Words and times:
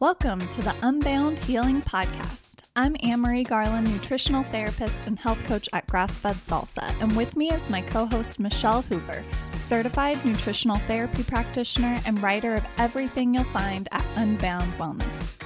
Welcome 0.00 0.48
to 0.48 0.62
the 0.62 0.74
Unbound 0.80 1.38
Healing 1.40 1.82
Podcast. 1.82 2.60
I'm 2.74 2.96
Anne-Marie 3.02 3.44
Garland, 3.44 3.86
nutritional 3.92 4.44
therapist 4.44 5.06
and 5.06 5.18
health 5.18 5.36
coach 5.44 5.68
at 5.74 5.86
Grassfed 5.88 6.36
Salsa, 6.36 6.90
and 7.02 7.14
with 7.14 7.36
me 7.36 7.50
is 7.50 7.68
my 7.68 7.82
co-host 7.82 8.40
Michelle 8.40 8.80
Hoover, 8.80 9.22
certified 9.56 10.24
nutritional 10.24 10.78
therapy 10.86 11.22
practitioner 11.22 11.98
and 12.06 12.22
writer 12.22 12.54
of 12.54 12.64
everything 12.78 13.34
you'll 13.34 13.44
find 13.44 13.90
at 13.92 14.02
Unbound 14.16 14.72
Wellness. 14.78 15.36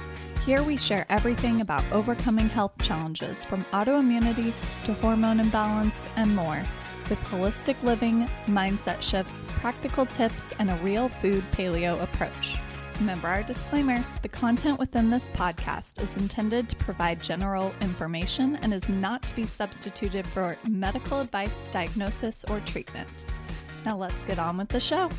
Here 0.45 0.63
we 0.63 0.77
share 0.77 1.05
everything 1.09 1.59
about 1.59 1.83
overcoming 1.91 2.47
health 2.47 2.77
challenges 2.81 3.43
from 3.43 3.65
autoimmunity 3.73 4.53
to 4.85 4.93
hormone 4.93 5.41
imbalance 5.41 6.01
and 6.15 6.33
more 6.33 6.63
with 7.09 7.19
holistic 7.23 7.75
living, 7.83 8.25
mindset 8.45 9.01
shifts, 9.01 9.45
practical 9.49 10.05
tips, 10.05 10.53
and 10.59 10.71
a 10.71 10.77
real 10.77 11.09
food 11.09 11.43
paleo 11.51 12.01
approach. 12.01 12.55
Remember 12.99 13.27
our 13.27 13.43
disclaimer 13.43 14.01
the 14.21 14.29
content 14.29 14.79
within 14.79 15.09
this 15.09 15.27
podcast 15.33 16.01
is 16.01 16.15
intended 16.15 16.69
to 16.69 16.75
provide 16.77 17.21
general 17.21 17.73
information 17.81 18.55
and 18.57 18.73
is 18.73 18.87
not 18.87 19.21
to 19.23 19.35
be 19.35 19.43
substituted 19.43 20.25
for 20.25 20.57
medical 20.67 21.19
advice, 21.19 21.69
diagnosis, 21.73 22.45
or 22.49 22.61
treatment. 22.61 23.09
Now 23.85 23.97
let's 23.97 24.23
get 24.23 24.39
on 24.39 24.57
with 24.57 24.69
the 24.69 24.79
show. 24.79 25.09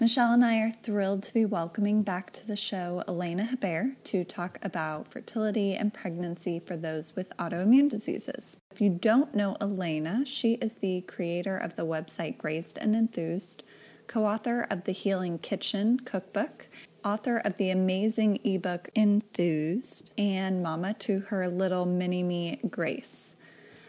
Michelle 0.00 0.32
and 0.32 0.44
I 0.44 0.58
are 0.58 0.72
thrilled 0.82 1.22
to 1.22 1.32
be 1.32 1.44
welcoming 1.44 2.02
back 2.02 2.32
to 2.32 2.46
the 2.46 2.56
show 2.56 3.04
Alaena 3.06 3.48
Haber 3.48 3.92
to 4.04 4.24
talk 4.24 4.58
about 4.60 5.06
fertility 5.06 5.76
and 5.76 5.94
pregnancy 5.94 6.58
for 6.58 6.76
those 6.76 7.14
with 7.14 7.34
autoimmune 7.38 7.88
diseases. 7.88 8.56
If 8.72 8.80
you 8.80 8.90
don't 8.90 9.32
know 9.32 9.56
Alaena, 9.60 10.26
she 10.26 10.54
is 10.54 10.74
the 10.74 11.02
creator 11.02 11.56
of 11.56 11.76
the 11.76 11.86
website 11.86 12.38
Grazed 12.38 12.76
and 12.78 12.96
Enthused 12.96 13.62
co 14.06 14.26
author 14.26 14.66
of 14.70 14.84
the 14.84 14.92
Healing 14.92 15.38
Kitchen 15.38 16.00
cookbook, 16.00 16.68
author 17.04 17.38
of 17.38 17.56
the 17.56 17.70
amazing 17.70 18.38
ebook 18.44 18.88
Enthused, 18.94 20.10
and 20.16 20.62
mama 20.62 20.94
to 20.94 21.20
her 21.20 21.48
little 21.48 21.86
mini 21.86 22.22
me, 22.22 22.60
Grace. 22.70 23.34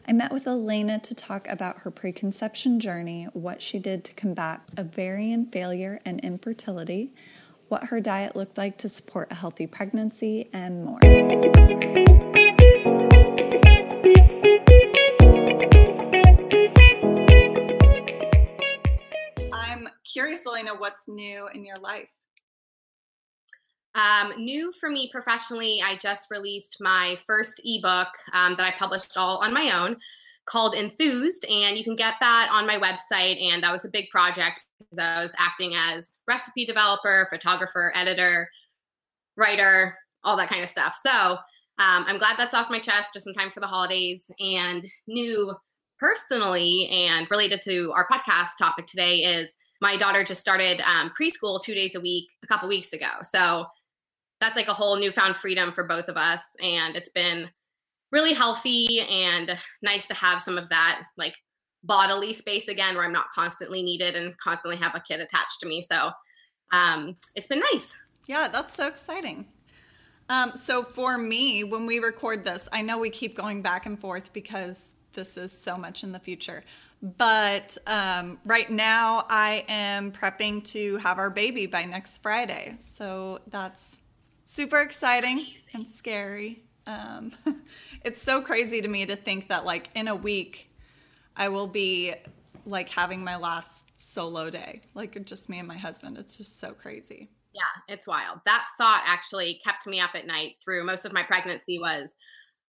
I 0.08 0.14
met 0.14 0.32
with 0.32 0.46
Alaena 0.46 1.02
to 1.04 1.16
talk 1.16 1.48
about 1.48 1.80
her 1.80 1.92
preconception 1.92 2.80
journey, 2.80 3.28
what 3.34 3.62
she 3.62 3.80
did 3.80 4.04
to 4.04 4.14
combat 4.14 4.62
ovarian 4.78 5.48
failure 5.48 6.00
and 6.06 6.20
infertility, 6.20 7.12
what 7.70 7.86
her 7.86 8.00
diet 8.00 8.36
looked 8.36 8.58
like 8.58 8.78
to 8.80 8.90
support 8.90 9.32
a 9.32 9.36
healthy 9.36 9.66
pregnancy, 9.66 10.50
and 10.54 10.86
more. 10.86 11.00
Curious, 20.16 20.46
Alaena, 20.46 20.80
what's 20.80 21.10
new 21.10 21.50
in 21.54 21.66
your 21.66 21.76
life? 21.82 22.08
Um, 23.96 24.32
new 24.38 24.72
for 24.72 24.90
me 24.90 25.10
professionally, 25.12 25.82
I 25.84 25.98
just 25.98 26.28
released 26.32 26.78
my 26.80 27.18
first 27.28 27.60
ebook 27.66 28.08
um, 28.32 28.56
that 28.56 28.66
I 28.66 28.72
published 28.80 29.18
all 29.18 29.44
on 29.44 29.54
my 29.54 29.78
own 29.78 29.98
called 30.46 30.74
Enthused, 30.74 31.44
and 31.52 31.78
you 31.78 31.84
can 31.84 31.98
get 31.98 32.14
that 32.22 32.48
on 32.50 32.66
my 32.66 32.78
website. 32.78 33.44
And 33.44 33.62
that 33.62 33.74
was 33.74 33.84
a 33.84 33.90
big 33.92 34.10
project 34.10 34.62
because 34.80 35.00
I 35.00 35.22
was 35.22 35.34
acting 35.38 35.74
as 35.76 36.16
recipe 36.30 36.66
developer, 36.66 37.28
photographer, 37.30 37.92
editor, 37.94 38.50
writer, 39.36 39.98
all 40.24 40.38
that 40.38 40.48
kind 40.48 40.64
of 40.64 40.70
stuff. 40.70 40.98
So 41.06 41.12
um, 41.12 42.06
I'm 42.08 42.20
glad 42.20 42.38
that's 42.38 42.54
off 42.54 42.70
my 42.70 42.80
chest 42.80 43.12
just 43.14 43.28
in 43.28 43.34
time 43.34 43.52
for 43.52 43.60
the 43.60 43.68
holidays. 43.68 44.32
And 44.40 44.82
new 45.08 45.54
personally 46.00 46.88
and 46.90 47.30
related 47.30 47.62
to 47.66 47.92
our 47.94 48.08
podcast 48.08 48.52
topic 48.58 48.86
today 48.86 49.18
is 49.18 49.54
my 49.86 49.96
daughter 49.96 50.24
just 50.24 50.42
started 50.42 50.82
um, 50.82 51.12
preschool 51.20 51.62
two 51.62 51.76
days 51.76 51.94
a 51.94 52.00
week 52.00 52.28
a 52.44 52.48
couple 52.48 52.68
weeks 52.68 52.92
ago. 52.92 53.12
So 53.22 53.68
that's 54.42 54.56
like 54.56 54.68
a 54.68 54.74
whole 54.74 54.98
newfound 54.98 55.36
freedom 55.36 55.72
for 55.72 55.84
both 55.84 56.08
of 56.08 56.18
us. 56.18 56.42
And 56.60 56.96
it's 56.96 57.12
been 57.12 57.48
really 58.12 58.34
healthy 58.34 59.02
and 59.02 59.56
nice 59.84 60.08
to 60.08 60.16
have 60.16 60.42
some 60.42 60.58
of 60.58 60.70
that 60.70 61.04
like 61.18 61.36
bodily 61.84 62.34
space 62.34 62.68
again 62.68 62.96
where 62.96 63.04
I'm 63.04 63.14
not 63.14 63.28
constantly 63.36 63.84
needed 63.84 64.16
and 64.16 64.36
constantly 64.40 64.78
have 64.82 64.96
a 64.96 65.02
kid 65.02 65.20
attached 65.20 65.60
to 65.62 65.68
me. 65.68 65.84
So 65.84 66.10
um, 66.74 67.16
it's 67.36 67.48
been 67.48 67.62
nice. 67.72 67.96
Yeah, 68.26 68.48
that's 68.48 68.74
so 68.74 68.88
exciting. 68.88 69.46
Um, 70.30 70.54
so 70.56 70.82
for 70.82 71.16
me, 71.20 71.64
when 71.64 71.86
we 71.86 72.00
record 72.00 72.44
this, 72.44 72.68
I 72.72 72.82
know 72.82 72.98
we 72.98 73.12
keep 73.12 73.38
going 73.38 73.62
back 73.62 73.86
and 73.86 74.00
forth 74.00 74.34
because 74.34 74.94
this 75.14 75.38
is 75.38 75.52
so 75.52 75.76
much 75.76 76.04
in 76.04 76.12
the 76.12 76.20
future. 76.20 76.64
But 77.06 77.78
um, 77.86 78.40
right 78.46 78.68
now, 78.68 79.28
I 79.30 79.64
am 79.68 80.12
prepping 80.12 80.64
to 80.70 80.98
have 80.98 81.20
our 81.20 81.30
baby 81.30 81.68
by 81.68 81.86
next 81.86 82.24
Friday. 82.24 82.76
So 82.80 83.42
that's 83.52 83.98
super 84.46 84.82
exciting 84.82 85.46
and 85.74 85.88
scary. 85.88 86.64
Um, 86.88 87.32
it's 88.04 88.24
so 88.24 88.42
crazy 88.42 88.82
to 88.82 88.88
me 88.88 89.06
to 89.06 89.16
think 89.16 89.50
that, 89.50 89.66
like, 89.66 89.90
in 89.94 90.08
a 90.08 90.16
week, 90.16 90.72
I 91.38 91.50
will 91.50 91.68
be 91.68 92.16
like 92.66 92.90
having 92.90 93.24
my 93.24 93.36
last 93.36 93.92
solo 93.98 94.50
day, 94.50 94.82
like 94.96 95.24
just 95.26 95.48
me 95.48 95.60
and 95.60 95.68
my 95.68 95.78
husband. 95.78 96.18
It's 96.18 96.36
just 96.36 96.60
so 96.60 96.72
crazy. 96.72 97.30
Yeah, 97.54 97.94
it's 97.94 98.08
wild. 98.08 98.40
That 98.46 98.66
thought 98.80 99.04
actually 99.06 99.62
kept 99.64 99.86
me 99.86 100.00
up 100.00 100.12
at 100.16 100.26
night 100.26 100.56
through 100.64 100.84
most 100.86 101.06
of 101.06 101.14
my 101.14 101.22
pregnancy 101.22 101.78
was 101.80 102.16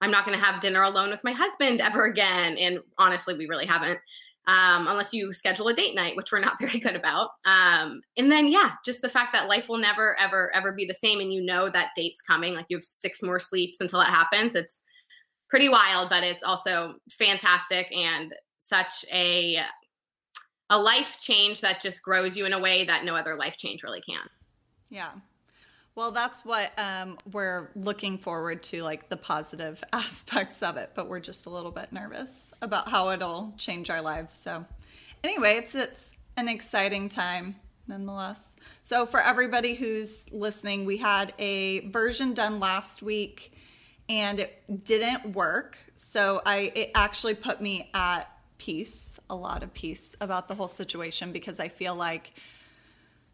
I'm 0.01 0.11
not 0.11 0.25
going 0.25 0.37
to 0.37 0.43
have 0.43 0.61
dinner 0.61 0.83
alone 0.83 1.09
with 1.09 1.23
my 1.23 1.31
husband 1.31 1.81
ever 1.81 2.05
again. 2.05 2.57
And 2.57 2.79
honestly, 2.97 3.37
we 3.37 3.47
really 3.47 3.65
haven't, 3.65 3.99
um, 4.47 4.87
unless 4.87 5.13
you 5.13 5.31
schedule 5.31 5.69
a 5.69 5.73
date 5.73 5.95
night, 5.95 6.17
which 6.17 6.31
we're 6.31 6.39
not 6.39 6.59
very 6.61 6.79
good 6.79 6.95
about. 6.95 7.29
Um, 7.45 8.01
and 8.17 8.31
then, 8.31 8.47
yeah, 8.47 8.71
just 8.85 9.01
the 9.01 9.09
fact 9.09 9.33
that 9.33 9.47
life 9.47 9.69
will 9.69 9.77
never, 9.77 10.19
ever, 10.19 10.53
ever 10.53 10.73
be 10.73 10.85
the 10.85 10.93
same. 10.93 11.19
And 11.19 11.31
you 11.31 11.43
know 11.43 11.69
that 11.69 11.91
date's 11.95 12.21
coming, 12.21 12.53
like 12.53 12.65
you 12.69 12.77
have 12.77 12.83
six 12.83 13.23
more 13.23 13.39
sleeps 13.39 13.79
until 13.79 14.01
it 14.01 14.07
happens. 14.07 14.55
It's 14.55 14.81
pretty 15.49 15.69
wild, 15.69 16.09
but 16.09 16.23
it's 16.23 16.43
also 16.43 16.95
fantastic 17.09 17.87
and 17.95 18.33
such 18.59 19.05
a 19.11 19.59
a 20.69 20.79
life 20.79 21.17
change 21.19 21.61
that 21.61 21.81
just 21.81 22.01
grows 22.01 22.35
you 22.35 22.45
in 22.45 22.53
a 22.53 22.59
way 22.59 22.83
that 22.85 23.05
no 23.05 23.15
other 23.15 23.35
life 23.35 23.57
change 23.57 23.83
really 23.83 24.01
can. 24.01 24.27
Yeah. 24.89 25.11
Well, 25.95 26.11
that's 26.11 26.43
what 26.43 26.71
um, 26.79 27.19
we're 27.31 27.69
looking 27.75 28.17
forward 28.17 28.63
to, 28.63 28.81
like 28.81 29.09
the 29.09 29.17
positive 29.17 29.83
aspects 29.93 30.63
of 30.63 30.77
it, 30.77 30.91
but 30.95 31.07
we're 31.07 31.19
just 31.19 31.45
a 31.45 31.51
little 31.51 31.71
bit 31.71 31.91
nervous 31.91 32.51
about 32.61 32.89
how 32.89 33.11
it'll 33.11 33.53
change 33.57 33.91
our 33.91 34.01
lives. 34.01 34.33
So, 34.33 34.65
anyway, 35.23 35.57
it's 35.57 35.75
it's 35.75 36.11
an 36.35 36.47
exciting 36.47 37.09
time 37.09 37.55
nonetheless. 37.87 38.55
So, 38.81 39.05
for 39.05 39.21
everybody 39.21 39.75
who's 39.75 40.25
listening, 40.31 40.85
we 40.85 40.97
had 40.97 41.31
a 41.37 41.81
version 41.89 42.33
done 42.33 42.59
last 42.59 43.03
week, 43.03 43.53
and 44.09 44.39
it 44.39 44.83
didn't 44.83 45.35
work. 45.35 45.77
So, 45.95 46.41
I 46.43 46.71
it 46.73 46.91
actually 46.95 47.35
put 47.35 47.61
me 47.61 47.91
at 47.93 48.23
peace, 48.57 49.19
a 49.29 49.35
lot 49.35 49.61
of 49.61 49.71
peace 49.75 50.15
about 50.19 50.47
the 50.47 50.55
whole 50.55 50.67
situation 50.67 51.31
because 51.31 51.59
I 51.59 51.67
feel 51.67 51.93
like 51.93 52.33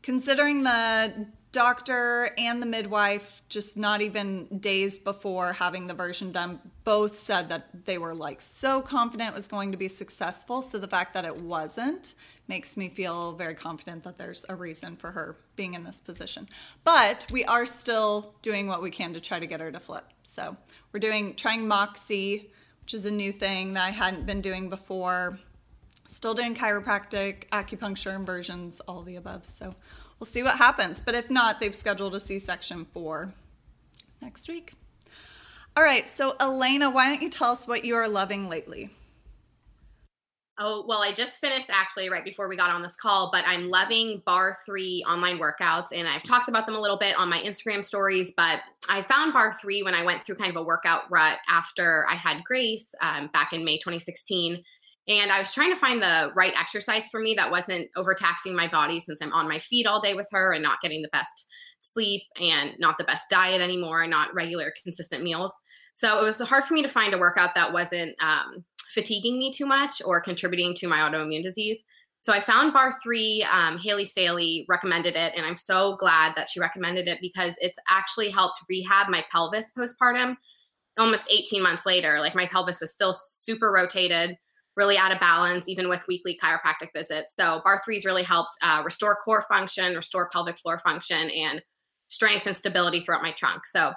considering 0.02 0.64
the 0.64 1.28
doctor 1.51 2.29
and 2.37 2.61
the 2.61 2.65
midwife 2.65 3.41
just 3.49 3.75
not 3.75 4.01
even 4.01 4.45
days 4.59 4.97
before 4.99 5.53
having 5.53 5.87
the 5.87 5.93
version 5.93 6.31
done 6.31 6.59
both 6.83 7.17
said 7.17 7.49
that 7.49 7.85
they 7.85 7.97
were 7.97 8.13
like 8.13 8.39
so 8.39 8.81
confident 8.81 9.29
it 9.29 9.35
was 9.35 9.47
going 9.47 9.71
to 9.71 9.77
be 9.77 9.87
successful. 9.87 10.61
So 10.61 10.77
the 10.77 10.87
fact 10.87 11.13
that 11.15 11.25
it 11.25 11.41
wasn't 11.41 12.15
makes 12.47 12.77
me 12.77 12.89
feel 12.89 13.33
very 13.33 13.55
confident 13.55 14.03
that 14.03 14.17
there's 14.17 14.45
a 14.49 14.55
reason 14.55 14.95
for 14.95 15.11
her 15.11 15.37
being 15.55 15.73
in 15.73 15.83
this 15.83 15.99
position. 15.99 16.47
But 16.83 17.25
we 17.31 17.45
are 17.45 17.66
still 17.66 18.35
doing 18.41 18.67
what 18.67 18.81
we 18.81 18.91
can 18.91 19.13
to 19.13 19.19
try 19.19 19.39
to 19.39 19.47
get 19.47 19.59
her 19.59 19.71
to 19.71 19.79
flip. 19.79 20.05
So 20.23 20.55
we're 20.91 20.99
doing 20.99 21.35
trying 21.35 21.67
moxie 21.67 22.51
which 22.89 22.95
is 22.95 23.05
a 23.05 23.11
new 23.11 23.31
thing 23.31 23.75
that 23.75 23.85
i 23.85 23.91
hadn't 23.91 24.25
been 24.25 24.41
doing 24.41 24.67
before. 24.67 25.37
Still 26.07 26.33
doing 26.33 26.55
chiropractic 26.55 27.47
acupuncture 27.51 28.16
inversions 28.16 28.79
all 28.87 29.03
the 29.03 29.17
above. 29.17 29.45
So 29.45 29.75
we'll 30.19 30.27
see 30.27 30.43
what 30.43 30.57
happens. 30.57 30.99
But 30.99 31.16
if 31.16 31.29
not, 31.29 31.59
they've 31.59 31.75
scheduled 31.75 32.16
a 32.16 32.19
C 32.19 32.39
section 32.39 32.85
for 32.93 33.33
next 34.21 34.47
week. 34.47 34.73
All 35.77 35.83
right, 35.83 36.09
so 36.09 36.35
Alaena, 36.39 36.91
why 36.91 37.07
don't 37.07 37.21
you 37.21 37.29
tell 37.29 37.51
us 37.51 37.67
what 37.67 37.85
you 37.85 37.95
are 37.95 38.07
loving 38.07 38.49
lately? 38.49 38.89
Oh, 40.61 40.83
well, 40.85 41.01
I 41.01 41.13
just 41.13 41.39
finished 41.39 41.69
actually 41.71 42.09
right 42.09 42.25
before 42.25 42.49
we 42.49 42.57
got 42.57 42.69
on 42.69 42.83
this 42.83 42.97
call, 42.97 43.29
but 43.31 43.45
I'm 43.47 43.69
loving 43.69 44.21
Barre3 44.27 45.03
online 45.07 45.39
workouts. 45.39 45.93
And 45.95 46.05
I've 46.05 46.23
talked 46.23 46.49
about 46.49 46.66
them 46.66 46.75
a 46.75 46.81
little 46.81 46.97
bit 46.97 47.17
on 47.17 47.29
my 47.29 47.39
Instagram 47.39 47.85
stories, 47.85 48.33
but 48.35 48.59
I 48.89 49.01
found 49.03 49.33
Barre3 49.33 49.85
when 49.85 49.95
I 49.95 50.03
went 50.03 50.25
through 50.25 50.35
kind 50.35 50.49
of 50.49 50.57
a 50.57 50.63
workout 50.63 51.03
rut 51.09 51.37
after 51.49 52.05
I 52.09 52.16
had 52.16 52.43
Grace 52.43 52.93
um, 53.01 53.29
back 53.31 53.53
in 53.53 53.63
May 53.63 53.77
2016. 53.77 54.61
And 55.09 55.32
I 55.32 55.40
was 55.40 55.52
trying 55.52 55.72
to 55.72 55.79
find 55.79 56.02
the 56.02 56.32
right 56.35 56.53
exercise 56.58 57.09
for 57.09 57.20
me 57.20 57.34
that 57.34 57.50
wasn't 57.50 57.90
overtaxing 57.97 58.56
my 58.56 58.67
body 58.67 59.00
since 59.00 59.22
I'm 59.22 59.34
on 59.34 59.50
my 59.50 59.58
feet 59.58 59.88
all 59.88 60.00
day 60.00 60.14
with 60.14 60.28
her 60.32 60.53
and 60.53 60.61
not 60.61 60.82
getting 60.82 61.02
the 61.02 61.09
best 61.11 61.50
sleep 61.79 62.22
and 62.40 62.76
not 62.78 63.00
the 63.00 63.03
best 63.06 63.28
diet 63.29 63.59
anymore 63.59 64.03
and 64.03 64.11
not 64.11 64.34
regular 64.35 64.72
consistent 64.84 65.23
meals. 65.23 65.52
So 65.96 66.20
it 66.20 66.23
was 66.23 66.40
hard 66.40 66.64
for 66.64 66.76
me 66.76 66.84
to 66.84 66.88
find 66.88 67.14
a 67.14 67.17
workout 67.17 67.56
that 67.56 67.73
wasn't 67.73 68.16
um, 68.22 68.64
fatiguing 68.94 69.40
me 69.40 69.52
too 69.52 69.66
much 69.66 70.00
or 70.06 70.22
contributing 70.22 70.76
to 70.76 70.88
my 70.88 71.00
autoimmune 71.00 71.44
disease. 71.44 71.84
So 72.22 72.34
I 72.34 72.40
found 72.40 72.73
Barre3. 72.73 73.46
Um, 73.46 73.78
Haley 73.79 74.05
Staley 74.05 74.66
recommended 74.67 75.16
it, 75.16 75.34
and 75.35 75.46
I'm 75.46 75.55
so 75.55 75.96
glad 75.97 76.35
that 76.35 76.50
she 76.50 76.59
recommended 76.59 77.08
it 77.08 77.20
because 77.22 77.55
it's 77.62 77.79
actually 77.90 78.29
helped 78.29 78.62
rehab 78.70 79.09
my 79.09 79.23
pelvis 79.32 79.72
postpartum. 79.78 80.35
Almost 80.97 81.32
18 81.32 81.64
months 81.64 81.85
later, 81.85 82.20
like 82.20 82.35
my 82.35 82.46
pelvis 82.46 82.82
was 82.82 82.94
still 82.94 83.14
super 83.14 83.72
rotated, 83.72 84.38
really 84.79 84.97
out 84.97 85.11
of 85.11 85.20
balance, 85.20 85.67
even 85.67 85.90
with 85.90 86.03
weekly 86.08 86.40
chiropractic 86.41 86.87
visits. 86.96 87.35
So 87.35 87.61
Barre3's 87.66 88.05
really 88.05 88.23
helped 88.23 88.53
uh, 88.64 88.81
restore 88.84 89.16
core 89.17 89.46
function, 89.49 89.93
restore 89.93 90.29
pelvic 90.29 90.58
floor 90.58 90.79
function, 90.79 91.29
and 91.29 91.61
strength 92.08 92.47
and 92.47 92.55
stability 92.55 93.02
throughout 93.02 93.22
my 93.22 93.34
trunk. 93.34 93.67
So 93.67 93.91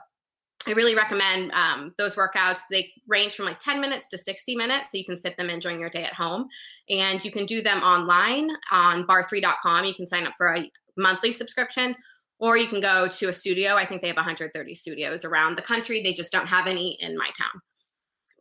I 0.66 0.72
really 0.72 0.96
recommend 0.96 1.52
um, 1.52 1.94
those 1.98 2.16
workouts. 2.16 2.58
They 2.68 2.90
range 3.06 3.34
from 3.34 3.46
like 3.46 3.60
10 3.60 3.80
minutes 3.80 4.08
to 4.08 4.18
60 4.18 4.56
minutes, 4.56 4.90
so 4.90 4.98
you 4.98 5.04
can 5.04 5.18
fit 5.18 5.36
them 5.36 5.50
in 5.50 5.60
during 5.60 5.78
your 5.78 5.88
day 5.88 6.04
at 6.04 6.14
home. 6.14 6.48
And 6.90 7.24
you 7.24 7.30
can 7.30 7.46
do 7.46 7.62
them 7.62 7.80
online 7.82 8.50
on 8.72 9.06
barre3.com. 9.06 9.84
You 9.84 9.94
can 9.94 10.06
sign 10.06 10.26
up 10.26 10.34
for 10.36 10.54
a 10.54 10.68
monthly 10.96 11.32
subscription, 11.32 11.94
or 12.40 12.56
you 12.56 12.66
can 12.66 12.80
go 12.80 13.06
to 13.06 13.28
a 13.28 13.32
studio. 13.32 13.76
I 13.76 13.86
think 13.86 14.02
they 14.02 14.08
have 14.08 14.16
130 14.16 14.74
studios 14.74 15.24
around 15.24 15.56
the 15.56 15.62
country. 15.62 16.02
They 16.02 16.12
just 16.12 16.32
don't 16.32 16.48
have 16.48 16.66
any 16.66 16.98
in 17.00 17.16
my 17.16 17.30
town 17.38 17.62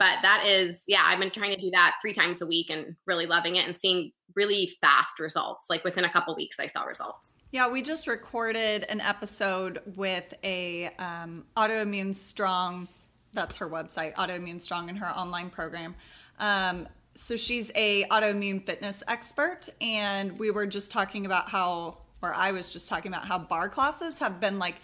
but 0.01 0.17
that 0.23 0.43
is 0.47 0.83
yeah 0.87 1.03
i've 1.05 1.19
been 1.19 1.29
trying 1.29 1.53
to 1.53 1.61
do 1.61 1.69
that 1.69 1.95
three 2.01 2.13
times 2.13 2.41
a 2.41 2.45
week 2.47 2.71
and 2.71 2.95
really 3.05 3.27
loving 3.27 3.55
it 3.55 3.67
and 3.67 3.75
seeing 3.75 4.11
really 4.33 4.71
fast 4.79 5.19
results. 5.19 5.65
Like 5.69 5.83
within 5.83 6.05
a 6.05 6.09
couple 6.09 6.35
weeks 6.35 6.59
i 6.59 6.65
saw 6.65 6.83
results. 6.83 7.37
Yeah 7.51 7.67
we 7.67 7.81
just 7.81 8.07
recorded 8.07 8.83
an 8.89 8.99
episode 8.99 9.79
with 9.95 10.33
a 10.43 10.89
um, 10.97 11.45
autoimmune 11.55 12.15
strong 12.15 12.87
that's 13.33 13.55
her 13.57 13.69
website 13.69 14.15
autoimmune 14.15 14.59
strong 14.59 14.89
in 14.89 14.95
her 14.95 15.09
online 15.09 15.49
program. 15.49 15.95
Um, 16.39 16.87
so 17.13 17.37
she's 17.37 17.71
a 17.75 18.05
autoimmune 18.05 18.65
fitness 18.65 19.03
expert 19.07 19.69
and 19.81 20.37
we 20.39 20.49
were 20.49 20.65
just 20.65 20.89
talking 20.91 21.27
about 21.27 21.49
how 21.49 21.97
or 22.23 22.33
i 22.33 22.51
was 22.51 22.71
just 22.71 22.87
talking 22.89 23.11
about 23.11 23.25
how 23.25 23.37
bar 23.37 23.69
classes 23.69 24.17
have 24.17 24.39
been 24.39 24.57
like 24.57 24.75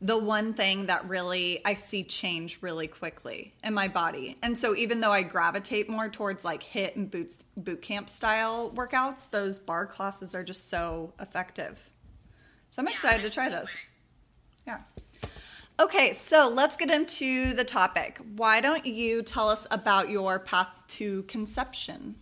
the 0.00 0.18
one 0.18 0.52
thing 0.52 0.86
that 0.86 1.08
really 1.08 1.60
I 1.64 1.74
see 1.74 2.04
change 2.04 2.58
really 2.60 2.86
quickly 2.86 3.54
in 3.62 3.72
my 3.72 3.88
body. 3.88 4.36
And 4.42 4.56
so 4.56 4.74
even 4.74 5.00
though 5.00 5.12
I 5.12 5.22
gravitate 5.22 5.88
more 5.88 6.08
towards 6.08 6.44
like 6.44 6.62
HIIT 6.62 6.96
and 6.96 7.10
boot 7.10 7.32
boot 7.56 7.80
camp 7.80 8.10
style 8.10 8.72
workouts, 8.74 9.30
those 9.30 9.58
bar 9.58 9.86
classes 9.86 10.34
are 10.34 10.44
just 10.44 10.68
so 10.68 11.12
effective. 11.20 11.78
So 12.70 12.82
I'm 12.82 12.88
excited 12.88 13.22
to 13.22 13.30
try 13.30 13.48
those. 13.48 13.70
Yeah. 14.66 14.80
Okay, 15.80 16.12
so 16.12 16.48
let's 16.48 16.76
get 16.76 16.90
into 16.90 17.52
the 17.54 17.64
topic. 17.64 18.18
Why 18.36 18.60
don't 18.60 18.86
you 18.86 19.22
tell 19.22 19.48
us 19.48 19.66
about 19.70 20.08
your 20.08 20.38
path 20.38 20.68
to 20.88 21.24
conception? 21.24 22.14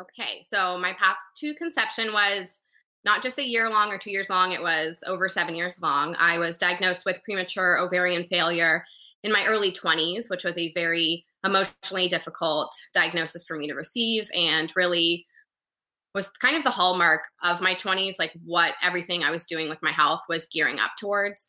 Okay, 0.00 0.44
so 0.52 0.78
my 0.78 0.92
path 0.92 1.16
to 1.38 1.54
conception 1.54 2.12
was 2.12 2.60
not 3.06 3.22
just 3.22 3.38
a 3.38 3.48
year 3.48 3.70
long 3.70 3.90
or 3.90 3.98
two 3.98 4.10
years 4.10 4.28
long, 4.28 4.50
it 4.50 4.60
was 4.60 5.02
over 5.06 5.28
seven 5.28 5.54
years 5.54 5.80
long. 5.80 6.16
I 6.18 6.38
was 6.38 6.58
diagnosed 6.58 7.06
with 7.06 7.22
premature 7.22 7.78
ovarian 7.78 8.26
failure 8.28 8.84
in 9.22 9.32
my 9.32 9.46
early 9.46 9.70
20s, 9.70 10.28
which 10.28 10.42
was 10.42 10.58
a 10.58 10.72
very 10.74 11.24
emotionally 11.44 12.08
difficult 12.08 12.74
diagnosis 12.92 13.44
for 13.46 13.56
me 13.56 13.68
to 13.68 13.74
receive 13.74 14.28
and 14.34 14.72
really 14.74 15.24
was 16.14 16.28
kind 16.30 16.56
of 16.56 16.64
the 16.64 16.70
hallmark 16.70 17.20
of 17.44 17.60
my 17.60 17.74
20s, 17.76 18.14
like 18.18 18.32
what 18.44 18.74
everything 18.82 19.22
I 19.22 19.30
was 19.30 19.44
doing 19.44 19.68
with 19.68 19.78
my 19.82 19.92
health 19.92 20.22
was 20.28 20.48
gearing 20.52 20.80
up 20.80 20.90
towards. 20.98 21.46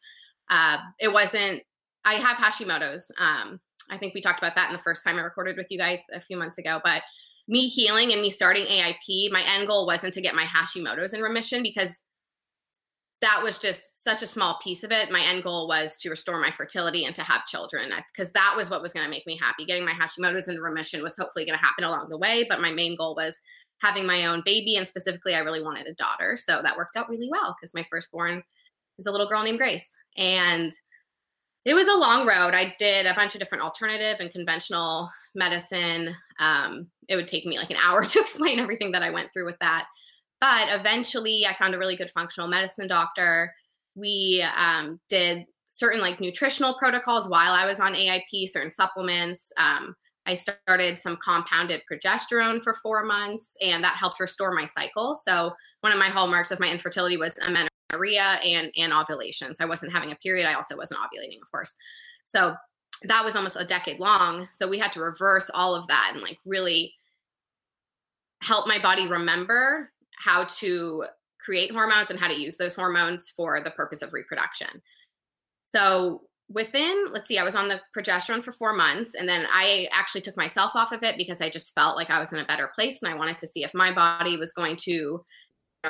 Uh, 0.51 0.77
it 1.00 1.12
wasn't, 1.12 1.63
I 2.06 2.15
have 2.15 2.38
Hashimoto's. 2.38 3.10
Um, 3.18 3.60
I 3.89 3.98
think 3.98 4.13
we 4.13 4.21
talked 4.21 4.39
about 4.39 4.56
that 4.56 4.68
in 4.68 4.74
the 4.74 4.83
first 4.83 5.03
time 5.03 5.15
I 5.15 5.21
recorded 5.21 5.57
with 5.57 5.68
you 5.71 5.80
guys 5.80 6.01
a 6.13 6.21
few 6.21 6.38
months 6.38 6.60
ago, 6.60 6.80
but 6.83 7.01
me 7.48 7.68
healing 7.68 8.12
and 8.12 8.22
me 8.22 8.30
starting 8.30 8.66
AIP, 8.66 9.32
my 9.32 9.44
end 9.56 9.68
goal 9.68 9.86
wasn't 9.86 10.14
to 10.16 10.22
get 10.22 10.36
my 10.36 10.44
Hashimoto's 10.44 11.14
in 11.14 11.22
remission 11.22 11.64
because 11.64 12.04
that 13.22 13.42
was 13.42 13.58
just 13.58 14.04
such 14.04 14.22
a 14.22 14.28
small 14.28 14.60
piece 14.64 14.84
of 14.84 14.92
it. 14.92 15.12
My 15.12 15.22
end 15.22 15.44
goal 15.44 15.68
was 15.68 15.98
to 15.98 16.10
restore 16.10 16.40
my 16.40 16.52
fertility 16.52 17.06
and 17.06 17.16
to 17.16 17.24
have 17.24 17.46
children 17.46 17.92
because 18.14 18.32
that 18.34 18.54
was 18.56 18.70
what 18.70 18.82
was 18.82 18.94
going 18.94 19.06
to 19.06 19.10
make 19.10 19.26
me 19.28 19.38
happy. 19.38 19.66
Getting 19.66 19.86
my 19.86 19.92
Hashimoto's 19.92 20.48
in 20.48 20.58
remission 20.58 21.04
was 21.04 21.18
hopefully 21.18 21.46
going 21.46 21.58
to 21.58 21.64
happen 21.64 21.84
along 21.84 22.10
the 22.10 22.18
way, 22.18 22.46
but 22.48 22.62
my 22.62 22.72
main 22.72 22.96
goal 22.96 23.16
was 23.16 23.40
having 23.82 24.06
my 24.06 24.26
own 24.26 24.42
baby. 24.46 24.76
And 24.76 24.88
specifically, 24.88 25.36
I 25.36 25.40
really 25.40 25.62
wanted 25.62 25.88
a 25.88 25.94
daughter. 25.94 26.38
So 26.38 26.62
that 26.62 26.78
worked 26.78 26.96
out 26.96 27.10
really 27.10 27.30
well 27.30 27.56
because 27.60 27.74
my 27.74 27.84
firstborn 27.90 28.44
is 28.98 29.06
a 29.06 29.12
little 29.12 29.28
girl 29.28 29.44
named 29.44 29.58
Grace. 29.58 29.96
And 30.18 30.72
it 31.66 31.74
was 31.74 31.88
a 31.88 31.98
long 31.98 32.26
road. 32.26 32.54
I 32.54 32.76
did 32.80 33.06
a 33.06 33.14
bunch 33.14 33.36
of 33.36 33.40
different 33.40 33.64
alternative 33.64 34.18
and 34.20 34.32
conventional 34.32 35.10
medicine. 35.36 36.16
Um, 36.39 36.88
it 37.07 37.16
would 37.16 37.28
take 37.28 37.45
me 37.45 37.57
like 37.57 37.72
an 37.72 37.78
hour 37.84 38.04
to 38.06 38.19
explain 38.19 38.60
everything 38.60 38.92
that 38.92 39.04
I 39.04 39.10
went 39.10 39.30
through 39.34 39.45
with 39.45 39.60
that. 39.60 39.86
But 40.39 40.68
eventually, 40.69 41.45
I 41.48 41.54
found 41.54 41.74
a 41.74 41.80
really 41.80 41.95
good 41.95 42.12
functional 42.12 42.48
medicine 42.48 42.88
doctor. 42.88 43.54
We 43.95 44.45
um, 44.56 45.00
did 45.10 45.45
certain 45.72 46.01
like 46.01 46.19
nutritional 46.19 46.75
protocols 46.78 47.30
while 47.30 47.54
I 47.54 47.66
was 47.66 47.80
on 47.80 47.94
AIP, 47.94 48.50
certain 48.50 48.72
supplements. 48.72 49.51
Um, 49.57 49.95
I 50.28 50.36
started 50.36 51.00
some 51.00 51.18
compounded 51.24 51.81
progesterone 51.92 52.62
for 52.62 52.74
four 52.84 53.04
months, 53.04 53.56
and 53.62 53.84
that 53.84 53.95
helped 53.95 54.19
restore 54.19 54.54
my 54.54 54.66
cycle. 54.66 55.16
So, 55.16 55.54
one 55.81 55.94
of 55.94 56.00
my 56.00 56.10
hallmarks 56.10 56.51
of 56.51 56.60
my 56.60 56.68
infertility 56.68 57.16
was 57.16 57.36
amenorrhea 57.38 58.39
and, 58.44 58.72
and 58.75 58.92
ovulation. 58.92 59.54
So, 59.54 59.63
I 59.63 59.68
wasn't 59.68 59.94
having 59.94 60.12
a 60.12 60.18
period. 60.18 60.45
I 60.45 60.54
also 60.54 60.75
wasn't 60.75 61.00
ovulating, 61.00 61.42
of 61.42 61.50
course. 61.50 61.75
So, 62.25 62.56
that 63.04 63.24
was 63.24 63.36
almost 63.36 63.58
a 63.60 63.66
decade 63.66 64.00
long. 64.00 64.48
So 64.52 64.68
we 64.68 64.80
had 64.80 64.92
to 64.94 65.02
reverse 65.02 65.50
all 65.54 65.76
of 65.76 65.88
that 65.88 66.12
and 66.14 66.22
like 66.22 66.40
really 66.46 66.94
help 68.42 68.68
my 68.68 68.80
body 68.80 69.08
remember 69.08 69.92
how 70.20 70.46
to 70.46 71.06
create 71.40 71.72
hormones 71.72 72.10
and 72.10 72.20
how 72.20 72.28
to 72.28 72.40
use 72.40 72.58
those 72.58 72.76
hormones 72.76 73.30
for 73.30 73.62
the 73.62 73.72
purpose 73.72 74.02
of 74.02 74.14
reproduction. 74.14 74.82
So 75.66 76.22
within, 76.50 77.08
let's 77.12 77.28
see, 77.28 77.38
I 77.38 77.44
was 77.44 77.56
on 77.56 77.68
the 77.68 77.82
progesterone 77.96 78.44
for 78.44 78.52
four 78.52 78.74
months 78.74 79.16
and 79.16 79.28
then 79.28 79.46
I 79.52 79.88
actually 79.92 80.22
took 80.22 80.38
myself 80.38 80.76
off 80.76 80.92
of 80.92 81.04
it 81.04 81.18
because 81.18 81.42
I 81.42 81.50
just 81.50 81.74
felt 81.76 81.98
like 81.98 82.10
I 82.10 82.20
was 82.20 82.32
in 82.32 82.40
a 82.40 82.46
better 82.46 82.72
place 82.74 83.02
and 83.02 83.12
I 83.12 83.18
wanted 83.18 83.38
to 83.40 83.48
see 83.48 83.64
if 83.64 83.74
my 83.74 83.94
body 83.94 84.38
was 84.38 84.54
going 84.54 84.78
to 84.78 85.24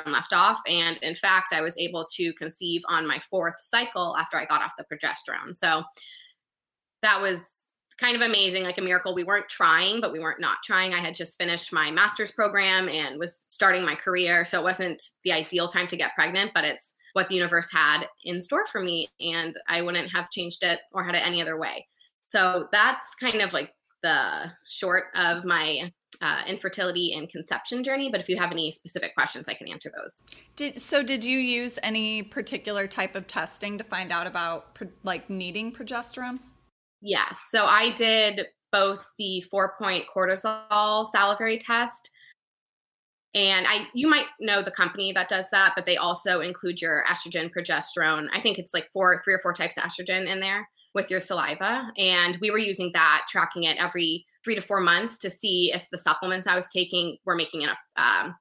left 0.06 0.32
off. 0.32 0.60
And 0.68 0.96
in 0.98 1.14
fact, 1.14 1.52
I 1.52 1.60
was 1.60 1.76
able 1.78 2.06
to 2.16 2.32
conceive 2.34 2.82
on 2.88 3.06
my 3.06 3.18
fourth 3.18 3.54
cycle 3.58 4.16
after 4.18 4.36
I 4.36 4.44
got 4.44 4.62
off 4.62 4.74
the 4.76 4.84
progesterone. 4.84 5.56
So 5.56 5.82
that 7.02 7.20
was 7.20 7.56
kind 7.98 8.14
of 8.14 8.22
amazing, 8.22 8.62
like 8.62 8.78
a 8.78 8.82
miracle. 8.82 9.14
We 9.14 9.24
weren't 9.24 9.48
trying, 9.48 10.00
but 10.00 10.12
we 10.12 10.20
weren't 10.20 10.40
not 10.40 10.58
trying. 10.64 10.94
I 10.94 10.98
had 10.98 11.14
just 11.14 11.36
finished 11.36 11.72
my 11.72 11.90
master's 11.90 12.30
program 12.30 12.88
and 12.88 13.18
was 13.18 13.44
starting 13.48 13.84
my 13.84 13.96
career. 13.96 14.44
So 14.44 14.60
it 14.60 14.64
wasn't 14.64 15.02
the 15.24 15.32
ideal 15.32 15.68
time 15.68 15.88
to 15.88 15.96
get 15.96 16.14
pregnant, 16.14 16.52
but 16.54 16.64
it's 16.64 16.94
what 17.14 17.28
the 17.28 17.34
universe 17.34 17.68
had 17.72 18.06
in 18.24 18.40
store 18.40 18.66
for 18.66 18.80
me. 18.80 19.08
And 19.20 19.56
I 19.68 19.82
wouldn't 19.82 20.12
have 20.12 20.30
changed 20.30 20.62
it 20.62 20.78
or 20.92 21.02
had 21.02 21.16
it 21.16 21.26
any 21.26 21.42
other 21.42 21.58
way. 21.58 21.86
So 22.28 22.68
that's 22.70 23.14
kind 23.16 23.40
of 23.40 23.52
like 23.52 23.74
the 24.02 24.52
short 24.68 25.06
of 25.16 25.44
my 25.44 25.92
uh, 26.20 26.42
infertility 26.46 27.14
and 27.14 27.28
conception 27.28 27.82
journey. 27.82 28.10
But 28.10 28.20
if 28.20 28.28
you 28.28 28.36
have 28.36 28.52
any 28.52 28.70
specific 28.70 29.14
questions, 29.14 29.48
I 29.48 29.54
can 29.54 29.68
answer 29.68 29.90
those. 29.96 30.14
Did 30.56 30.80
so? 30.80 31.02
Did 31.02 31.24
you 31.24 31.38
use 31.38 31.78
any 31.82 32.22
particular 32.22 32.86
type 32.86 33.14
of 33.14 33.26
testing 33.26 33.78
to 33.78 33.84
find 33.84 34.12
out 34.12 34.26
about 34.26 34.78
like 35.02 35.30
needing 35.30 35.72
progesterone? 35.72 36.38
Yes. 37.00 37.40
So 37.50 37.64
I 37.66 37.92
did 37.92 38.46
both 38.72 39.04
the 39.18 39.40
four 39.42 39.74
point 39.78 40.04
cortisol 40.14 41.06
salivary 41.06 41.58
test. 41.58 42.10
And 43.34 43.66
I 43.68 43.86
you 43.94 44.08
might 44.08 44.26
know 44.40 44.62
the 44.62 44.70
company 44.70 45.12
that 45.12 45.28
does 45.28 45.46
that, 45.52 45.74
but 45.76 45.86
they 45.86 45.96
also 45.96 46.40
include 46.40 46.80
your 46.80 47.04
estrogen, 47.10 47.50
progesterone. 47.52 48.26
I 48.32 48.40
think 48.40 48.58
it's 48.58 48.74
like 48.74 48.90
four, 48.92 49.20
three 49.22 49.34
or 49.34 49.40
four 49.40 49.52
types 49.52 49.76
of 49.76 49.84
estrogen 49.84 50.26
in 50.26 50.40
there 50.40 50.68
with 50.94 51.10
your 51.10 51.20
saliva. 51.20 51.92
And 51.98 52.38
we 52.40 52.50
were 52.50 52.58
using 52.58 52.90
that, 52.94 53.26
tracking 53.28 53.64
it 53.64 53.76
every 53.78 54.26
three 54.44 54.54
to 54.54 54.60
four 54.60 54.80
months 54.80 55.18
to 55.18 55.30
see 55.30 55.72
if 55.74 55.88
the 55.90 55.98
supplements 55.98 56.46
I 56.46 56.56
was 56.56 56.68
taking 56.70 57.18
were 57.26 57.34
making 57.34 57.64
an 57.64 57.70
um, 57.96 58.34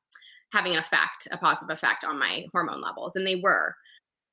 having 0.54 0.72
an 0.72 0.80
effect, 0.80 1.28
a 1.32 1.38
positive 1.38 1.74
effect 1.74 2.06
on 2.06 2.18
my 2.18 2.46
hormone 2.54 2.82
levels, 2.82 3.16
and 3.16 3.28
they 3.28 3.36
were. 3.36 3.76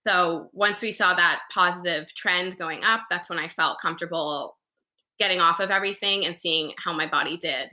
So 0.06 0.50
once 0.52 0.82
we 0.82 0.92
saw 0.92 1.14
that 1.14 1.40
positive 1.52 2.14
trend 2.14 2.58
going 2.58 2.84
up, 2.84 3.02
that's 3.10 3.30
when 3.30 3.38
I 3.38 3.48
felt 3.48 3.80
comfortable 3.80 4.56
getting 5.18 5.40
off 5.40 5.60
of 5.60 5.70
everything 5.70 6.26
and 6.26 6.36
seeing 6.36 6.72
how 6.82 6.92
my 6.92 7.08
body 7.08 7.36
did 7.36 7.68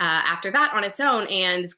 uh, 0.00 0.22
after 0.26 0.50
that 0.50 0.74
on 0.74 0.84
its 0.84 1.00
own. 1.00 1.26
And 1.28 1.72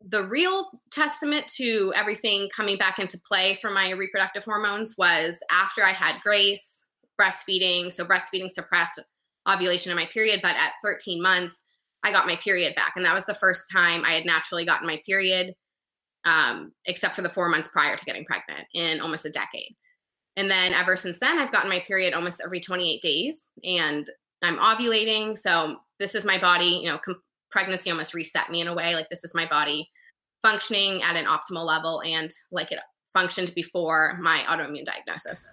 the 0.00 0.24
real 0.24 0.70
testament 0.90 1.46
to 1.56 1.92
everything 1.94 2.48
coming 2.54 2.78
back 2.78 2.98
into 2.98 3.20
play 3.26 3.54
for 3.54 3.70
my 3.70 3.90
reproductive 3.90 4.44
hormones 4.44 4.94
was 4.96 5.42
after 5.50 5.84
I 5.84 5.92
had 5.92 6.20
Grace, 6.22 6.86
breastfeeding. 7.20 7.92
So 7.92 8.04
breastfeeding 8.04 8.50
suppressed 8.50 9.00
ovulation 9.48 9.90
in 9.90 9.96
my 9.96 10.08
period, 10.12 10.40
but 10.42 10.56
at 10.56 10.72
13 10.82 11.22
months, 11.22 11.62
I 12.02 12.12
got 12.12 12.26
my 12.26 12.36
period 12.36 12.74
back. 12.76 12.94
And 12.96 13.04
that 13.04 13.14
was 13.14 13.26
the 13.26 13.34
first 13.34 13.66
time 13.70 14.04
I 14.04 14.12
had 14.12 14.24
naturally 14.24 14.64
gotten 14.64 14.86
my 14.86 15.02
period 15.04 15.54
um, 16.24 16.72
except 16.86 17.14
for 17.14 17.22
the 17.22 17.28
four 17.28 17.48
months 17.48 17.68
prior 17.68 17.96
to 17.96 18.04
getting 18.04 18.24
pregnant 18.24 18.66
in 18.74 19.00
almost 19.00 19.24
a 19.24 19.30
decade. 19.30 19.74
And 20.36 20.50
then 20.50 20.72
ever 20.72 20.96
since 20.96 21.18
then, 21.18 21.38
I've 21.38 21.52
gotten 21.52 21.68
my 21.68 21.80
period 21.86 22.14
almost 22.14 22.40
every 22.44 22.60
28 22.60 23.02
days 23.02 23.48
and 23.64 24.08
I'm 24.42 24.58
ovulating. 24.58 25.36
So 25.36 25.76
this 25.98 26.14
is 26.14 26.24
my 26.24 26.38
body, 26.38 26.80
you 26.82 26.90
know, 26.90 26.98
com- 26.98 27.22
pregnancy 27.50 27.90
almost 27.90 28.14
reset 28.14 28.50
me 28.50 28.60
in 28.60 28.68
a 28.68 28.74
way. 28.74 28.94
Like 28.94 29.08
this 29.08 29.24
is 29.24 29.34
my 29.34 29.46
body 29.46 29.90
functioning 30.42 31.02
at 31.02 31.16
an 31.16 31.26
optimal 31.26 31.66
level 31.66 32.02
and 32.02 32.30
like 32.50 32.72
it 32.72 32.78
functioned 33.12 33.54
before 33.54 34.18
my 34.20 34.44
autoimmune 34.48 34.86
diagnosis. 34.86 35.46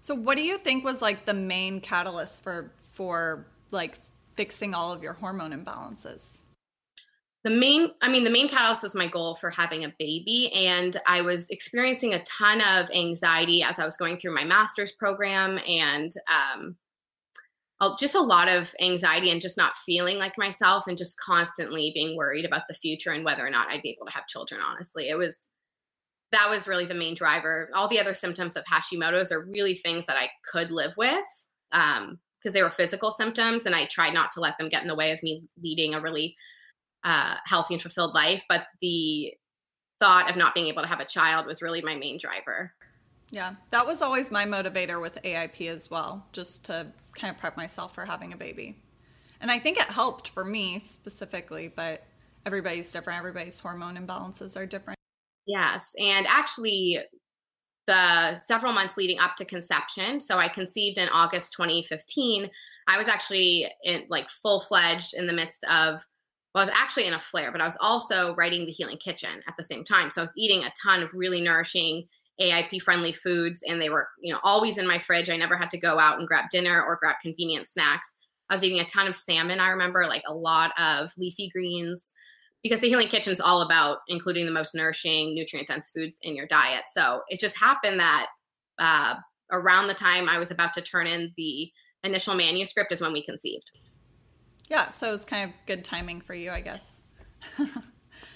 So 0.00 0.14
what 0.14 0.36
do 0.36 0.42
you 0.42 0.58
think 0.58 0.84
was 0.84 1.02
like 1.02 1.26
the 1.26 1.34
main 1.34 1.80
catalyst 1.80 2.42
for 2.42 2.72
for 2.92 3.46
like 3.70 3.98
fixing 4.36 4.74
all 4.74 4.92
of 4.92 5.02
your 5.02 5.12
hormone 5.14 5.52
imbalances? 5.52 6.38
The 7.42 7.50
main 7.50 7.90
I 8.02 8.10
mean 8.10 8.24
the 8.24 8.30
main 8.30 8.48
catalyst 8.48 8.82
was 8.82 8.94
my 8.94 9.08
goal 9.08 9.34
for 9.34 9.50
having 9.50 9.84
a 9.84 9.94
baby 9.98 10.50
and 10.54 10.96
I 11.06 11.22
was 11.22 11.48
experiencing 11.48 12.12
a 12.12 12.22
ton 12.24 12.60
of 12.60 12.90
anxiety 12.90 13.62
as 13.62 13.78
I 13.78 13.86
was 13.86 13.96
going 13.96 14.18
through 14.18 14.34
my 14.34 14.44
master's 14.44 14.92
program 14.92 15.58
and 15.66 16.12
um 16.30 16.76
just 17.98 18.14
a 18.14 18.20
lot 18.20 18.48
of 18.48 18.74
anxiety 18.82 19.30
and 19.30 19.40
just 19.40 19.56
not 19.56 19.74
feeling 19.74 20.18
like 20.18 20.36
myself 20.36 20.84
and 20.86 20.98
just 20.98 21.18
constantly 21.18 21.92
being 21.94 22.14
worried 22.14 22.44
about 22.44 22.62
the 22.68 22.74
future 22.74 23.10
and 23.10 23.24
whether 23.24 23.46
or 23.46 23.50
not 23.50 23.68
I'd 23.68 23.80
be 23.80 23.90
able 23.90 24.06
to 24.06 24.12
have 24.12 24.26
children 24.26 24.60
honestly. 24.60 25.08
It 25.08 25.16
was 25.16 25.48
that 26.32 26.48
was 26.50 26.68
really 26.68 26.84
the 26.84 26.94
main 26.94 27.14
driver. 27.14 27.70
All 27.74 27.88
the 27.88 27.98
other 27.98 28.14
symptoms 28.14 28.56
of 28.56 28.64
Hashimoto's 28.70 29.32
are 29.32 29.46
really 29.46 29.74
things 29.74 30.06
that 30.06 30.18
I 30.18 30.28
could 30.52 30.70
live 30.70 30.92
with 30.98 31.24
um 31.72 32.18
because 32.38 32.52
they 32.52 32.62
were 32.62 32.70
physical 32.70 33.12
symptoms 33.12 33.64
and 33.64 33.74
I 33.74 33.86
tried 33.86 34.14
not 34.14 34.30
to 34.32 34.40
let 34.40 34.58
them 34.58 34.68
get 34.68 34.82
in 34.82 34.88
the 34.88 34.94
way 34.94 35.12
of 35.12 35.22
me 35.22 35.46
leading 35.62 35.94
a 35.94 36.02
really 36.02 36.36
uh, 37.04 37.36
healthy 37.46 37.74
and 37.74 37.82
fulfilled 37.82 38.14
life 38.14 38.44
but 38.48 38.66
the 38.80 39.32
thought 39.98 40.30
of 40.30 40.36
not 40.36 40.54
being 40.54 40.68
able 40.68 40.82
to 40.82 40.88
have 40.88 41.00
a 41.00 41.04
child 41.04 41.46
was 41.46 41.62
really 41.62 41.82
my 41.82 41.94
main 41.94 42.18
driver 42.18 42.72
yeah, 43.30 43.54
that 43.70 43.86
was 43.86 44.02
always 44.02 44.30
my 44.30 44.44
motivator 44.44 45.00
with 45.00 45.16
AIP 45.24 45.68
as 45.68 45.90
well, 45.90 46.26
just 46.32 46.64
to 46.64 46.88
kind 47.16 47.32
of 47.32 47.40
prep 47.40 47.56
myself 47.56 47.94
for 47.94 48.04
having 48.04 48.32
a 48.32 48.36
baby. 48.36 48.76
And 49.40 49.50
I 49.50 49.58
think 49.58 49.78
it 49.78 49.84
helped 49.84 50.30
for 50.30 50.44
me 50.44 50.80
specifically, 50.80 51.72
but 51.74 52.02
everybody's 52.44 52.90
different. 52.90 53.18
Everybody's 53.18 53.58
hormone 53.58 53.96
imbalances 53.96 54.56
are 54.56 54.66
different. 54.66 54.98
Yes. 55.46 55.92
And 55.98 56.26
actually, 56.26 56.98
the 57.86 58.40
several 58.44 58.72
months 58.72 58.96
leading 58.96 59.20
up 59.20 59.36
to 59.36 59.44
conception, 59.44 60.20
so 60.20 60.38
I 60.38 60.48
conceived 60.48 60.98
in 60.98 61.08
August 61.08 61.52
2015, 61.52 62.50
I 62.88 62.98
was 62.98 63.06
actually 63.06 63.66
in 63.84 64.04
like 64.08 64.28
full 64.28 64.60
fledged 64.60 65.14
in 65.14 65.28
the 65.28 65.32
midst 65.32 65.64
of, 65.70 66.04
well, 66.54 66.62
I 66.62 66.66
was 66.66 66.74
actually 66.76 67.06
in 67.06 67.14
a 67.14 67.18
flare, 67.18 67.52
but 67.52 67.60
I 67.60 67.64
was 67.64 67.78
also 67.80 68.34
writing 68.34 68.66
the 68.66 68.72
Healing 68.72 68.98
Kitchen 68.98 69.42
at 69.46 69.54
the 69.56 69.64
same 69.64 69.84
time. 69.84 70.10
So 70.10 70.20
I 70.20 70.24
was 70.24 70.34
eating 70.36 70.64
a 70.64 70.72
ton 70.82 71.02
of 71.02 71.10
really 71.14 71.40
nourishing 71.40 72.08
AIP 72.40 72.82
friendly 72.82 73.12
foods 73.12 73.62
and 73.66 73.80
they 73.80 73.90
were, 73.90 74.08
you 74.20 74.32
know, 74.32 74.40
always 74.42 74.78
in 74.78 74.86
my 74.86 74.98
fridge. 74.98 75.30
I 75.30 75.36
never 75.36 75.56
had 75.56 75.70
to 75.70 75.80
go 75.80 75.98
out 75.98 76.18
and 76.18 76.26
grab 76.26 76.50
dinner 76.50 76.82
or 76.82 76.96
grab 76.96 77.16
convenient 77.22 77.68
snacks. 77.68 78.14
I 78.48 78.54
was 78.54 78.64
eating 78.64 78.80
a 78.80 78.84
ton 78.84 79.06
of 79.06 79.14
salmon, 79.14 79.60
I 79.60 79.68
remember, 79.68 80.06
like 80.06 80.22
a 80.26 80.34
lot 80.34 80.72
of 80.80 81.12
leafy 81.16 81.50
greens 81.54 82.10
because 82.62 82.80
the 82.80 82.88
Healing 82.88 83.08
Kitchen 83.08 83.32
is 83.32 83.40
all 83.40 83.62
about 83.62 83.98
including 84.08 84.44
the 84.44 84.52
most 84.52 84.74
nourishing, 84.74 85.34
nutrient 85.34 85.68
dense 85.68 85.92
foods 85.94 86.18
in 86.22 86.34
your 86.34 86.46
diet. 86.46 86.82
So 86.92 87.20
it 87.28 87.38
just 87.38 87.58
happened 87.58 88.00
that 88.00 88.26
uh, 88.78 89.14
around 89.52 89.86
the 89.86 89.94
time 89.94 90.28
I 90.28 90.38
was 90.38 90.50
about 90.50 90.74
to 90.74 90.82
turn 90.82 91.06
in 91.06 91.32
the 91.36 91.70
initial 92.02 92.34
manuscript 92.34 92.92
is 92.92 93.00
when 93.00 93.12
we 93.12 93.24
conceived. 93.24 93.70
Yeah, 94.70 94.88
so 94.88 95.12
it's 95.12 95.24
kind 95.24 95.50
of 95.50 95.56
good 95.66 95.84
timing 95.84 96.20
for 96.22 96.34
you, 96.34 96.50
I 96.50 96.60
guess. 96.60 96.86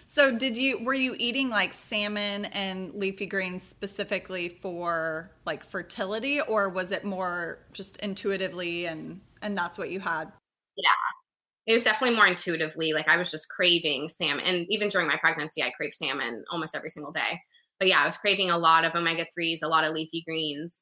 So 0.06 0.36
did 0.36 0.56
you 0.56 0.84
were 0.84 0.94
you 0.94 1.16
eating 1.18 1.50
like 1.50 1.72
salmon 1.72 2.44
and 2.46 2.94
leafy 2.94 3.26
greens 3.26 3.64
specifically 3.64 4.48
for 4.48 5.32
like 5.44 5.64
fertility 5.64 6.40
or 6.40 6.68
was 6.68 6.92
it 6.92 7.04
more 7.04 7.58
just 7.72 7.96
intuitively 7.98 8.86
and 8.86 9.20
and 9.42 9.58
that's 9.58 9.76
what 9.76 9.90
you 9.90 10.00
had? 10.00 10.32
Yeah. 10.76 10.90
It 11.66 11.74
was 11.74 11.84
definitely 11.84 12.16
more 12.16 12.26
intuitively 12.26 12.92
like 12.92 13.08
I 13.08 13.16
was 13.16 13.30
just 13.30 13.48
craving 13.50 14.08
salmon 14.08 14.44
and 14.44 14.66
even 14.70 14.88
during 14.90 15.08
my 15.08 15.16
pregnancy 15.16 15.62
I 15.62 15.70
craved 15.70 15.94
salmon 15.94 16.44
almost 16.50 16.76
every 16.76 16.90
single 16.90 17.12
day. 17.12 17.40
But 17.80 17.88
yeah, 17.88 18.00
I 18.02 18.06
was 18.06 18.18
craving 18.18 18.50
a 18.50 18.58
lot 18.58 18.84
of 18.84 18.94
omega 18.94 19.26
3s, 19.34 19.62
a 19.62 19.68
lot 19.68 19.84
of 19.84 19.94
leafy 19.94 20.22
greens, 20.26 20.80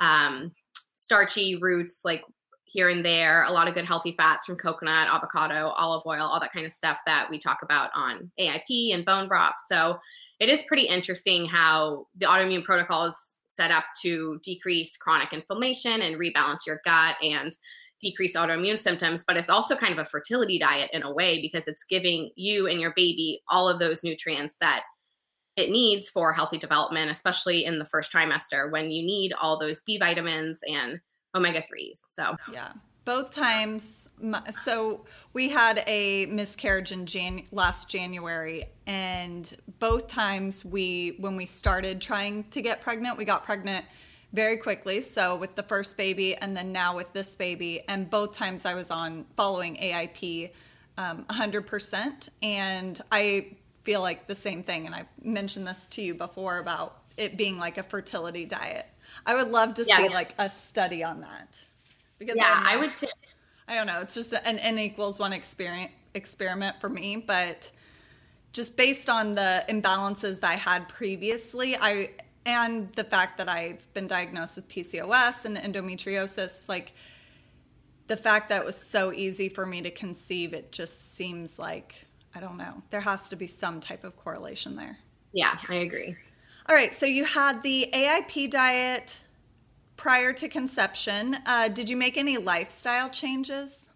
um 0.00 0.52
starchy 0.96 1.58
roots 1.60 2.02
like 2.04 2.22
here 2.64 2.88
and 2.88 3.04
there, 3.04 3.44
a 3.44 3.52
lot 3.52 3.68
of 3.68 3.74
good 3.74 3.84
healthy 3.84 4.14
fats 4.16 4.46
from 4.46 4.56
coconut, 4.56 5.08
avocado, 5.08 5.68
olive 5.76 6.02
oil, 6.06 6.22
all 6.22 6.40
that 6.40 6.52
kind 6.52 6.64
of 6.64 6.72
stuff 6.72 6.98
that 7.06 7.28
we 7.30 7.38
talk 7.38 7.58
about 7.62 7.90
on 7.94 8.30
AIP 8.40 8.94
and 8.94 9.04
bone 9.04 9.28
broth. 9.28 9.54
So 9.66 9.98
it 10.40 10.48
is 10.48 10.64
pretty 10.66 10.84
interesting 10.84 11.46
how 11.46 12.06
the 12.16 12.26
autoimmune 12.26 12.64
protocol 12.64 13.04
is 13.04 13.34
set 13.48 13.70
up 13.70 13.84
to 14.00 14.40
decrease 14.42 14.96
chronic 14.96 15.32
inflammation 15.32 16.00
and 16.00 16.16
rebalance 16.16 16.66
your 16.66 16.80
gut 16.84 17.16
and 17.22 17.52
decrease 18.00 18.36
autoimmune 18.36 18.78
symptoms, 18.78 19.24
but 19.26 19.36
it's 19.36 19.50
also 19.50 19.76
kind 19.76 19.92
of 19.92 19.98
a 19.98 20.04
fertility 20.04 20.58
diet 20.58 20.90
in 20.92 21.02
a 21.02 21.12
way 21.12 21.40
because 21.40 21.68
it's 21.68 21.84
giving 21.84 22.30
you 22.34 22.66
and 22.66 22.80
your 22.80 22.92
baby 22.96 23.40
all 23.48 23.68
of 23.68 23.78
those 23.78 24.02
nutrients 24.02 24.56
that 24.60 24.82
it 25.56 25.70
needs 25.70 26.10
for 26.10 26.32
healthy 26.32 26.58
development, 26.58 27.10
especially 27.10 27.64
in 27.64 27.78
the 27.78 27.84
first 27.84 28.12
trimester 28.12 28.70
when 28.72 28.90
you 28.90 29.04
need 29.04 29.32
all 29.34 29.58
those 29.58 29.82
B 29.86 29.98
vitamins 29.98 30.60
and 30.66 31.00
omega 31.34 31.60
3s. 31.60 32.02
So, 32.10 32.36
yeah. 32.52 32.72
Both 33.04 33.34
times, 33.34 34.08
so 34.50 35.04
we 35.32 35.48
had 35.48 35.82
a 35.88 36.26
miscarriage 36.26 36.92
in 36.92 37.04
Jan- 37.04 37.46
last 37.50 37.88
January, 37.88 38.66
and 38.86 39.52
both 39.80 40.06
times 40.06 40.64
we, 40.64 41.16
when 41.18 41.34
we 41.34 41.44
started 41.44 42.00
trying 42.00 42.44
to 42.50 42.62
get 42.62 42.80
pregnant, 42.80 43.18
we 43.18 43.24
got 43.24 43.44
pregnant 43.44 43.84
very 44.32 44.56
quickly. 44.56 45.00
So 45.00 45.36
with 45.36 45.56
the 45.56 45.62
first 45.64 45.96
baby, 45.96 46.36
and 46.36 46.56
then 46.56 46.72
now 46.72 46.96
with 46.96 47.12
this 47.12 47.34
baby, 47.34 47.82
and 47.88 48.08
both 48.08 48.34
times 48.34 48.64
I 48.64 48.74
was 48.74 48.90
on 48.90 49.26
following 49.36 49.76
AIP 49.76 50.50
um, 50.96 51.24
100%, 51.28 52.28
and 52.42 53.00
I 53.10 53.56
feel 53.82 54.00
like 54.00 54.26
the 54.26 54.34
same 54.34 54.62
thing. 54.62 54.86
And 54.86 54.94
I've 54.94 55.06
mentioned 55.22 55.66
this 55.66 55.86
to 55.88 56.02
you 56.02 56.14
before 56.14 56.58
about 56.58 57.02
it 57.16 57.36
being 57.36 57.58
like 57.58 57.78
a 57.78 57.82
fertility 57.82 58.44
diet. 58.44 58.86
I 59.26 59.34
would 59.34 59.50
love 59.50 59.74
to 59.74 59.84
yeah. 59.84 59.98
see 59.98 60.08
like 60.08 60.34
a 60.38 60.50
study 60.50 61.02
on 61.04 61.20
that. 61.20 61.58
Because 62.18 62.36
yeah, 62.36 62.62
I 62.64 62.76
would 62.76 62.94
too. 62.94 63.06
I 63.68 63.76
don't 63.76 63.86
know. 63.86 64.00
It's 64.00 64.14
just 64.14 64.32
an 64.32 64.58
n 64.58 64.78
equals 64.78 65.18
one 65.18 65.32
experience 65.32 65.92
experiment 66.14 66.80
for 66.80 66.88
me, 66.88 67.16
but 67.16 67.70
just 68.52 68.76
based 68.76 69.08
on 69.08 69.34
the 69.34 69.64
imbalances 69.68 70.40
that 70.40 70.50
I 70.50 70.56
had 70.56 70.88
previously, 70.88 71.76
I 71.76 72.10
and 72.44 72.92
the 72.92 73.04
fact 73.04 73.38
that 73.38 73.48
I've 73.48 73.92
been 73.94 74.06
diagnosed 74.06 74.56
with 74.56 74.68
PCOS 74.68 75.44
and 75.44 75.56
endometriosis, 75.56 76.68
like 76.68 76.92
the 78.08 78.16
fact 78.16 78.48
that 78.48 78.62
it 78.62 78.64
was 78.64 78.90
so 78.90 79.12
easy 79.12 79.48
for 79.48 79.64
me 79.64 79.80
to 79.82 79.90
conceive, 79.90 80.52
it 80.52 80.72
just 80.72 81.14
seems 81.14 81.58
like 81.58 81.94
I 82.34 82.40
don't 82.40 82.56
know. 82.56 82.82
There 82.90 83.00
has 83.00 83.28
to 83.28 83.36
be 83.36 83.46
some 83.46 83.80
type 83.80 84.04
of 84.04 84.16
correlation 84.16 84.76
there. 84.76 84.98
Yeah, 85.32 85.56
I 85.68 85.76
agree. 85.76 86.16
All 86.68 86.76
right, 86.76 86.94
so 86.94 87.06
you 87.06 87.24
had 87.24 87.62
the 87.64 87.88
AIP 87.92 88.48
diet 88.48 89.18
prior 89.96 90.32
to 90.34 90.48
conception. 90.48 91.36
Uh, 91.44 91.66
did 91.66 91.90
you 91.90 91.96
make 91.96 92.16
any 92.16 92.38
lifestyle 92.38 93.10
changes? 93.10 93.88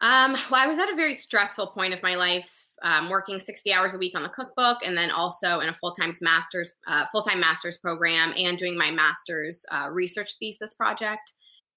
Um, 0.00 0.32
well, 0.50 0.60
I 0.60 0.66
was 0.66 0.80
at 0.80 0.90
a 0.90 0.96
very 0.96 1.14
stressful 1.14 1.68
point 1.68 1.94
of 1.94 2.02
my 2.02 2.16
life, 2.16 2.52
um, 2.82 3.08
working 3.08 3.38
60 3.38 3.72
hours 3.72 3.94
a 3.94 3.98
week 3.98 4.16
on 4.16 4.24
the 4.24 4.28
cookbook, 4.30 4.78
and 4.84 4.98
then 4.98 5.12
also 5.12 5.60
in 5.60 5.68
a 5.68 5.72
full-time 5.72 6.10
master's 6.20 6.74
uh, 6.88 7.06
full-time 7.12 7.38
master's 7.38 7.78
program, 7.78 8.34
and 8.36 8.58
doing 8.58 8.76
my 8.76 8.90
master's 8.90 9.64
uh, 9.70 9.88
research 9.88 10.38
thesis 10.40 10.74
project, 10.74 11.32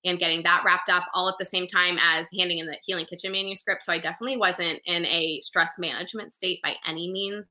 and 0.05 0.17
getting 0.17 0.41
that 0.41 0.63
wrapped 0.65 0.89
up 0.89 1.05
all 1.13 1.29
at 1.29 1.35
the 1.37 1.45
same 1.45 1.67
time 1.67 1.99
as 2.01 2.25
handing 2.35 2.57
in 2.57 2.65
the 2.65 2.77
Healing 2.83 3.05
Kitchen 3.05 3.31
manuscript. 3.31 3.83
So 3.83 3.93
I 3.93 3.99
definitely 3.99 4.37
wasn't 4.37 4.81
in 4.85 5.05
a 5.05 5.39
stress 5.43 5.73
management 5.77 6.33
state 6.33 6.61
by 6.63 6.73
any 6.87 7.11
means 7.11 7.45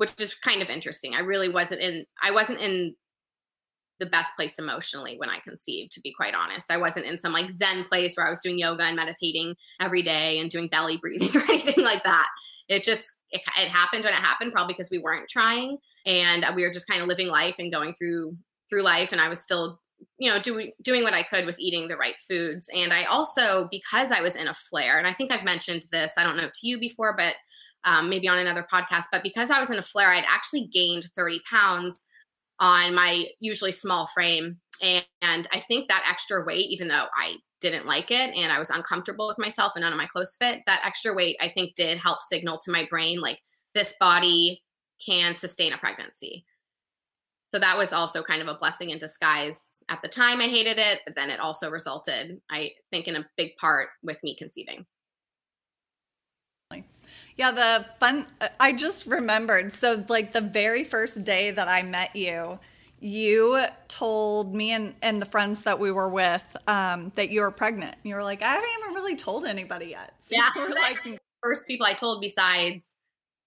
which 0.00 0.18
is 0.18 0.32
kind 0.32 0.62
of 0.62 0.70
interesting. 0.70 1.14
I 1.14 1.20
really 1.20 1.50
wasn't 1.50 1.82
in 1.82 2.06
I 2.22 2.30
wasn't 2.30 2.60
in 2.60 2.94
the 3.98 4.06
best 4.06 4.34
place 4.34 4.58
emotionally 4.58 5.18
when 5.18 5.28
I 5.28 5.40
conceived, 5.40 5.92
to 5.92 6.00
be 6.00 6.10
quite 6.14 6.34
honest. 6.34 6.70
I 6.70 6.78
wasn't 6.78 7.04
in 7.04 7.18
some 7.18 7.34
like 7.34 7.52
Zen 7.52 7.84
place 7.84 8.16
where 8.16 8.26
I 8.26 8.30
was 8.30 8.40
doing 8.40 8.58
yoga 8.58 8.84
and 8.84 8.96
meditating 8.96 9.56
every 9.78 10.00
day 10.00 10.38
and 10.38 10.50
doing 10.50 10.68
belly 10.68 10.96
breathing 10.96 11.28
or 11.38 11.44
anything 11.44 11.84
like 11.84 12.02
that. 12.04 12.26
It 12.70 12.82
just, 12.82 13.12
it, 13.30 13.42
it 13.58 13.68
happened 13.68 14.04
when 14.04 14.14
it 14.14 14.20
happened, 14.20 14.52
probably 14.54 14.72
because 14.72 14.90
we 14.90 15.00
weren't 15.00 15.28
trying 15.28 15.76
and 16.06 16.46
uh, 16.46 16.52
we 16.56 16.62
were 16.62 16.72
just 16.72 16.88
kind 16.88 17.02
of 17.02 17.08
living 17.08 17.28
life 17.28 17.56
and 17.58 17.70
going 17.70 17.92
through 17.92 18.38
through 18.70 18.82
life. 18.82 19.12
And 19.12 19.20
I 19.20 19.28
was 19.28 19.42
still, 19.42 19.82
you 20.18 20.30
know, 20.30 20.40
doing 20.40 20.72
doing 20.80 21.02
what 21.02 21.12
I 21.12 21.24
could 21.24 21.44
with 21.44 21.58
eating 21.58 21.88
the 21.88 21.98
right 21.98 22.16
foods. 22.26 22.70
And 22.74 22.94
I 22.94 23.04
also, 23.04 23.68
because 23.70 24.12
I 24.12 24.22
was 24.22 24.34
in 24.34 24.48
a 24.48 24.54
flare, 24.54 24.96
and 24.96 25.06
I 25.06 25.12
think 25.12 25.30
I've 25.30 25.44
mentioned 25.44 25.84
this, 25.92 26.12
I 26.16 26.24
don't 26.24 26.38
know 26.38 26.48
to 26.48 26.66
you 26.66 26.80
before, 26.80 27.14
but 27.18 27.34
um, 27.84 28.10
maybe 28.10 28.28
on 28.28 28.38
another 28.38 28.66
podcast. 28.72 29.04
But 29.12 29.22
because 29.22 29.50
I 29.50 29.60
was 29.60 29.70
in 29.70 29.78
a 29.78 29.82
flare, 29.82 30.12
I'd 30.12 30.24
actually 30.28 30.68
gained 30.72 31.04
30 31.16 31.40
pounds 31.50 32.02
on 32.58 32.94
my 32.94 33.26
usually 33.40 33.72
small 33.72 34.06
frame. 34.08 34.58
And, 34.82 35.04
and 35.22 35.48
I 35.52 35.60
think 35.60 35.88
that 35.88 36.06
extra 36.08 36.44
weight, 36.44 36.66
even 36.70 36.88
though 36.88 37.06
I 37.14 37.36
didn't 37.60 37.86
like 37.86 38.10
it 38.10 38.34
and 38.34 38.50
I 38.50 38.58
was 38.58 38.70
uncomfortable 38.70 39.28
with 39.28 39.38
myself 39.38 39.72
and 39.74 39.82
none 39.82 39.92
of 39.92 39.98
my 39.98 40.06
clothes 40.06 40.36
fit, 40.40 40.60
that 40.66 40.82
extra 40.84 41.14
weight 41.14 41.36
I 41.40 41.48
think 41.48 41.74
did 41.74 41.98
help 41.98 42.22
signal 42.22 42.58
to 42.64 42.72
my 42.72 42.86
brain 42.90 43.20
like 43.20 43.40
this 43.74 43.94
body 44.00 44.62
can 45.04 45.34
sustain 45.34 45.72
a 45.72 45.78
pregnancy. 45.78 46.44
So 47.52 47.58
that 47.58 47.76
was 47.76 47.92
also 47.92 48.22
kind 48.22 48.42
of 48.42 48.48
a 48.48 48.58
blessing 48.58 48.90
in 48.90 48.98
disguise. 48.98 49.82
At 49.88 50.02
the 50.02 50.08
time, 50.08 50.40
I 50.40 50.44
hated 50.44 50.78
it, 50.78 51.00
but 51.04 51.16
then 51.16 51.30
it 51.30 51.40
also 51.40 51.68
resulted, 51.68 52.40
I 52.48 52.70
think, 52.92 53.08
in 53.08 53.16
a 53.16 53.26
big 53.36 53.56
part 53.56 53.88
with 54.04 54.22
me 54.22 54.36
conceiving. 54.36 54.86
Yeah, 57.40 57.52
the 57.52 57.86
fun, 58.00 58.26
I 58.60 58.74
just 58.74 59.06
remembered. 59.06 59.72
So, 59.72 60.04
like, 60.10 60.34
the 60.34 60.42
very 60.42 60.84
first 60.84 61.24
day 61.24 61.50
that 61.50 61.68
I 61.68 61.82
met 61.82 62.14
you, 62.14 62.58
you 63.00 63.64
told 63.88 64.54
me 64.54 64.72
and, 64.72 64.94
and 65.00 65.22
the 65.22 65.26
friends 65.26 65.62
that 65.62 65.80
we 65.80 65.90
were 65.90 66.10
with 66.10 66.44
um, 66.66 67.12
that 67.14 67.30
you 67.30 67.40
were 67.40 67.50
pregnant. 67.50 67.96
You 68.02 68.14
were 68.14 68.22
like, 68.22 68.42
I 68.42 68.52
haven't 68.52 68.68
even 68.82 68.94
really 68.94 69.16
told 69.16 69.46
anybody 69.46 69.86
yet. 69.86 70.12
So 70.20 70.36
yeah, 70.36 70.50
we 70.54 70.68
like 70.74 71.18
first 71.42 71.66
people 71.66 71.86
I 71.86 71.94
told 71.94 72.20
besides 72.20 72.98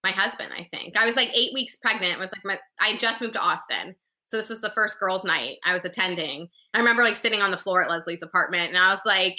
my 0.02 0.10
husband. 0.10 0.52
I 0.52 0.68
think 0.76 0.98
I 0.98 1.06
was 1.06 1.14
like 1.14 1.30
eight 1.32 1.54
weeks 1.54 1.76
pregnant. 1.76 2.14
It 2.14 2.18
was 2.18 2.32
like 2.32 2.44
my 2.44 2.58
I 2.80 2.96
just 2.96 3.20
moved 3.20 3.34
to 3.34 3.40
Austin, 3.40 3.94
so 4.26 4.38
this 4.38 4.48
was 4.48 4.60
the 4.60 4.70
first 4.70 4.98
girls' 4.98 5.24
night 5.24 5.58
I 5.64 5.72
was 5.72 5.84
attending. 5.84 6.48
I 6.74 6.78
remember 6.78 7.04
like 7.04 7.14
sitting 7.14 7.42
on 7.42 7.52
the 7.52 7.56
floor 7.56 7.84
at 7.84 7.90
Leslie's 7.90 8.24
apartment, 8.24 8.70
and 8.70 8.76
I 8.76 8.90
was 8.90 9.02
like, 9.06 9.38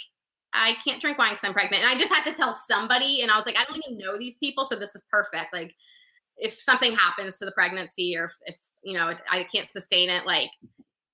I 0.56 0.76
can't 0.86 1.02
drink 1.02 1.18
wine 1.18 1.32
because 1.32 1.44
I'm 1.44 1.54
pregnant, 1.54 1.84
and 1.84 1.92
I 1.92 1.98
just 1.98 2.14
had 2.14 2.24
to 2.24 2.34
tell 2.34 2.54
somebody, 2.54 3.22
and 3.22 3.32
I 3.32 3.38
was 3.38 3.46
like, 3.46 3.58
I 3.58 3.66
don't 3.66 3.82
even 3.86 3.98
know 3.98 4.18
these 4.18 4.38
people, 4.38 4.66
so 4.66 4.76
this 4.76 4.96
is 4.96 5.06
perfect. 5.12 5.54
Like, 5.54 5.74
if 6.38 6.54
something 6.54 6.94
happens 6.94 7.38
to 7.38 7.46
the 7.46 7.52
pregnancy, 7.52 8.18
or 8.18 8.26
if, 8.26 8.34
if 8.46 8.56
you 8.84 8.98
know 8.98 9.14
I 9.30 9.44
can't 9.44 9.72
sustain 9.72 10.10
it, 10.10 10.26
like 10.26 10.50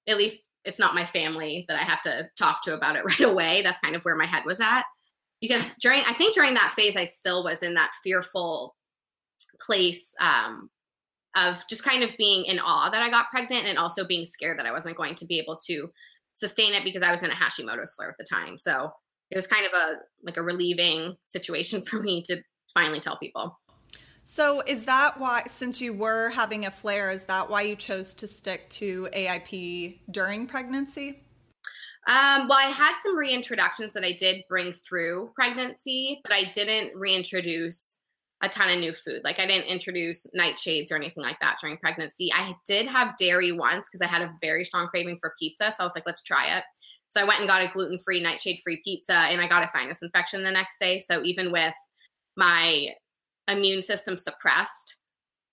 at 0.07 0.17
least 0.17 0.39
it's 0.65 0.79
not 0.79 0.95
my 0.95 1.05
family 1.05 1.65
that 1.67 1.79
I 1.79 1.83
have 1.83 2.01
to 2.03 2.29
talk 2.38 2.63
to 2.63 2.75
about 2.75 2.95
it 2.95 3.03
right 3.05 3.21
away. 3.21 3.62
That's 3.62 3.79
kind 3.79 3.95
of 3.95 4.03
where 4.03 4.15
my 4.15 4.25
head 4.25 4.43
was 4.45 4.60
at. 4.60 4.83
Because 5.39 5.63
during, 5.79 6.03
I 6.07 6.13
think 6.13 6.36
during 6.36 6.53
that 6.53 6.71
phase, 6.71 6.95
I 6.95 7.05
still 7.05 7.43
was 7.43 7.63
in 7.63 7.74
that 7.74 7.91
fearful 8.03 8.75
place 9.60 10.13
um, 10.21 10.69
of 11.36 11.63
just 11.67 11.83
kind 11.83 12.03
of 12.03 12.15
being 12.17 12.45
in 12.45 12.60
awe 12.60 12.89
that 12.91 13.01
I 13.01 13.10
got 13.10 13.31
pregnant 13.31 13.65
and 13.65 13.77
also 13.77 14.05
being 14.05 14.25
scared 14.25 14.60
that 14.60 14.67
I 14.67 14.71
wasn't 14.71 14.98
going 14.98 15.15
to 15.15 15.25
be 15.25 15.39
able 15.39 15.57
to 15.67 15.89
sustain 16.33 16.74
it 16.74 16.83
because 16.83 17.01
I 17.01 17.10
was 17.10 17.24
in 17.24 17.31
a 17.31 17.36
Hashimoto's 17.36 17.95
flare 17.95 18.10
at 18.10 18.17
the 18.19 18.25
time. 18.29 18.57
So 18.60 18.91
it 19.31 19.35
was 19.35 19.47
kind 19.47 19.65
of 19.65 19.71
a 19.73 19.95
like 20.23 20.38
a 20.38 20.41
relieving 20.41 21.15
situation 21.25 21.81
for 21.89 22.01
me 22.01 22.23
to 22.23 22.41
finally 22.73 23.00
tell 23.00 23.17
people. 23.17 23.57
So 24.23 24.61
is 24.67 24.85
that 24.85 25.19
why 25.19 25.43
since 25.47 25.81
you 25.81 25.93
were 25.93 26.29
having 26.29 26.65
a 26.65 26.71
flare 26.71 27.09
is 27.09 27.23
that 27.25 27.50
why 27.50 27.63
you 27.63 27.75
chose 27.75 28.13
to 28.15 28.27
stick 28.27 28.69
to 28.71 29.09
AIP 29.13 30.00
during 30.11 30.45
pregnancy? 30.45 31.23
Um, 32.07 32.47
well, 32.47 32.57
I 32.57 32.71
had 32.73 32.93
some 33.01 33.17
reintroductions 33.17 33.93
that 33.93 34.03
I 34.03 34.13
did 34.13 34.43
bring 34.50 34.73
through 34.73 35.31
pregnancy, 35.35 36.19
but 36.23 36.33
I 36.33 36.45
didn't 36.51 36.97
reintroduce 36.97 37.97
a 38.43 38.50
ton 38.50 38.71
of 38.71 38.79
new 38.79 38.91
food. 38.91 39.21
Like 39.23 39.39
I 39.39 39.45
didn't 39.45 39.67
introduce 39.67 40.25
nightshades 40.38 40.91
or 40.91 40.95
anything 40.95 41.23
like 41.23 41.39
that 41.41 41.57
during 41.61 41.77
pregnancy. 41.77 42.31
I 42.33 42.55
did 42.67 42.88
have 42.88 43.17
dairy 43.17 43.51
once 43.51 43.88
because 43.88 44.01
I 44.05 44.09
had 44.09 44.23
a 44.23 44.33
very 44.41 44.63
strong 44.63 44.88
craving 44.88 45.17
for 45.19 45.33
pizza. 45.38 45.71
So 45.71 45.77
I 45.79 45.83
was 45.83 45.93
like, 45.93 46.07
let's 46.07 46.23
try 46.23 46.57
it. 46.57 46.63
So 47.12 47.20
I 47.20 47.25
went 47.25 47.41
and 47.41 47.50
got 47.50 47.62
a 47.62 47.72
gluten 47.74 48.00
free, 48.00 48.24
nightshade 48.24 48.60
free 48.63 48.82
pizza 48.84 49.13
and 49.13 49.41
I 49.41 49.48
got 49.48 49.63
a 49.63 49.68
sinus 49.68 50.01
infection 50.01 50.44
the 50.44 50.51
next 50.51 50.80
day. 50.80 50.98
So 50.98 51.22
even 51.24 51.51
with 51.51 51.74
my 52.38 52.88
immune 53.50 53.82
system 53.82 54.15
suppressed 54.15 54.96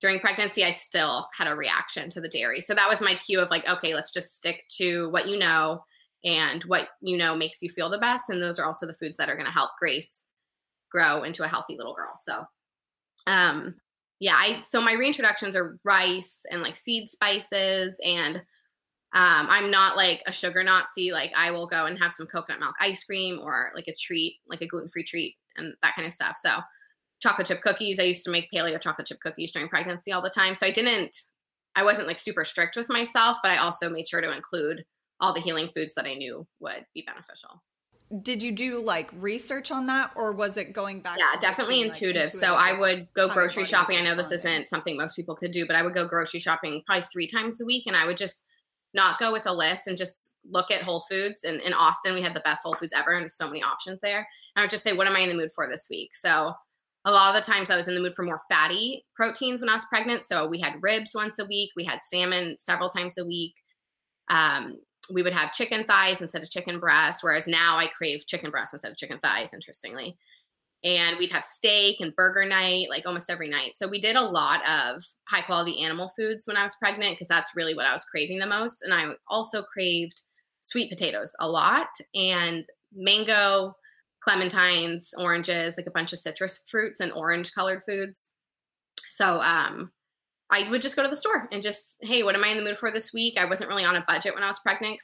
during 0.01 0.21
pregnancy, 0.21 0.65
I 0.65 0.71
still 0.71 1.29
had 1.37 1.49
a 1.49 1.57
reaction 1.57 2.11
to 2.11 2.21
the 2.21 2.29
dairy. 2.29 2.61
So 2.61 2.75
that 2.75 2.89
was 2.89 3.01
my 3.01 3.17
cue 3.17 3.41
of 3.41 3.51
like, 3.51 3.69
okay, 3.69 3.95
let's 3.97 4.13
just 4.13 4.37
stick 4.37 4.63
to 4.77 5.11
what 5.11 5.27
you 5.27 5.37
know 5.37 5.83
and 6.25 6.63
what 6.65 6.91
you 7.01 7.17
know 7.17 7.35
makes 7.35 7.61
you 7.61 7.69
feel 7.71 7.91
the 7.91 7.99
best. 7.99 8.31
And 8.31 8.41
those 8.41 8.61
are 8.61 8.65
also 8.65 8.87
the 8.87 8.95
foods 8.95 9.17
that 9.17 9.29
are 9.29 9.35
going 9.35 9.47
to 9.47 9.53
help 9.53 9.71
Grace 9.81 10.23
grow 10.93 11.25
into 11.25 11.43
a 11.43 11.49
healthy 11.49 11.77
little 11.77 11.95
girl. 11.95 12.15
So, 12.21 12.45
um, 13.27 13.75
yeah, 14.21 14.37
I 14.37 14.61
so 14.63 14.81
my 14.81 14.95
reintroductions 14.95 15.57
are 15.57 15.79
rice 15.83 16.45
and 16.51 16.63
like 16.63 16.77
seed 16.77 17.11
spices 17.11 18.01
and 18.05 18.43
um, 19.15 19.47
I'm 19.49 19.71
not 19.71 19.97
like 19.97 20.23
a 20.27 20.33
sugar 20.33 20.63
Nazi. 20.63 21.13
Like 21.13 21.33
I 21.37 21.51
will 21.51 21.67
go 21.67 21.87
and 21.87 21.99
have 21.99 22.13
some 22.13 22.27
coconut 22.27 22.61
milk 22.61 22.75
ice 22.81 23.05
cream 23.05 23.41
or 23.43 23.73
like 23.75 23.89
a 23.89 23.95
treat, 23.95 24.39
like 24.47 24.61
a 24.61 24.67
gluten 24.67 24.89
free 24.89 25.05
treat 25.05 25.37
and 25.57 25.75
that 25.83 25.95
kind 25.95 26.07
of 26.07 26.13
stuff. 26.13 26.37
So 26.39 26.59
chocolate 27.21 27.47
chip 27.47 27.63
cookies. 27.63 27.99
I 27.99 28.05
used 28.05 28.25
to 28.25 28.31
make 28.31 28.51
paleo 28.55 28.81
chocolate 28.81 29.07
chip 29.07 29.21
cookies 29.21 29.51
during 29.51 29.69
pregnancy 29.69 30.13
all 30.13 30.23
the 30.23 30.31
time. 30.31 30.55
So 30.55 30.67
I 30.67 30.71
didn't, 30.71 31.17
I 31.75 31.85
wasn't 31.85 32.07
like 32.07 32.19
super 32.19 32.45
strict 32.45 32.77
with 32.77 32.91
myself, 32.91 33.39
but 33.43 33.51
I 33.51 33.57
also 33.57 33.89
made 33.89 34.07
sure 34.07 34.21
to 34.21 34.35
include 34.35 34.85
all 35.21 35.33
the 35.33 35.41
healing 35.41 35.71
foods 35.75 35.95
that 35.95 36.05
I 36.05 36.15
knew 36.15 36.47
would 36.61 36.85
be 36.95 37.03
beneficial. 37.07 37.63
Did 38.23 38.43
you 38.43 38.53
do 38.53 38.83
like 38.83 39.11
research 39.19 39.71
on 39.71 39.87
that 39.87 40.13
or 40.17 40.33
was 40.33 40.57
it 40.57 40.73
going 40.73 41.01
back? 41.01 41.19
Yeah, 41.19 41.39
definitely 41.41 41.83
intuitive. 41.83 42.33
Like, 42.33 42.43
so 42.43 42.55
I 42.55 42.79
would 42.79 43.09
go 43.15 43.29
grocery 43.29 43.65
shopping. 43.65 43.99
I 43.99 44.03
know 44.03 44.15
this 44.15 44.33
isn't 44.33 44.69
something 44.69 44.97
most 44.97 45.15
people 45.15 45.35
could 45.35 45.51
do, 45.51 45.67
but 45.67 45.77
I 45.77 45.83
would 45.83 45.95
go 45.95 46.07
grocery 46.07 46.41
shopping 46.41 46.83
probably 46.87 47.07
three 47.13 47.27
times 47.27 47.61
a 47.61 47.67
week 47.67 47.85
and 47.87 47.97
I 47.97 48.07
would 48.07 48.17
just 48.17 48.45
not 48.95 49.19
go 49.19 49.33
with 49.33 49.47
a 49.47 49.53
list 49.53 49.87
and 49.87 49.99
just 49.99 50.35
look 50.51 50.71
at 50.71 50.83
Whole 50.83 51.05
Foods. 51.11 51.45
And 51.45 51.61
in 51.61 51.75
Austin, 51.75 52.15
we 52.15 52.23
had 52.23 52.35
the 52.35 52.41
best 52.41 52.63
Whole 52.65 52.75
Foods 52.75 52.93
ever 52.97 53.13
and 53.13 53.31
so 53.31 53.47
many 53.47 53.63
options 53.63 54.01
there. 54.03 54.19
And 54.19 54.27
I 54.57 54.61
would 54.63 54.71
just 54.71 54.83
say, 54.83 54.93
what 54.93 55.07
am 55.07 55.17
I 55.17 55.21
in 55.21 55.29
the 55.29 55.35
mood 55.35 55.51
for 55.55 55.69
this 55.71 55.87
week? 55.91 56.11
So 56.15 56.55
a 57.05 57.13
lot 57.13 57.35
of 57.35 57.43
the 57.43 57.51
times 57.51 57.71
I 57.71 57.77
was 57.77 57.89
in 57.89 57.95
the 57.95 58.01
mood 58.01 58.15
for 58.15 58.25
more 58.25 58.41
fatty 58.51 59.05
proteins 59.15 59.61
when 59.61 59.71
I 59.71 59.75
was 59.75 59.87
pregnant. 59.87 60.27
So 60.27 60.47
we 60.47 60.61
had 60.61 60.83
ribs 60.83 61.13
once 61.15 61.39
a 61.39 61.45
week, 61.45 61.71
we 61.77 61.85
had 61.85 62.01
salmon 62.03 62.57
several 62.59 62.89
times 62.89 63.19
a 63.19 63.25
week. 63.25 63.55
Um, 64.31 64.79
we 65.13 65.23
would 65.23 65.33
have 65.33 65.53
chicken 65.53 65.85
thighs 65.85 66.21
instead 66.21 66.43
of 66.43 66.51
chicken 66.51 66.81
breasts, 66.81 67.25
whereas 67.25 67.47
now 67.47 67.79
I 67.79 67.87
crave 67.87 68.27
chicken 68.27 68.51
breasts 68.51 68.75
instead 68.75 68.91
of 68.91 68.99
chicken 68.99 69.19
thighs, 69.19 69.55
interestingly. 69.55 70.19
And 70.85 71.19
we'd 71.19 71.33
have 71.33 71.45
steak 71.45 71.97
and 72.01 72.15
burger 72.15 72.45
night 72.45 72.87
like 72.89 73.05
almost 73.05 73.31
every 73.31 73.49
night. 73.49 73.73
So 73.77 73.89
we 73.89 74.01
did 74.01 74.15
a 74.15 74.23
lot 74.23 74.61
of 74.61 75.03
high 75.29 75.43
quality 75.43 75.83
animal 75.83 76.11
foods 76.17 76.47
when 76.47 76.57
I 76.57 76.63
was 76.63 76.77
pregnant 76.77 77.15
because 77.15 77.29
that's 77.29 77.57
really 77.57 77.75
what 77.75 77.87
I 77.87 77.93
was 77.93 78.05
craving 78.05 78.39
the 78.39 78.47
most. 78.47 78.83
And 78.83 78.95
I 78.95 79.15
also 79.29 79.63
craved 79.63 80.23
sweet 80.61 80.91
potatoes 80.91 81.33
a 81.41 81.49
lot 81.49 81.89
and 82.15 82.65
mango 82.95 83.75
clementines, 84.27 85.09
oranges, 85.19 85.77
like 85.77 85.87
a 85.87 85.93
bunch 85.93 86.13
of 86.13 86.19
citrus 86.19 86.63
fruits 86.71 87.01
and 87.01 87.13
orange 87.13 87.53
colored 87.53 87.83
foods. 87.85 88.29
So 89.09 89.41
um, 89.41 89.91
I 90.51 90.69
would 90.71 90.83
just 90.83 90.97
go 90.97 91.03
to 91.03 91.09
the 91.09 91.17
store 91.17 91.49
and 91.53 91.63
just, 91.63 91.97
hey, 92.03 92.23
what 92.23 92.35
am 92.35 92.45
I 92.45 92.49
in 92.49 92.57
the 92.57 92.65
mood 92.65 92.79
for 92.79 92.91
this 92.91 93.13
week? 93.13 93.39
I 93.39 93.47
wasn't 93.47 93.71
really 93.71 93.85
on 93.85 93.97
a 93.97 94.05
budget 94.07 94.35
when 94.35 94.43
I 94.43 94.49
was 94.49 94.61
pregnant. 94.61 95.01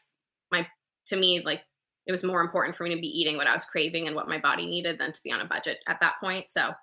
My 0.51 0.67
to 1.07 1.17
me, 1.17 1.43
like 1.45 1.63
it 2.07 2.13
was 2.13 2.23
more 2.23 2.41
important 2.41 2.77
for 2.77 2.85
me 2.85 2.95
to 2.95 3.01
be 3.01 3.07
eating 3.07 3.37
what 3.37 3.47
I 3.47 3.53
was 3.53 3.65
craving 3.65 4.07
and 4.07 4.17
what 4.17 4.29
my 4.29 4.39
body 4.39 4.67
needed 4.67 4.99
than 4.99 5.13
to 5.13 5.21
be 5.23 5.33
on 5.33 5.41
a 5.41 5.47
budget 5.47 5.79
at 5.89 5.99
that 6.01 6.15
point. 6.21 6.47
So 6.51 6.69
it 6.69 6.75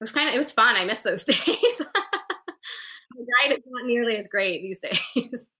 was 0.00 0.12
kind 0.12 0.28
of 0.28 0.34
it 0.34 0.38
was 0.38 0.52
fun. 0.52 0.76
I 0.76 0.84
miss 0.84 1.00
those 1.00 1.24
days. 1.26 1.36
my 1.36 3.24
diet 3.42 3.58
is 3.58 3.64
not 3.66 3.86
nearly 3.86 4.16
as 4.16 4.28
great 4.28 4.62
these 4.62 4.80
days. 4.80 5.50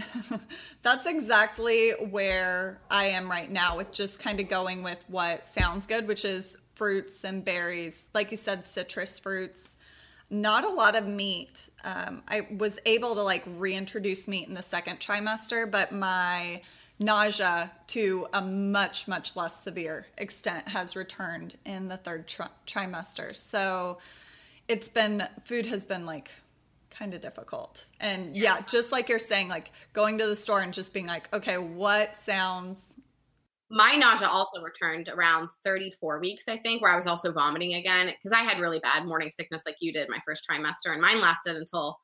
That's 0.82 1.06
exactly 1.06 1.90
where 1.90 2.80
I 2.90 3.06
am 3.06 3.30
right 3.30 3.50
now 3.50 3.76
with 3.76 3.92
just 3.92 4.18
kind 4.18 4.40
of 4.40 4.48
going 4.48 4.82
with 4.82 4.98
what 5.08 5.46
sounds 5.46 5.86
good, 5.86 6.08
which 6.08 6.24
is 6.24 6.56
fruits 6.74 7.24
and 7.24 7.44
berries. 7.44 8.06
Like 8.14 8.30
you 8.30 8.36
said, 8.36 8.64
citrus 8.64 9.18
fruits. 9.18 9.76
Not 10.32 10.64
a 10.64 10.68
lot 10.70 10.96
of 10.96 11.06
meat. 11.06 11.68
Um, 11.84 12.22
I 12.26 12.46
was 12.56 12.78
able 12.86 13.14
to 13.14 13.22
like 13.22 13.44
reintroduce 13.58 14.26
meat 14.26 14.48
in 14.48 14.54
the 14.54 14.62
second 14.62 14.98
trimester, 14.98 15.70
but 15.70 15.92
my 15.92 16.62
nausea 16.98 17.70
to 17.88 18.26
a 18.32 18.40
much, 18.40 19.06
much 19.06 19.36
less 19.36 19.62
severe 19.62 20.06
extent 20.16 20.68
has 20.68 20.96
returned 20.96 21.58
in 21.66 21.88
the 21.88 21.98
third 21.98 22.26
tri- 22.26 22.48
trimester. 22.66 23.36
So 23.36 23.98
it's 24.68 24.88
been, 24.88 25.28
food 25.44 25.66
has 25.66 25.84
been 25.84 26.06
like 26.06 26.30
kind 26.90 27.12
of 27.12 27.20
difficult. 27.20 27.84
And 28.00 28.34
yeah. 28.34 28.56
yeah, 28.56 28.60
just 28.62 28.90
like 28.90 29.10
you're 29.10 29.18
saying, 29.18 29.48
like 29.48 29.70
going 29.92 30.16
to 30.16 30.26
the 30.26 30.36
store 30.36 30.60
and 30.60 30.72
just 30.72 30.94
being 30.94 31.06
like, 31.06 31.28
okay, 31.34 31.58
what 31.58 32.16
sounds. 32.16 32.94
My 33.74 33.94
nausea 33.96 34.28
also 34.28 34.60
returned 34.60 35.08
around 35.08 35.48
34 35.64 36.20
weeks, 36.20 36.46
I 36.46 36.58
think, 36.58 36.82
where 36.82 36.92
I 36.92 36.96
was 36.96 37.06
also 37.06 37.32
vomiting 37.32 37.72
again 37.72 38.08
because 38.08 38.30
I 38.30 38.42
had 38.42 38.60
really 38.60 38.80
bad 38.80 39.06
morning 39.06 39.30
sickness 39.30 39.62
like 39.64 39.76
you 39.80 39.94
did 39.94 40.10
my 40.10 40.18
first 40.26 40.46
trimester. 40.48 40.92
And 40.92 41.00
mine 41.00 41.22
lasted 41.22 41.56
until 41.56 41.96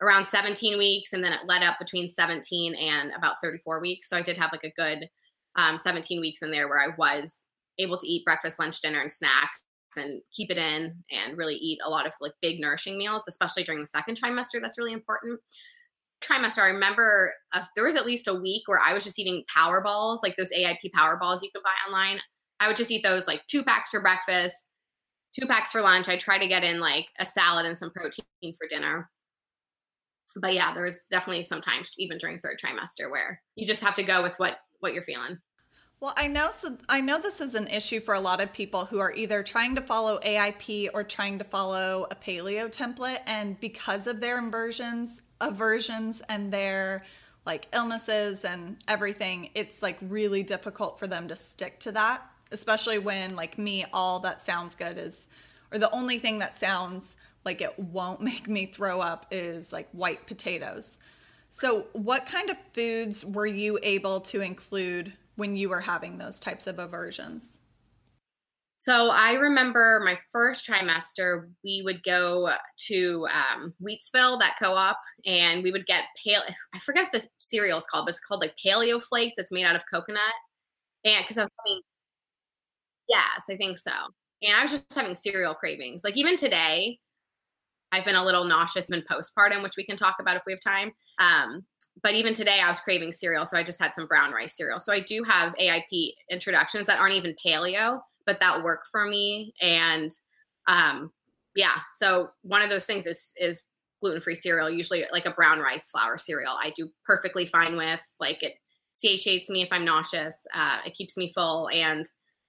around 0.00 0.28
17 0.28 0.78
weeks. 0.78 1.12
And 1.12 1.24
then 1.24 1.32
it 1.32 1.48
led 1.48 1.64
up 1.64 1.80
between 1.80 2.08
17 2.08 2.76
and 2.76 3.10
about 3.18 3.40
34 3.42 3.80
weeks. 3.80 4.08
So 4.08 4.16
I 4.16 4.22
did 4.22 4.38
have 4.38 4.52
like 4.52 4.62
a 4.62 4.80
good 4.80 5.08
um, 5.56 5.78
17 5.78 6.20
weeks 6.20 6.42
in 6.42 6.52
there 6.52 6.68
where 6.68 6.80
I 6.80 6.94
was 6.96 7.46
able 7.80 7.98
to 7.98 8.08
eat 8.08 8.24
breakfast, 8.24 8.60
lunch, 8.60 8.80
dinner, 8.80 9.00
and 9.00 9.10
snacks 9.10 9.58
and 9.96 10.22
keep 10.32 10.52
it 10.52 10.58
in 10.58 10.94
and 11.10 11.36
really 11.36 11.56
eat 11.56 11.80
a 11.84 11.90
lot 11.90 12.06
of 12.06 12.12
like 12.20 12.32
big 12.40 12.60
nourishing 12.60 12.96
meals, 12.96 13.22
especially 13.28 13.64
during 13.64 13.80
the 13.80 13.86
second 13.88 14.16
trimester. 14.20 14.60
That's 14.60 14.78
really 14.78 14.92
important. 14.92 15.40
Trimester, 16.24 16.62
I 16.62 16.68
remember 16.68 17.32
uh, 17.52 17.64
there 17.74 17.84
was 17.84 17.96
at 17.96 18.06
least 18.06 18.28
a 18.28 18.34
week 18.34 18.62
where 18.66 18.80
I 18.80 18.92
was 18.94 19.04
just 19.04 19.18
eating 19.18 19.44
power 19.54 19.82
balls, 19.82 20.20
like 20.22 20.36
those 20.36 20.50
AIP 20.50 20.92
power 20.92 21.18
balls 21.20 21.42
you 21.42 21.50
can 21.50 21.62
buy 21.62 21.90
online. 21.90 22.20
I 22.60 22.68
would 22.68 22.76
just 22.76 22.90
eat 22.90 23.02
those 23.02 23.26
like 23.26 23.46
two 23.46 23.62
packs 23.62 23.90
for 23.90 24.00
breakfast, 24.00 24.56
two 25.38 25.46
packs 25.46 25.72
for 25.72 25.80
lunch. 25.80 26.08
I 26.08 26.16
try 26.16 26.38
to 26.38 26.48
get 26.48 26.64
in 26.64 26.80
like 26.80 27.06
a 27.18 27.26
salad 27.26 27.66
and 27.66 27.78
some 27.78 27.90
protein 27.90 28.24
for 28.42 28.68
dinner. 28.68 29.10
But 30.40 30.54
yeah, 30.54 30.74
there's 30.74 31.04
definitely 31.10 31.44
sometimes 31.44 31.90
even 31.98 32.18
during 32.18 32.40
third 32.40 32.58
trimester 32.58 33.10
where 33.10 33.40
you 33.54 33.66
just 33.66 33.82
have 33.84 33.94
to 33.96 34.02
go 34.02 34.22
with 34.22 34.34
what 34.38 34.56
what 34.80 34.94
you're 34.94 35.04
feeling. 35.04 35.38
Well, 36.04 36.12
I 36.18 36.26
know 36.26 36.50
so 36.50 36.76
I 36.86 37.00
know 37.00 37.18
this 37.18 37.40
is 37.40 37.54
an 37.54 37.66
issue 37.66 37.98
for 37.98 38.12
a 38.12 38.20
lot 38.20 38.42
of 38.42 38.52
people 38.52 38.84
who 38.84 38.98
are 38.98 39.14
either 39.14 39.42
trying 39.42 39.74
to 39.76 39.80
follow 39.80 40.18
AIP 40.18 40.90
or 40.92 41.02
trying 41.02 41.38
to 41.38 41.44
follow 41.44 42.06
a 42.10 42.14
paleo 42.14 42.70
template 42.70 43.20
and 43.24 43.58
because 43.58 44.06
of 44.06 44.20
their 44.20 44.36
inversions, 44.36 45.22
aversions 45.40 46.20
and 46.28 46.52
their 46.52 47.06
like 47.46 47.68
illnesses 47.72 48.44
and 48.44 48.76
everything, 48.86 49.48
it's 49.54 49.82
like 49.82 49.96
really 50.02 50.42
difficult 50.42 50.98
for 50.98 51.06
them 51.06 51.26
to 51.28 51.36
stick 51.36 51.80
to 51.80 51.92
that. 51.92 52.20
especially 52.52 52.98
when, 52.98 53.34
like 53.34 53.56
me, 53.56 53.86
all 53.90 54.20
that 54.20 54.42
sounds 54.42 54.74
good 54.74 54.98
is, 54.98 55.26
or 55.72 55.78
the 55.78 55.90
only 55.90 56.18
thing 56.18 56.38
that 56.40 56.54
sounds 56.54 57.16
like 57.46 57.62
it 57.62 57.78
won't 57.78 58.20
make 58.30 58.46
me 58.46 58.66
throw 58.66 59.00
up 59.00 59.24
is 59.30 59.72
like 59.72 59.88
white 59.92 60.26
potatoes. 60.26 60.98
So, 61.50 61.86
what 61.94 62.26
kind 62.26 62.50
of 62.50 62.58
foods 62.74 63.24
were 63.24 63.46
you 63.46 63.78
able 63.82 64.20
to 64.20 64.42
include 64.42 65.14
when 65.36 65.56
you 65.56 65.68
were 65.68 65.80
having 65.80 66.18
those 66.18 66.38
types 66.38 66.66
of 66.66 66.78
aversions? 66.78 67.58
So 68.76 69.08
I 69.08 69.32
remember 69.32 70.02
my 70.04 70.18
first 70.30 70.68
trimester, 70.68 71.48
we 71.64 71.80
would 71.86 72.02
go 72.02 72.50
to 72.88 73.26
um, 73.32 73.72
Wheatsville, 73.80 74.38
that 74.40 74.56
co-op, 74.60 74.98
and 75.24 75.62
we 75.62 75.72
would 75.72 75.86
get 75.86 76.04
pale. 76.22 76.42
I 76.74 76.78
forget 76.80 77.10
the 77.10 77.26
cereal 77.38 77.78
is 77.78 77.86
called, 77.90 78.04
but 78.04 78.10
it's 78.10 78.20
called 78.20 78.42
like 78.42 78.54
Paleo 78.62 79.02
Flakes. 79.02 79.36
It's 79.38 79.50
made 79.50 79.64
out 79.64 79.74
of 79.74 79.84
coconut, 79.90 80.20
and 81.04 81.24
because 81.24 81.38
I 81.38 81.44
was 81.44 81.50
having, 81.66 81.82
yes, 83.08 83.44
I 83.48 83.56
think 83.56 83.78
so. 83.78 83.92
And 84.42 84.54
I 84.54 84.62
was 84.62 84.72
just 84.72 84.92
having 84.94 85.14
cereal 85.14 85.54
cravings. 85.54 86.04
Like 86.04 86.18
even 86.18 86.36
today, 86.36 86.98
I've 87.90 88.04
been 88.04 88.16
a 88.16 88.24
little 88.24 88.44
nauseous 88.44 88.90
in 88.90 89.02
postpartum, 89.10 89.62
which 89.62 89.76
we 89.78 89.86
can 89.86 89.96
talk 89.96 90.16
about 90.20 90.36
if 90.36 90.42
we 90.46 90.52
have 90.52 90.60
time. 90.60 90.92
Um, 91.18 91.64
but 92.04 92.14
even 92.14 92.34
today, 92.34 92.60
I 92.64 92.68
was 92.68 92.78
craving 92.78 93.12
cereal, 93.12 93.46
so 93.46 93.56
I 93.56 93.64
just 93.64 93.82
had 93.82 93.96
some 93.96 94.06
brown 94.06 94.32
rice 94.32 94.56
cereal. 94.56 94.78
So 94.78 94.92
I 94.92 95.00
do 95.00 95.24
have 95.24 95.56
AIP 95.56 96.12
introductions 96.30 96.86
that 96.86 97.00
aren't 97.00 97.14
even 97.14 97.34
paleo 97.44 98.00
but 98.26 98.40
that 98.40 98.62
work 98.62 98.84
for 98.90 99.04
me. 99.04 99.54
And 99.60 100.10
um, 100.66 101.12
yeah, 101.54 101.76
so 102.00 102.30
one 102.42 102.62
of 102.62 102.70
those 102.70 102.86
things 102.86 103.06
is 103.06 103.32
is 103.38 103.64
gluten 104.00 104.20
free 104.20 104.34
cereal, 104.34 104.70
usually 104.70 105.04
like 105.12 105.26
a 105.26 105.30
brown 105.30 105.60
rice 105.60 105.90
flour 105.90 106.18
cereal. 106.18 106.52
I 106.52 106.72
do 106.76 106.90
perfectly 107.04 107.46
fine 107.46 107.76
with. 107.76 108.00
Like 108.20 108.42
it 108.42 108.54
satiates 108.92 109.50
me 109.50 109.62
if 109.62 109.68
I'm 109.72 109.84
nauseous. 109.84 110.46
Uh, 110.54 110.78
it 110.86 110.94
keeps 110.94 111.16
me 111.16 111.32
full, 111.34 111.68
and 111.72 112.06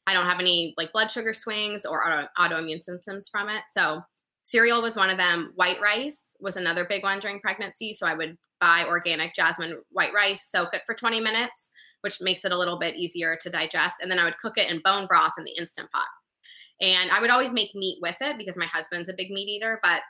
I 0.07 0.13
don't 0.13 0.27
have 0.27 0.39
any 0.39 0.73
like 0.77 0.93
blood 0.93 1.11
sugar 1.11 1.33
swings 1.33 1.85
or 1.85 2.05
auto, 2.05 2.27
autoimmune 2.39 2.83
symptoms 2.83 3.29
from 3.29 3.49
it. 3.49 3.63
So 3.71 4.01
cereal 4.45 4.81
was 4.81 4.95
one 4.95 5.09
of 5.09 5.17
them. 5.17 5.51
White 5.55 5.81
rice 5.81 6.37
was 6.39 6.55
another 6.55 6.85
big 6.87 7.01
one 7.01 7.19
during 7.19 7.39
pregnancy. 7.39 7.93
So 7.93 8.05
I 8.05 8.13
would 8.13 8.37
buy 8.61 8.85
organic 8.87 9.33
jasmine 9.33 9.81
white 9.89 10.13
rice, 10.13 10.49
soak 10.49 10.73
it 10.73 10.83
for 10.85 10.93
20 10.93 11.19
minutes, 11.19 11.71
which 12.01 12.21
makes 12.21 12.45
it 12.45 12.51
a 12.51 12.57
little 12.57 12.77
bit 12.77 12.95
easier 12.95 13.35
to 13.41 13.49
digest. 13.49 13.97
And 14.01 14.09
then 14.09 14.19
I 14.19 14.23
would 14.23 14.37
cook 14.37 14.57
it 14.57 14.69
in 14.69 14.81
bone 14.85 15.07
broth 15.07 15.33
in 15.39 15.45
the 15.45 15.55
instant 15.57 15.91
pot. 15.91 16.05
And 16.79 17.09
I 17.09 17.19
would 17.21 17.31
always 17.31 17.53
make 17.53 17.73
meat 17.73 17.97
with 18.03 18.17
it 18.21 18.37
because 18.37 18.55
my 18.55 18.67
husband's 18.67 19.09
a 19.09 19.15
big 19.17 19.31
meat 19.31 19.47
eater. 19.47 19.79
But 19.81 20.01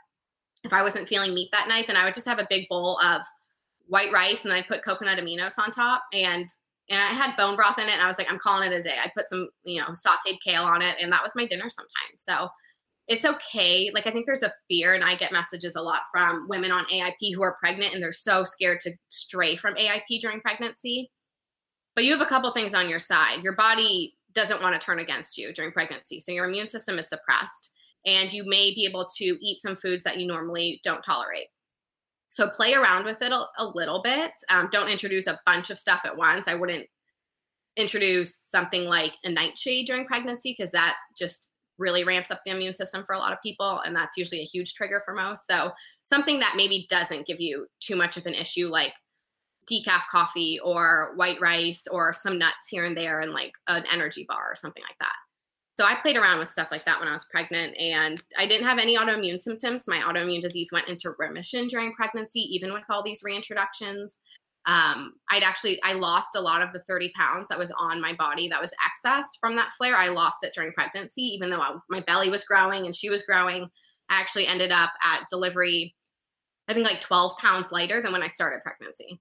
if 0.65 0.73
I 0.73 0.83
wasn't 0.83 1.07
feeling 1.07 1.33
meat 1.33 1.49
that 1.53 1.69
night, 1.69 1.87
then 1.87 1.95
I 1.95 2.03
would 2.03 2.13
just 2.13 2.27
have 2.27 2.39
a 2.39 2.47
big 2.49 2.67
bowl 2.67 2.99
of 2.99 3.21
white 3.87 4.11
rice 4.11 4.41
and 4.41 4.51
then 4.51 4.57
I'd 4.57 4.67
put 4.67 4.83
coconut 4.83 5.17
aminos 5.17 5.57
on 5.57 5.71
top. 5.71 6.03
And 6.11 6.49
and 6.89 6.99
I 6.99 7.13
had 7.13 7.35
bone 7.35 7.55
broth 7.55 7.79
in 7.79 7.87
it. 7.87 7.93
And 7.93 8.01
I 8.01 8.07
was 8.07 8.17
like, 8.17 8.31
I'm 8.31 8.37
calling 8.37 8.71
it 8.71 8.75
a 8.75 8.83
day. 8.83 8.95
I 9.03 9.11
put 9.17 9.27
some, 9.27 9.49
you 9.63 9.81
know, 9.81 9.87
sauteed 9.87 10.39
kale 10.45 10.65
on 10.65 10.83
it, 10.83 10.97
and 11.01 11.11
that 11.11 11.23
was 11.23 11.35
my 11.35 11.47
dinner 11.47 11.67
sometimes. 11.67 12.17
So 12.17 12.49
it's 13.07 13.25
okay. 13.25 13.91
Like 13.93 14.07
I 14.07 14.11
think 14.11 14.25
there's 14.25 14.43
a 14.43 14.53
fear, 14.69 14.93
and 14.95 15.03
I 15.03 15.15
get 15.15 15.31
messages 15.31 15.75
a 15.75 15.81
lot 15.81 16.01
from 16.11 16.47
women 16.49 16.71
on 16.71 16.85
AIP 16.85 17.33
who 17.33 17.43
are 17.43 17.57
pregnant 17.59 17.93
and 17.93 18.01
they're 18.01 18.11
so 18.11 18.43
scared 18.43 18.81
to 18.81 18.93
stray 19.09 19.55
from 19.55 19.75
AIP 19.75 20.19
during 20.21 20.41
pregnancy. 20.41 21.11
But 21.95 22.03
you 22.03 22.11
have 22.11 22.21
a 22.21 22.29
couple 22.29 22.51
things 22.51 22.73
on 22.73 22.89
your 22.89 22.99
side. 22.99 23.43
Your 23.43 23.55
body 23.55 24.15
doesn't 24.33 24.61
want 24.61 24.79
to 24.79 24.85
turn 24.85 24.99
against 24.99 25.37
you 25.37 25.53
during 25.53 25.71
pregnancy. 25.71 26.19
So 26.19 26.31
your 26.31 26.45
immune 26.45 26.67
system 26.67 26.99
is 26.99 27.07
suppressed 27.07 27.71
and 28.05 28.31
you 28.31 28.43
may 28.45 28.73
be 28.75 28.85
able 28.85 29.07
to 29.17 29.23
eat 29.23 29.61
some 29.61 29.77
foods 29.77 30.03
that 30.03 30.19
you 30.19 30.27
normally 30.27 30.81
don't 30.83 31.01
tolerate. 31.03 31.47
So 32.29 32.49
play 32.49 32.73
around 32.73 33.05
with 33.05 33.21
it 33.21 33.31
a, 33.31 33.45
a 33.57 33.71
little 33.73 34.01
bit. 34.03 34.31
Um, 34.49 34.67
don't 34.71 34.89
introduce 34.89 35.25
a 35.25 35.39
bunch 35.45 35.69
of 35.69 35.79
stuff 35.79 36.01
at 36.03 36.17
once. 36.17 36.49
I 36.49 36.55
wouldn't 36.55 36.87
introduce 37.77 38.41
something 38.45 38.83
like 38.83 39.13
a 39.23 39.29
nightshade 39.29 39.87
during 39.87 40.05
pregnancy 40.05 40.53
because 40.57 40.71
that 40.71 40.97
just 41.17 41.51
really 41.77 42.03
ramps 42.03 42.31
up 42.31 42.41
the 42.45 42.51
immune 42.51 42.73
system 42.73 43.03
for 43.05 43.13
a 43.13 43.19
lot 43.19 43.33
of 43.33 43.41
people 43.41 43.81
and 43.85 43.95
that's 43.95 44.17
usually 44.17 44.41
a 44.41 44.45
huge 44.45 44.73
trigger 44.73 45.01
for 45.05 45.13
most 45.13 45.45
so 45.45 45.71
something 46.03 46.39
that 46.39 46.53
maybe 46.55 46.87
doesn't 46.89 47.27
give 47.27 47.39
you 47.39 47.67
too 47.79 47.95
much 47.95 48.17
of 48.17 48.25
an 48.25 48.33
issue 48.33 48.67
like 48.67 48.93
decaf 49.69 50.03
coffee 50.11 50.59
or 50.63 51.13
white 51.15 51.39
rice 51.41 51.87
or 51.91 52.13
some 52.13 52.37
nuts 52.37 52.67
here 52.69 52.85
and 52.85 52.97
there 52.97 53.19
and 53.19 53.31
like 53.31 53.53
an 53.67 53.83
energy 53.91 54.25
bar 54.27 54.51
or 54.51 54.55
something 54.55 54.83
like 54.83 54.97
that. 54.99 55.13
So 55.73 55.83
I 55.83 55.95
played 55.95 56.15
around 56.15 56.39
with 56.39 56.47
stuff 56.47 56.71
like 56.71 56.85
that 56.85 56.99
when 56.99 57.09
I 57.09 57.13
was 57.13 57.27
pregnant 57.29 57.77
and 57.77 58.21
I 58.37 58.45
didn't 58.45 58.67
have 58.67 58.79
any 58.79 58.97
autoimmune 58.97 59.39
symptoms. 59.39 59.87
My 59.87 59.99
autoimmune 59.99 60.41
disease 60.41 60.69
went 60.71 60.87
into 60.87 61.13
remission 61.17 61.67
during 61.67 61.93
pregnancy, 61.93 62.39
even 62.39 62.73
with 62.73 62.83
all 62.89 63.03
these 63.03 63.23
reintroductions. 63.23 64.19
Um, 64.67 65.13
I'd 65.29 65.43
actually 65.43 65.81
I 65.83 65.93
lost 65.93 66.29
a 66.35 66.41
lot 66.41 66.61
of 66.61 66.73
the 66.73 66.83
30 66.87 67.11
pounds 67.17 67.49
that 67.49 67.59
was 67.59 67.71
on 67.77 68.01
my 68.01 68.13
body 68.15 68.47
that 68.47 68.61
was 68.61 68.73
excess 68.85 69.37
from 69.39 69.55
that 69.55 69.71
flare. 69.77 69.95
I 69.95 70.09
lost 70.09 70.37
it 70.43 70.53
during 70.55 70.73
pregnancy, 70.73 71.21
even 71.21 71.49
though 71.49 71.61
I, 71.61 71.75
my 71.89 72.01
belly 72.01 72.29
was 72.29 72.45
growing 72.45 72.85
and 72.85 72.95
she 72.95 73.09
was 73.09 73.25
growing. 73.25 73.67
I 74.09 74.19
actually 74.19 74.47
ended 74.47 74.71
up 74.71 74.91
at 75.03 75.25
delivery, 75.29 75.95
I 76.67 76.73
think 76.73 76.85
like 76.85 77.01
12 77.01 77.37
pounds 77.37 77.71
lighter 77.71 78.01
than 78.01 78.11
when 78.11 78.23
I 78.23 78.27
started 78.27 78.63
pregnancy. 78.63 79.19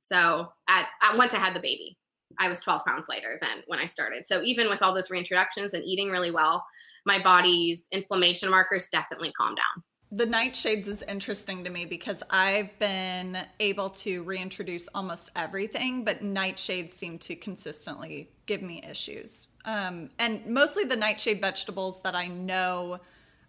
So 0.00 0.48
at, 0.68 0.88
at 1.02 1.16
once 1.16 1.32
I 1.32 1.38
had 1.38 1.54
the 1.54 1.60
baby, 1.60 1.96
I 2.38 2.48
was 2.48 2.60
12 2.60 2.84
pounds 2.86 3.06
lighter 3.08 3.38
than 3.40 3.62
when 3.66 3.78
I 3.78 3.86
started. 3.86 4.26
So 4.26 4.42
even 4.42 4.68
with 4.68 4.82
all 4.82 4.94
those 4.94 5.08
reintroductions 5.08 5.72
and 5.72 5.84
eating 5.84 6.10
really 6.10 6.30
well, 6.30 6.64
my 7.06 7.22
body's 7.22 7.86
inflammation 7.90 8.50
markers 8.50 8.88
definitely 8.92 9.32
calmed 9.32 9.56
down. 9.56 9.82
The 10.16 10.26
nightshades 10.26 10.86
is 10.86 11.02
interesting 11.02 11.64
to 11.64 11.70
me 11.70 11.86
because 11.86 12.22
I've 12.30 12.78
been 12.78 13.36
able 13.58 13.90
to 13.90 14.22
reintroduce 14.22 14.86
almost 14.94 15.32
everything, 15.34 16.04
but 16.04 16.22
nightshades 16.22 16.92
seem 16.92 17.18
to 17.18 17.34
consistently 17.34 18.30
give 18.46 18.62
me 18.62 18.80
issues. 18.88 19.48
Um, 19.64 20.10
and 20.20 20.46
mostly 20.46 20.84
the 20.84 20.94
nightshade 20.94 21.40
vegetables 21.40 22.00
that 22.02 22.14
I 22.14 22.28
know 22.28 23.00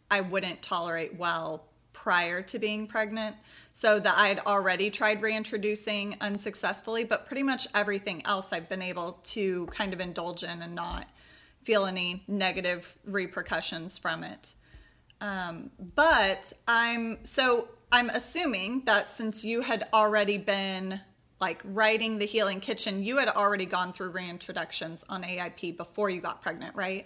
I 0.10 0.22
wouldn't 0.22 0.64
tolerate 0.64 1.16
well 1.20 1.68
prior 1.94 2.42
to 2.42 2.58
being 2.58 2.88
pregnant. 2.88 3.36
So 3.74 4.00
that 4.00 4.18
I 4.18 4.30
had 4.30 4.40
already 4.40 4.90
tried 4.90 5.22
reintroducing 5.22 6.18
unsuccessfully, 6.20 7.04
but 7.04 7.28
pretty 7.28 7.44
much 7.44 7.68
everything 7.76 8.26
else 8.26 8.52
I've 8.52 8.70
been 8.70 8.82
able 8.82 9.20
to 9.26 9.68
kind 9.68 9.94
of 9.94 10.00
indulge 10.00 10.42
in 10.42 10.64
and 10.64 10.74
not 10.74 11.06
feel 11.64 11.86
any 11.86 12.24
negative 12.28 12.96
repercussions 13.06 14.00
from 14.00 14.24
it. 14.24 14.56
Um, 15.22 15.72
but 15.96 16.52
I'm 16.68 17.20
so 17.24 17.70
I'm 17.92 18.10
assuming 18.10 18.84
that 18.86 19.10
since 19.10 19.44
you 19.44 19.62
had 19.62 19.88
already 19.94 20.38
been 20.38 21.00
like 21.40 21.62
writing 21.64 22.18
the 22.18 22.26
healing 22.26 22.60
kitchen, 22.60 23.04
you 23.04 23.18
had 23.18 23.30
already 23.30 23.66
gone 23.66 23.94
through 23.94 24.12
reintroductions 24.12 25.04
on 25.10 25.24
AIP 25.24 25.78
before 25.78 26.10
you 26.10 26.22
got 26.22 26.42
pregnant, 26.42 26.76
right? 26.76 27.06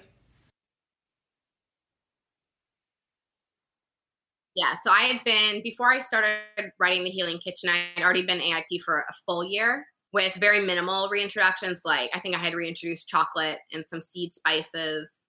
Yeah, 4.56 4.74
so 4.84 4.92
I 4.92 5.02
had 5.04 5.24
been 5.24 5.62
before 5.64 5.92
I 5.94 6.00
started 6.00 6.40
writing 6.80 7.04
the 7.04 7.10
Healing 7.10 7.38
Kitchen. 7.38 7.70
I 7.70 7.92
had 7.96 8.04
already 8.04 8.26
been 8.26 8.40
AIP 8.40 8.82
for 8.84 9.06
a 9.10 9.14
full 9.26 9.46
year 9.46 9.86
with 10.12 10.34
very 10.36 10.66
minimal 10.66 11.10
reintroductions. 11.10 11.80
Like 11.86 12.10
I 12.14 12.20
think 12.20 12.36
I 12.36 12.40
had 12.40 12.54
reintroduced 12.54 13.08
chocolate 13.08 13.60
and 13.72 13.86
some 13.88 14.02
seed 14.02 14.34
spices 14.34 15.22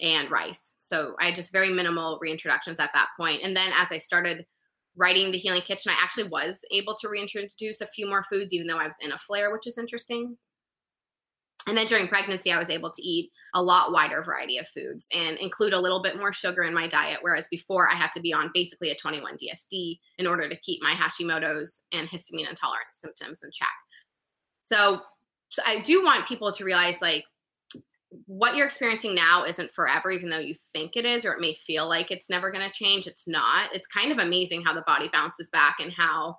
and 0.00 0.30
rice. 0.30 0.74
So 0.78 1.14
I 1.20 1.26
had 1.26 1.34
just 1.34 1.52
very 1.52 1.70
minimal 1.70 2.20
reintroductions 2.24 2.80
at 2.80 2.92
that 2.94 3.08
point. 3.18 3.42
And 3.42 3.56
then 3.56 3.72
as 3.78 3.88
I 3.90 3.98
started 3.98 4.46
writing 4.96 5.32
the 5.32 5.38
Healing 5.38 5.62
Kitchen, 5.62 5.92
I 5.92 6.02
actually 6.02 6.28
was 6.28 6.64
able 6.70 6.96
to 7.00 7.08
reintroduce 7.08 7.80
a 7.80 7.86
few 7.86 8.06
more 8.06 8.24
foods, 8.30 8.52
even 8.52 8.66
though 8.66 8.78
I 8.78 8.86
was 8.86 8.96
in 9.00 9.12
a 9.12 9.18
flare, 9.18 9.52
which 9.52 9.66
is 9.66 9.78
interesting. 9.78 10.36
And 11.68 11.76
then 11.76 11.86
during 11.86 12.08
pregnancy, 12.08 12.50
I 12.50 12.58
was 12.58 12.70
able 12.70 12.90
to 12.90 13.02
eat 13.02 13.30
a 13.54 13.62
lot 13.62 13.92
wider 13.92 14.22
variety 14.22 14.58
of 14.58 14.66
foods 14.68 15.06
and 15.14 15.38
include 15.38 15.72
a 15.72 15.80
little 15.80 16.02
bit 16.02 16.16
more 16.16 16.32
sugar 16.32 16.64
in 16.64 16.74
my 16.74 16.88
diet. 16.88 17.18
Whereas 17.22 17.46
before, 17.50 17.88
I 17.88 17.94
had 17.94 18.10
to 18.12 18.20
be 18.20 18.32
on 18.32 18.50
basically 18.52 18.90
a 18.90 18.96
21 18.96 19.36
DSD 19.36 19.98
in 20.18 20.26
order 20.26 20.48
to 20.48 20.56
keep 20.56 20.82
my 20.82 20.94
Hashimoto's 20.94 21.84
and 21.92 22.08
histamine 22.08 22.48
intolerance 22.48 22.94
symptoms 22.94 23.44
in 23.44 23.50
check. 23.52 23.68
So, 24.64 25.02
so 25.50 25.62
I 25.64 25.80
do 25.80 26.02
want 26.02 26.26
people 26.26 26.52
to 26.52 26.64
realize 26.64 27.00
like 27.00 27.24
what 28.26 28.56
you're 28.56 28.66
experiencing 28.66 29.14
now 29.14 29.44
isn't 29.44 29.72
forever, 29.72 30.10
even 30.10 30.30
though 30.30 30.38
you 30.38 30.54
think 30.72 30.96
it 30.96 31.04
is, 31.04 31.24
or 31.24 31.32
it 31.32 31.40
may 31.40 31.54
feel 31.54 31.88
like 31.88 32.10
it's 32.10 32.28
never 32.28 32.50
going 32.50 32.68
to 32.68 32.72
change. 32.72 33.06
It's 33.06 33.26
not. 33.26 33.74
It's 33.74 33.86
kind 33.88 34.12
of 34.12 34.18
amazing 34.18 34.62
how 34.62 34.74
the 34.74 34.84
body 34.86 35.08
bounces 35.12 35.50
back 35.50 35.76
and 35.80 35.92
how 35.92 36.36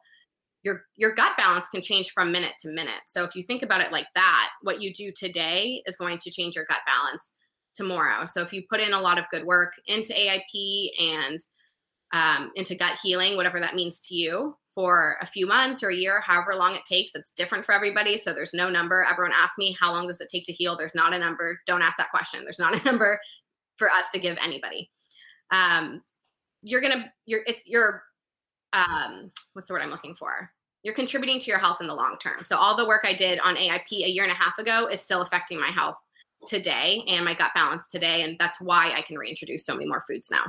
your 0.63 0.83
your 0.95 1.13
gut 1.13 1.36
balance 1.38 1.67
can 1.69 1.81
change 1.81 2.12
from 2.12 2.31
minute 2.31 2.53
to 2.62 2.71
minute. 2.71 3.01
So 3.07 3.23
if 3.23 3.36
you 3.36 3.43
think 3.43 3.63
about 3.63 3.81
it 3.81 3.91
like 3.91 4.07
that, 4.15 4.49
what 4.62 4.81
you 4.81 4.93
do 4.93 5.12
today 5.15 5.81
is 5.86 5.97
going 5.97 6.19
to 6.19 6.31
change 6.31 6.55
your 6.55 6.65
gut 6.65 6.81
balance 6.86 7.33
tomorrow. 7.75 8.25
So 8.25 8.41
if 8.41 8.53
you 8.53 8.63
put 8.69 8.79
in 8.79 8.93
a 8.93 9.01
lot 9.01 9.17
of 9.17 9.25
good 9.31 9.45
work 9.45 9.73
into 9.88 10.13
AIP 10.13 10.89
and 11.01 11.39
um, 12.13 12.51
into 12.55 12.75
gut 12.75 12.99
healing, 13.01 13.36
whatever 13.36 13.59
that 13.59 13.75
means 13.75 13.99
to 14.07 14.15
you, 14.15 14.55
for 14.75 15.17
a 15.21 15.25
few 15.25 15.45
months 15.45 15.83
or 15.83 15.89
a 15.89 15.95
year, 15.95 16.21
however 16.21 16.55
long 16.55 16.75
it 16.75 16.86
takes, 16.86 17.12
it's 17.15 17.31
different 17.31 17.63
for 17.63 17.73
everybody. 17.73 18.17
So 18.17 18.33
there's 18.33 18.53
no 18.53 18.69
number. 18.69 19.05
Everyone 19.09 19.33
asks 19.36 19.57
me, 19.57 19.77
how 19.79 19.91
long 19.91 20.07
does 20.07 20.19
it 20.19 20.29
take 20.29 20.45
to 20.45 20.53
heal? 20.53 20.75
There's 20.75 20.95
not 20.95 21.13
a 21.13 21.19
number. 21.19 21.59
Don't 21.67 21.81
ask 21.81 21.97
that 21.97 22.12
question. 22.12 22.43
There's 22.43 22.59
not 22.59 22.79
a 22.79 22.83
number 22.86 23.19
for 23.77 23.89
us 23.89 24.05
to 24.13 24.19
give 24.19 24.38
anybody. 24.41 24.89
Um, 25.51 26.01
you're 26.62 26.81
gonna, 26.81 27.12
you're, 27.25 27.41
it's, 27.45 27.67
you're 27.67 28.03
um, 28.73 29.31
what's 29.53 29.67
the 29.67 29.73
word 29.73 29.83
I'm 29.83 29.91
looking 29.91 30.15
for? 30.15 30.49
You're 30.83 30.95
contributing 30.95 31.39
to 31.39 31.45
your 31.49 31.59
health 31.59 31.77
in 31.79 31.88
the 31.88 31.95
long 31.95 32.17
term. 32.19 32.43
So 32.43 32.57
all 32.57 32.75
the 32.75 32.88
work 32.88 33.05
I 33.05 33.13
did 33.13 33.39
on 33.39 33.55
AIP 33.55 33.91
a 33.91 34.09
year 34.09 34.23
and 34.23 34.31
a 34.31 34.36
half 34.36 34.57
ago 34.57 34.88
is 34.88 34.99
still 34.99 35.21
affecting 35.21 35.59
my 35.59 35.69
health 35.69 35.95
today 36.47 37.03
and 37.07 37.23
my 37.23 37.33
gut 37.33 37.51
balance 37.55 37.88
today. 37.88 38.23
And 38.23 38.38
that's 38.39 38.59
why 38.59 38.91
I 38.93 39.01
can 39.01 39.17
reintroduce 39.17 39.65
so 39.65 39.73
many 39.73 39.86
more 39.86 40.03
foods 40.07 40.29
now. 40.29 40.43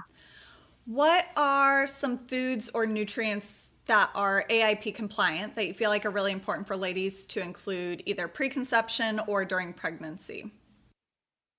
What 0.87 1.29
are 1.37 1.87
some 1.87 2.19
foods 2.19 2.69
or 2.75 2.85
nutrients 2.85 3.71
that 3.87 4.11
are 4.15 4.45
AIP 4.49 4.95
compliant 4.95 5.57
that 5.57 5.67
you 5.67 5.75
feel 5.75 5.91
like 5.91 6.07
are 6.07 6.11
really 6.11 6.33
important 6.33 6.67
for 6.67 6.77
ladies 6.77 7.27
to 7.27 7.41
include 7.41 8.03
either 8.07 8.29
preconception 8.29 9.21
or 9.27 9.45
during 9.45 9.73
pregnancy? 9.73 10.51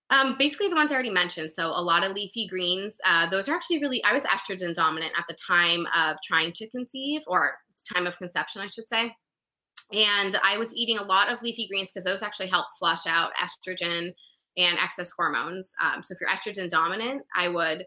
Um, 0.09 0.35
basically, 0.37 0.67
the 0.67 0.75
ones 0.75 0.91
I 0.91 0.95
already 0.95 1.09
mentioned. 1.09 1.51
So, 1.51 1.67
a 1.67 1.81
lot 1.81 2.05
of 2.05 2.13
leafy 2.13 2.47
greens. 2.47 2.99
Uh, 3.05 3.27
those 3.27 3.49
are 3.49 3.55
actually 3.55 3.81
really, 3.81 4.03
I 4.03 4.13
was 4.13 4.23
estrogen 4.23 4.73
dominant 4.73 5.13
at 5.17 5.25
the 5.27 5.35
time 5.35 5.87
of 5.97 6.17
trying 6.23 6.51
to 6.53 6.69
conceive, 6.69 7.21
or 7.27 7.57
time 7.93 8.07
of 8.07 8.17
conception, 8.17 8.61
I 8.61 8.67
should 8.67 8.87
say. 8.87 9.15
And 9.93 10.37
I 10.43 10.57
was 10.57 10.75
eating 10.75 10.97
a 10.97 11.03
lot 11.03 11.31
of 11.31 11.41
leafy 11.41 11.67
greens 11.67 11.91
because 11.91 12.05
those 12.05 12.23
actually 12.23 12.47
help 12.47 12.65
flush 12.77 13.05
out 13.07 13.31
estrogen 13.43 14.13
and 14.57 14.77
excess 14.79 15.11
hormones. 15.11 15.73
Um, 15.81 16.03
so, 16.03 16.13
if 16.13 16.21
you're 16.21 16.29
estrogen 16.29 16.69
dominant, 16.69 17.23
I 17.35 17.49
would 17.49 17.85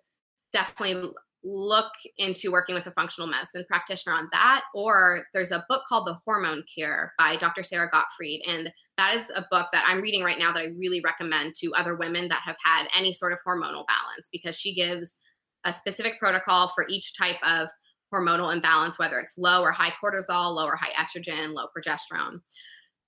definitely 0.53 1.13
look 1.49 1.93
into 2.19 2.53
working 2.53 2.75
with 2.75 2.87
a 2.87 2.93
functional 2.93 3.29
medicine 3.29 3.65
practitioner 3.69 4.15
on 4.15 4.29
that. 4.33 4.65
Or 4.75 5.25
there's 5.33 5.51
a 5.51 5.65
book 5.69 5.83
called 5.89 6.07
The 6.07 6.19
Hormone 6.25 6.63
Cure 6.73 7.13
by 7.19 7.37
Dr. 7.37 7.63
Sara 7.63 7.89
Gottfried. 7.91 8.43
And 8.47 8.71
that 8.99 9.15
is 9.17 9.31
a 9.35 9.47
book 9.51 9.69
that 9.73 9.85
I'm 9.87 10.01
reading 10.01 10.23
right 10.23 10.39
now 10.39 10.53
that 10.53 10.61
I 10.61 10.69
really 10.79 11.01
recommend 11.05 11.55
to 11.61 11.73
other 11.75 11.97
women 11.97 12.29
that 12.29 12.43
have 12.45 12.57
had 12.65 12.89
any 12.97 13.13
sort 13.13 13.33
of 13.33 13.39
hormonal 13.47 13.87
balance 13.87 14.29
because 14.31 14.57
she 14.57 14.75
gives 14.75 15.19
a 15.65 15.73
specific 15.73 16.19
protocol 16.19 16.69
for 16.69 16.87
each 16.89 17.17
type 17.17 17.37
of 17.43 17.69
hormonal 18.13 18.53
imbalance, 18.53 18.99
whether 18.99 19.19
it's 19.19 19.35
low 19.39 19.63
or 19.63 19.73
high 19.73 19.93
cortisol, 20.03 20.55
low 20.55 20.67
or 20.67 20.77
high 20.77 20.93
estrogen, 21.03 21.53
low 21.53 21.67
progesterone. 21.77 22.39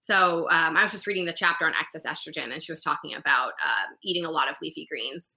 So 0.01 0.49
um, 0.51 0.77
I 0.77 0.83
was 0.83 0.93
just 0.93 1.07
reading 1.07 1.27
the 1.27 1.33
chapter 1.33 1.67
on 1.67 1.75
excess 1.79 2.07
estrogen, 2.07 2.53
and 2.53 2.63
she 2.63 2.73
was 2.73 2.81
talking 2.81 3.15
about 3.15 3.53
uh, 3.65 3.87
eating 4.03 4.25
a 4.25 4.31
lot 4.31 4.51
of 4.51 4.57
leafy 4.63 4.87
greens 4.91 5.37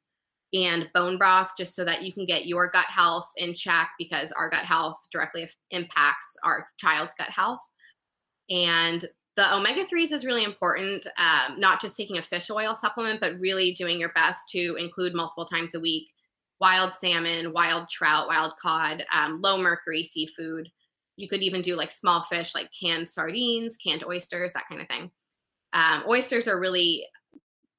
and 0.54 0.90
bone 0.94 1.18
broth 1.18 1.54
just 1.58 1.76
so 1.76 1.84
that 1.84 2.04
you 2.04 2.14
can 2.14 2.26
get 2.26 2.46
your 2.46 2.70
gut 2.70 2.86
health 2.88 3.28
in 3.38 3.54
check 3.54 3.92
because 3.98 4.32
our 4.34 4.50
gut 4.50 4.66
health 4.66 4.98
directly 5.12 5.50
impacts 5.72 6.38
our 6.44 6.68
child's 6.78 7.14
gut 7.18 7.30
health. 7.30 7.68
And 8.50 9.06
the 9.36 9.56
omega 9.56 9.84
3s 9.84 10.12
is 10.12 10.26
really 10.26 10.44
important, 10.44 11.08
um, 11.18 11.60
not 11.60 11.82
just 11.82 11.98
taking 11.98 12.18
a 12.18 12.22
fish 12.22 12.52
oil 12.52 12.76
supplement, 12.76 13.20
but 13.20 13.40
really 13.40 13.72
doing 13.74 14.00
your 14.00 14.12
best 14.14 14.50
to 14.50 14.76
include 14.76 15.16
multiple 15.16 15.46
times 15.46 15.74
a 15.74 15.80
week 15.80 16.08
wild 16.64 16.96
salmon, 16.96 17.52
wild 17.52 17.90
trout, 17.90 18.28
wild 18.28 18.54
cod, 18.62 19.04
um, 19.14 19.42
low 19.42 19.58
mercury 19.58 20.02
seafood. 20.02 20.70
You 21.18 21.28
could 21.28 21.42
even 21.42 21.62
do 21.62 21.76
like 21.76 21.92
small 21.92 22.24
fish, 22.24 22.56
like 22.56 22.70
canned 22.80 23.10
sardines, 23.10 23.76
canned 23.76 24.06
oysters, 24.06 24.54
that 24.54 24.64
kind 24.70 24.82
of 24.82 24.88
thing. 24.88 25.12
Um, 25.74 26.04
oysters 26.08 26.48
are 26.48 26.60
really 26.60 27.06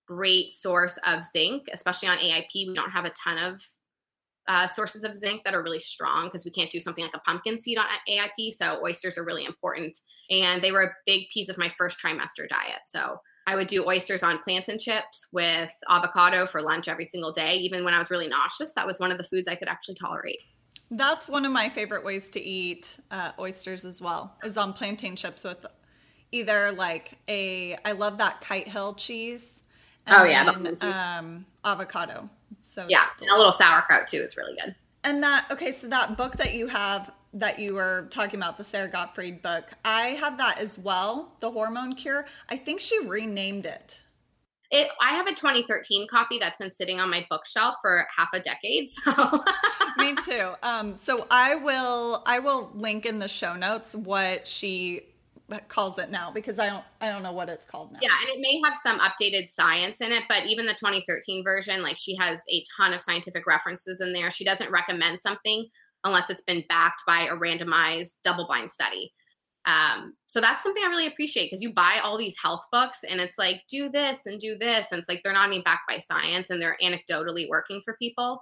great 0.06 0.50
source 0.50 0.98
of 1.06 1.24
zinc, 1.24 1.68
especially 1.72 2.08
on 2.08 2.18
AIP. 2.18 2.68
We 2.68 2.74
don't 2.74 2.90
have 2.90 3.04
a 3.04 3.10
ton 3.10 3.38
of 3.38 3.62
uh, 4.46 4.66
sources 4.66 5.04
of 5.04 5.16
zinc 5.16 5.42
that 5.44 5.54
are 5.54 5.62
really 5.62 5.80
strong 5.80 6.26
because 6.26 6.44
we 6.44 6.50
can't 6.50 6.70
do 6.70 6.80
something 6.80 7.04
like 7.04 7.14
a 7.14 7.20
pumpkin 7.20 7.60
seed 7.60 7.78
on 7.78 7.86
AIP. 8.08 8.52
So 8.52 8.80
oysters 8.84 9.16
are 9.16 9.24
really 9.24 9.44
important. 9.44 9.98
And 10.30 10.62
they 10.62 10.72
were 10.72 10.82
a 10.82 10.92
big 11.06 11.28
piece 11.32 11.48
of 11.48 11.58
my 11.58 11.68
first 11.68 11.98
trimester 11.98 12.48
diet. 12.48 12.80
So 12.84 13.18
I 13.46 13.56
would 13.56 13.66
do 13.66 13.86
oysters 13.86 14.22
on 14.22 14.40
plantain 14.42 14.78
chips 14.78 15.28
with 15.32 15.70
avocado 15.88 16.46
for 16.46 16.62
lunch 16.62 16.88
every 16.88 17.04
single 17.04 17.32
day. 17.32 17.56
Even 17.56 17.84
when 17.84 17.94
I 17.94 17.98
was 17.98 18.10
really 18.10 18.28
nauseous, 18.28 18.72
that 18.74 18.86
was 18.86 18.98
one 18.98 19.10
of 19.10 19.18
the 19.18 19.24
foods 19.24 19.48
I 19.48 19.54
could 19.54 19.68
actually 19.68 19.96
tolerate. 19.96 20.38
That's 20.90 21.28
one 21.28 21.44
of 21.44 21.52
my 21.52 21.68
favorite 21.68 22.04
ways 22.04 22.30
to 22.30 22.40
eat 22.40 22.96
uh, 23.10 23.32
oysters 23.38 23.84
as 23.84 24.00
well, 24.00 24.36
is 24.44 24.56
on 24.56 24.72
plantain 24.72 25.16
chips 25.16 25.44
with 25.44 25.64
either 26.32 26.72
like 26.72 27.18
a, 27.28 27.76
I 27.84 27.92
love 27.92 28.18
that 28.18 28.40
Kite 28.40 28.68
Hill 28.68 28.94
cheese 28.94 29.63
oh 30.08 30.24
yeah, 30.24 30.52
then, 30.52 30.76
um, 30.92 31.46
avocado. 31.64 32.28
So 32.60 32.86
yeah, 32.88 33.06
and 33.20 33.30
a 33.30 33.36
little 33.36 33.52
sauerkraut 33.52 34.06
too 34.06 34.18
is 34.18 34.36
really 34.36 34.56
good. 34.56 34.74
And 35.04 35.22
that 35.22 35.46
okay, 35.50 35.72
so 35.72 35.86
that 35.88 36.16
book 36.16 36.36
that 36.36 36.54
you 36.54 36.66
have 36.68 37.10
that 37.34 37.58
you 37.58 37.74
were 37.74 38.08
talking 38.10 38.38
about, 38.38 38.56
the 38.56 38.64
Sara 38.64 38.88
Gottfried 38.88 39.42
book, 39.42 39.64
I 39.84 40.08
have 40.10 40.38
that 40.38 40.58
as 40.58 40.78
well. 40.78 41.32
The 41.40 41.50
Hormone 41.50 41.94
Cure. 41.94 42.26
I 42.48 42.56
think 42.56 42.80
she 42.80 42.98
renamed 43.06 43.66
it. 43.66 44.00
It, 44.70 44.88
I 45.00 45.10
have 45.10 45.26
a 45.26 45.34
2013 45.34 46.08
copy 46.08 46.38
that's 46.38 46.56
been 46.56 46.72
sitting 46.72 46.98
on 46.98 47.10
my 47.10 47.26
bookshelf 47.30 47.76
for 47.82 48.06
half 48.16 48.28
a 48.32 48.40
decade. 48.40 48.88
So 49.04 49.44
me 49.98 50.16
too. 50.16 50.54
Um, 50.62 50.96
so 50.96 51.26
I 51.30 51.54
will 51.54 52.22
I 52.26 52.40
will 52.40 52.72
link 52.74 53.06
in 53.06 53.18
the 53.18 53.28
show 53.28 53.54
notes 53.54 53.94
what 53.94 54.48
she 54.48 55.02
calls 55.68 55.98
it 55.98 56.10
now 56.10 56.30
because 56.30 56.58
I 56.58 56.68
don't 56.68 56.84
I 57.00 57.08
don't 57.08 57.22
know 57.22 57.32
what 57.32 57.48
it's 57.48 57.66
called 57.66 57.92
now. 57.92 57.98
Yeah, 58.00 58.16
and 58.20 58.28
it 58.28 58.40
may 58.40 58.60
have 58.64 58.76
some 58.82 58.98
updated 59.00 59.48
science 59.48 60.00
in 60.00 60.12
it, 60.12 60.24
but 60.28 60.46
even 60.46 60.66
the 60.66 60.72
2013 60.72 61.44
version, 61.44 61.82
like 61.82 61.96
she 61.98 62.16
has 62.16 62.40
a 62.50 62.64
ton 62.76 62.94
of 62.94 63.00
scientific 63.00 63.46
references 63.46 64.00
in 64.00 64.12
there. 64.12 64.30
She 64.30 64.44
doesn't 64.44 64.70
recommend 64.70 65.20
something 65.20 65.66
unless 66.04 66.30
it's 66.30 66.42
been 66.42 66.64
backed 66.68 67.02
by 67.06 67.22
a 67.22 67.36
randomized 67.36 68.16
double-blind 68.24 68.70
study. 68.70 69.12
Um, 69.66 70.14
so 70.26 70.42
that's 70.42 70.62
something 70.62 70.82
I 70.84 70.88
really 70.88 71.06
appreciate 71.06 71.46
because 71.46 71.62
you 71.62 71.72
buy 71.72 71.98
all 72.02 72.18
these 72.18 72.36
health 72.42 72.60
books 72.70 72.98
and 73.08 73.18
it's 73.18 73.38
like 73.38 73.62
do 73.70 73.88
this 73.88 74.26
and 74.26 74.38
do 74.38 74.56
this, 74.58 74.92
and 74.92 74.98
it's 74.98 75.08
like 75.08 75.22
they're 75.22 75.32
not 75.32 75.50
even 75.50 75.62
backed 75.62 75.88
by 75.88 75.98
science 75.98 76.50
and 76.50 76.60
they're 76.60 76.76
anecdotally 76.82 77.48
working 77.48 77.80
for 77.84 77.96
people. 78.00 78.40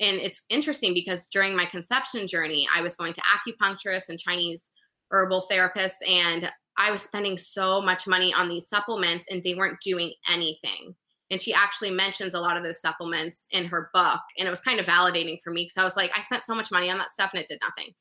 And 0.00 0.18
it's 0.18 0.44
interesting 0.50 0.92
because 0.92 1.26
during 1.26 1.56
my 1.56 1.64
conception 1.66 2.26
journey, 2.26 2.68
I 2.74 2.82
was 2.82 2.96
going 2.96 3.14
to 3.14 3.22
acupuncturists 3.22 4.10
and 4.10 4.18
Chinese 4.18 4.70
herbal 5.10 5.46
therapists 5.50 6.06
and 6.08 6.50
I 6.78 6.90
was 6.90 7.02
spending 7.02 7.38
so 7.38 7.80
much 7.80 8.06
money 8.06 8.34
on 8.34 8.48
these 8.48 8.68
supplements 8.68 9.26
and 9.30 9.42
they 9.42 9.54
weren't 9.54 9.78
doing 9.82 10.12
anything. 10.28 10.94
And 11.30 11.40
she 11.40 11.52
actually 11.52 11.90
mentions 11.90 12.34
a 12.34 12.40
lot 12.40 12.56
of 12.56 12.62
those 12.62 12.80
supplements 12.80 13.46
in 13.50 13.64
her 13.66 13.90
book. 13.92 14.20
And 14.38 14.46
it 14.46 14.50
was 14.50 14.60
kind 14.60 14.78
of 14.78 14.86
validating 14.86 15.38
for 15.42 15.50
me 15.52 15.64
because 15.64 15.78
I 15.78 15.84
was 15.84 15.96
like, 15.96 16.12
I 16.16 16.20
spent 16.20 16.44
so 16.44 16.54
much 16.54 16.70
money 16.70 16.90
on 16.90 16.98
that 16.98 17.10
stuff 17.10 17.30
and 17.32 17.42
it 17.42 17.48
did 17.48 17.58
nothing. 17.62 17.92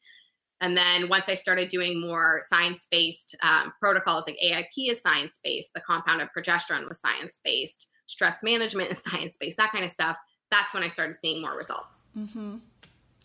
And 0.62 0.78
then 0.78 1.10
once 1.10 1.28
I 1.28 1.36
started 1.36 1.70
doing 1.70 2.00
more 2.00 2.40
science 2.42 2.88
based 2.90 3.36
um, 3.42 3.74
protocols, 3.80 4.26
like 4.28 4.38
AIP 4.44 4.92
is 4.92 5.02
science 5.02 5.40
based, 5.44 5.72
the 5.74 5.82
compound 5.82 6.22
of 6.22 6.30
progesterone 6.38 6.88
was 6.88 7.02
science 7.02 7.40
based, 7.44 7.90
stress 8.06 8.44
management 8.44 8.92
is 8.92 9.04
science 9.08 9.38
based, 9.40 9.58
that 9.58 9.72
kind 9.72 9.84
of 9.84 9.92
stuff. 9.92 10.18
That's 10.52 10.74
when 10.74 10.84
I 10.84 10.88
started 10.88 11.16
seeing 11.16 11.42
more 11.42 11.58
results. 11.58 12.08
Mm-hmm. 12.18 12.58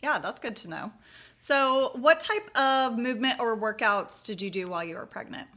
Yeah, 0.02 0.18
that's 0.18 0.40
good 0.40 0.56
to 0.56 0.68
know. 0.68 0.92
So, 1.42 1.92
what 1.94 2.20
type 2.20 2.54
of 2.54 2.98
movement 2.98 3.40
or 3.40 3.58
workouts 3.58 4.22
did 4.22 4.42
you 4.42 4.50
do 4.50 4.66
while 4.66 4.84
you 4.84 4.94
were 4.94 5.06
pregnant? 5.06 5.48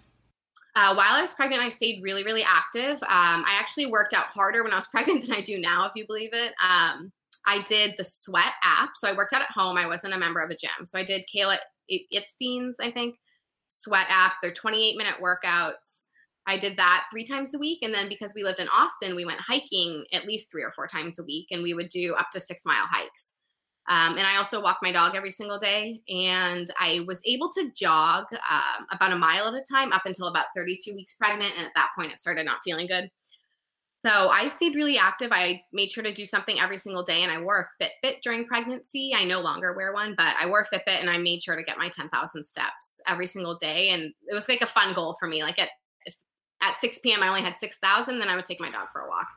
Uh, 0.77 0.95
while 0.95 1.11
I 1.11 1.21
was 1.21 1.33
pregnant, 1.33 1.61
I 1.61 1.67
stayed 1.67 2.01
really, 2.01 2.23
really 2.23 2.41
active. 2.41 3.03
Um, 3.03 3.43
I 3.45 3.57
actually 3.59 3.87
worked 3.87 4.13
out 4.13 4.27
harder 4.27 4.63
when 4.63 4.71
I 4.71 4.77
was 4.77 4.87
pregnant 4.91 5.25
than 5.25 5.35
I 5.35 5.41
do 5.41 5.59
now, 5.59 5.85
if 5.85 5.91
you 5.93 6.07
believe 6.07 6.29
it. 6.31 6.53
Um, 6.63 7.11
I 7.45 7.63
did 7.67 7.95
the 7.97 8.05
Sweat 8.05 8.53
app. 8.63 8.91
So 8.95 9.09
I 9.09 9.15
worked 9.15 9.33
out 9.33 9.41
at 9.41 9.51
home. 9.53 9.75
I 9.75 9.85
wasn't 9.85 10.13
a 10.13 10.17
member 10.17 10.39
of 10.39 10.49
a 10.49 10.55
gym. 10.55 10.85
So 10.85 10.97
I 10.97 11.03
did 11.03 11.23
Kayla 11.35 11.57
Itsines's, 11.91 12.77
I 12.79 12.89
think, 12.89 13.17
Sweat 13.67 14.07
app. 14.07 14.35
They're 14.41 14.53
28 14.53 14.97
minute 14.97 15.15
workouts. 15.21 16.05
I 16.47 16.57
did 16.57 16.77
that 16.77 17.07
three 17.11 17.25
times 17.25 17.53
a 17.53 17.59
week. 17.59 17.79
And 17.81 17.93
then 17.93 18.07
because 18.07 18.31
we 18.33 18.45
lived 18.45 18.61
in 18.61 18.69
Austin, 18.69 19.17
we 19.17 19.25
went 19.25 19.41
hiking 19.41 20.05
at 20.13 20.25
least 20.25 20.49
three 20.49 20.63
or 20.63 20.71
four 20.71 20.87
times 20.87 21.19
a 21.19 21.23
week. 21.23 21.47
And 21.51 21.61
we 21.61 21.73
would 21.73 21.89
do 21.89 22.15
up 22.15 22.29
to 22.31 22.39
six 22.39 22.63
mile 22.65 22.85
hikes. 22.89 23.33
Um, 23.89 24.17
and 24.17 24.25
I 24.25 24.37
also 24.37 24.61
walk 24.61 24.79
my 24.81 24.91
dog 24.91 25.15
every 25.15 25.31
single 25.31 25.59
day. 25.59 26.01
And 26.07 26.69
I 26.79 27.01
was 27.07 27.21
able 27.25 27.49
to 27.51 27.71
jog 27.75 28.25
um, 28.31 28.87
about 28.91 29.11
a 29.11 29.17
mile 29.17 29.47
at 29.47 29.53
a 29.53 29.63
time 29.69 29.91
up 29.91 30.03
until 30.05 30.27
about 30.27 30.45
32 30.55 30.95
weeks 30.95 31.15
pregnant. 31.15 31.53
And 31.57 31.65
at 31.65 31.73
that 31.75 31.89
point, 31.97 32.11
it 32.11 32.17
started 32.17 32.45
not 32.45 32.59
feeling 32.63 32.87
good. 32.87 33.09
So 34.05 34.29
I 34.29 34.49
stayed 34.49 34.75
really 34.75 34.97
active. 34.97 35.29
I 35.31 35.61
made 35.71 35.89
sure 35.89 36.03
to 36.03 36.13
do 36.13 36.25
something 36.25 36.59
every 36.59 36.77
single 36.77 37.03
day. 37.03 37.23
And 37.23 37.31
I 37.31 37.39
wore 37.39 37.69
a 37.79 37.83
Fitbit 37.83 38.21
during 38.21 38.45
pregnancy. 38.45 39.13
I 39.15 39.23
no 39.23 39.39
longer 39.39 39.73
wear 39.75 39.93
one, 39.93 40.13
but 40.17 40.35
I 40.39 40.45
wore 40.47 40.61
a 40.61 40.75
Fitbit 40.75 40.99
and 40.99 41.09
I 41.09 41.17
made 41.17 41.41
sure 41.41 41.55
to 41.55 41.63
get 41.63 41.77
my 41.77 41.87
10,000 41.87 42.43
steps 42.43 43.01
every 43.07 43.27
single 43.27 43.57
day. 43.57 43.89
And 43.89 44.13
it 44.27 44.33
was 44.33 44.49
like 44.49 44.61
a 44.61 44.65
fun 44.65 44.93
goal 44.93 45.15
for 45.17 45.27
me. 45.27 45.41
Like 45.41 45.57
at, 45.57 45.69
at 46.61 46.81
6 46.81 46.99
p.m., 46.99 47.23
I 47.23 47.29
only 47.29 47.41
had 47.41 47.57
6,000, 47.57 48.19
then 48.19 48.27
I 48.27 48.35
would 48.35 48.45
take 48.45 48.59
my 48.59 48.69
dog 48.69 48.87
for 48.91 49.01
a 49.01 49.07
walk. 49.07 49.27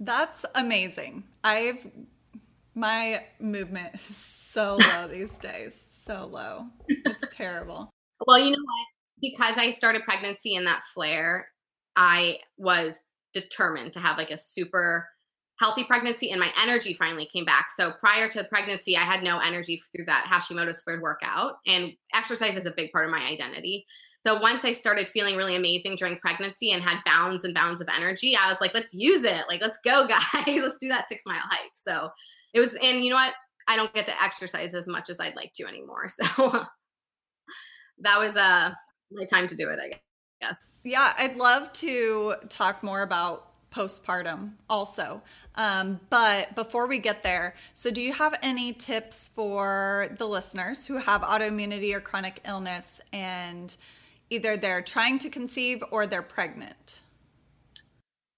That's 0.00 0.46
amazing. 0.54 1.24
I've 1.44 1.86
my 2.76 3.24
movement 3.40 3.94
is 3.94 4.02
so 4.02 4.76
low 4.80 5.08
these 5.08 5.36
days. 5.38 5.82
So 6.04 6.28
low. 6.30 6.66
It's 6.88 7.34
terrible. 7.34 7.90
Well, 8.24 8.38
you 8.38 8.50
know 8.50 8.62
what? 8.62 8.86
Because 9.20 9.56
I 9.56 9.72
started 9.72 10.04
pregnancy 10.04 10.54
in 10.54 10.64
that 10.66 10.82
flare, 10.94 11.48
I 11.96 12.38
was 12.58 12.94
determined 13.32 13.94
to 13.94 14.00
have 14.00 14.18
like 14.18 14.30
a 14.30 14.38
super 14.38 15.08
healthy 15.58 15.84
pregnancy 15.84 16.30
and 16.30 16.38
my 16.38 16.50
energy 16.62 16.92
finally 16.92 17.26
came 17.26 17.46
back. 17.46 17.68
So 17.74 17.92
prior 17.98 18.28
to 18.28 18.38
the 18.42 18.48
pregnancy, 18.48 18.94
I 18.96 19.04
had 19.04 19.22
no 19.22 19.38
energy 19.38 19.80
through 19.90 20.04
that 20.04 20.26
Hashimoto's 20.30 20.78
squared 20.78 21.00
workout 21.00 21.54
and 21.66 21.92
exercise 22.14 22.58
is 22.58 22.66
a 22.66 22.70
big 22.70 22.92
part 22.92 23.06
of 23.06 23.10
my 23.10 23.26
identity. 23.26 23.86
So 24.26 24.38
once 24.38 24.64
I 24.64 24.72
started 24.72 25.08
feeling 25.08 25.36
really 25.36 25.56
amazing 25.56 25.96
during 25.96 26.18
pregnancy 26.18 26.72
and 26.72 26.82
had 26.82 26.98
bounds 27.06 27.44
and 27.44 27.54
bounds 27.54 27.80
of 27.80 27.88
energy, 27.88 28.36
I 28.36 28.50
was 28.50 28.60
like, 28.60 28.74
let's 28.74 28.92
use 28.92 29.24
it. 29.24 29.44
Like, 29.48 29.62
let's 29.62 29.78
go, 29.84 30.06
guys. 30.08 30.62
let's 30.62 30.78
do 30.78 30.88
that 30.88 31.08
six 31.08 31.22
mile 31.26 31.40
hike. 31.42 31.70
So 31.74 32.10
it 32.54 32.60
was, 32.60 32.74
and 32.74 33.04
you 33.04 33.10
know 33.10 33.16
what? 33.16 33.34
I 33.68 33.76
don't 33.76 33.92
get 33.94 34.06
to 34.06 34.22
exercise 34.22 34.74
as 34.74 34.86
much 34.86 35.10
as 35.10 35.18
I'd 35.20 35.36
like 35.36 35.52
to 35.54 35.66
anymore. 35.66 36.08
So 36.36 36.64
that 38.00 38.18
was 38.18 38.36
uh 38.36 38.72
my 39.10 39.24
time 39.24 39.46
to 39.46 39.56
do 39.56 39.68
it, 39.70 39.78
I 39.78 39.98
guess. 40.42 40.66
Yeah, 40.84 41.14
I'd 41.18 41.36
love 41.36 41.72
to 41.74 42.34
talk 42.48 42.82
more 42.82 43.02
about 43.02 43.52
postpartum 43.72 44.52
also. 44.68 45.22
Um, 45.54 46.00
but 46.10 46.54
before 46.54 46.86
we 46.86 46.98
get 46.98 47.22
there, 47.22 47.54
so 47.74 47.90
do 47.90 48.00
you 48.00 48.12
have 48.12 48.34
any 48.42 48.72
tips 48.72 49.30
for 49.34 50.08
the 50.18 50.26
listeners 50.26 50.86
who 50.86 50.96
have 50.96 51.22
autoimmunity 51.22 51.94
or 51.94 52.00
chronic 52.00 52.40
illness 52.44 53.00
and 53.12 53.76
either 54.30 54.56
they're 54.56 54.82
trying 54.82 55.18
to 55.20 55.30
conceive 55.30 55.82
or 55.90 56.06
they're 56.06 56.22
pregnant? 56.22 57.02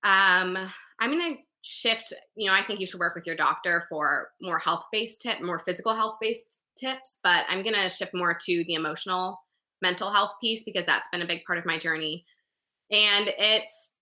Um, 0.04 0.56
I'm 1.00 1.12
to 1.12 1.36
shift, 1.68 2.14
you 2.34 2.48
know, 2.48 2.56
I 2.56 2.64
think 2.64 2.80
you 2.80 2.86
should 2.86 3.00
work 3.00 3.14
with 3.14 3.26
your 3.26 3.36
doctor 3.36 3.84
for 3.90 4.30
more 4.40 4.58
health 4.58 4.86
based 4.90 5.20
tip, 5.20 5.42
more 5.42 5.58
physical 5.58 5.94
health 5.94 6.16
based 6.20 6.60
tips, 6.80 7.18
but 7.22 7.44
I'm 7.48 7.62
going 7.62 7.74
to 7.74 7.88
shift 7.90 8.12
more 8.14 8.38
to 8.46 8.64
the 8.64 8.74
emotional 8.74 9.38
mental 9.82 10.10
health 10.10 10.32
piece 10.40 10.64
because 10.64 10.86
that's 10.86 11.08
been 11.10 11.22
a 11.22 11.26
big 11.26 11.44
part 11.44 11.58
of 11.58 11.66
my 11.66 11.78
journey. 11.78 12.24
And 12.90 13.32
it's 13.38 13.92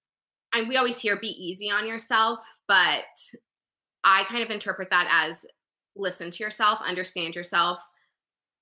and 0.54 0.68
we 0.68 0.76
always 0.76 1.00
hear 1.00 1.16
be 1.16 1.26
easy 1.26 1.68
on 1.70 1.88
yourself, 1.88 2.38
but 2.68 3.04
I 4.04 4.22
kind 4.24 4.44
of 4.44 4.50
interpret 4.50 4.90
that 4.90 5.08
as 5.28 5.44
listen 5.96 6.30
to 6.30 6.44
yourself, 6.44 6.80
understand 6.86 7.34
yourself, 7.34 7.80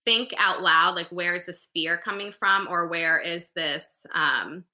think 0.07 0.33
out 0.39 0.63
loud 0.63 0.95
like 0.95 1.09
where 1.09 1.35
is 1.35 1.45
this 1.45 1.69
fear 1.75 1.99
coming 1.99 2.33
from 2.33 2.69
or 2.71 2.89
where 2.89 3.21
is 3.21 3.51
this 3.55 4.07
um 4.15 4.65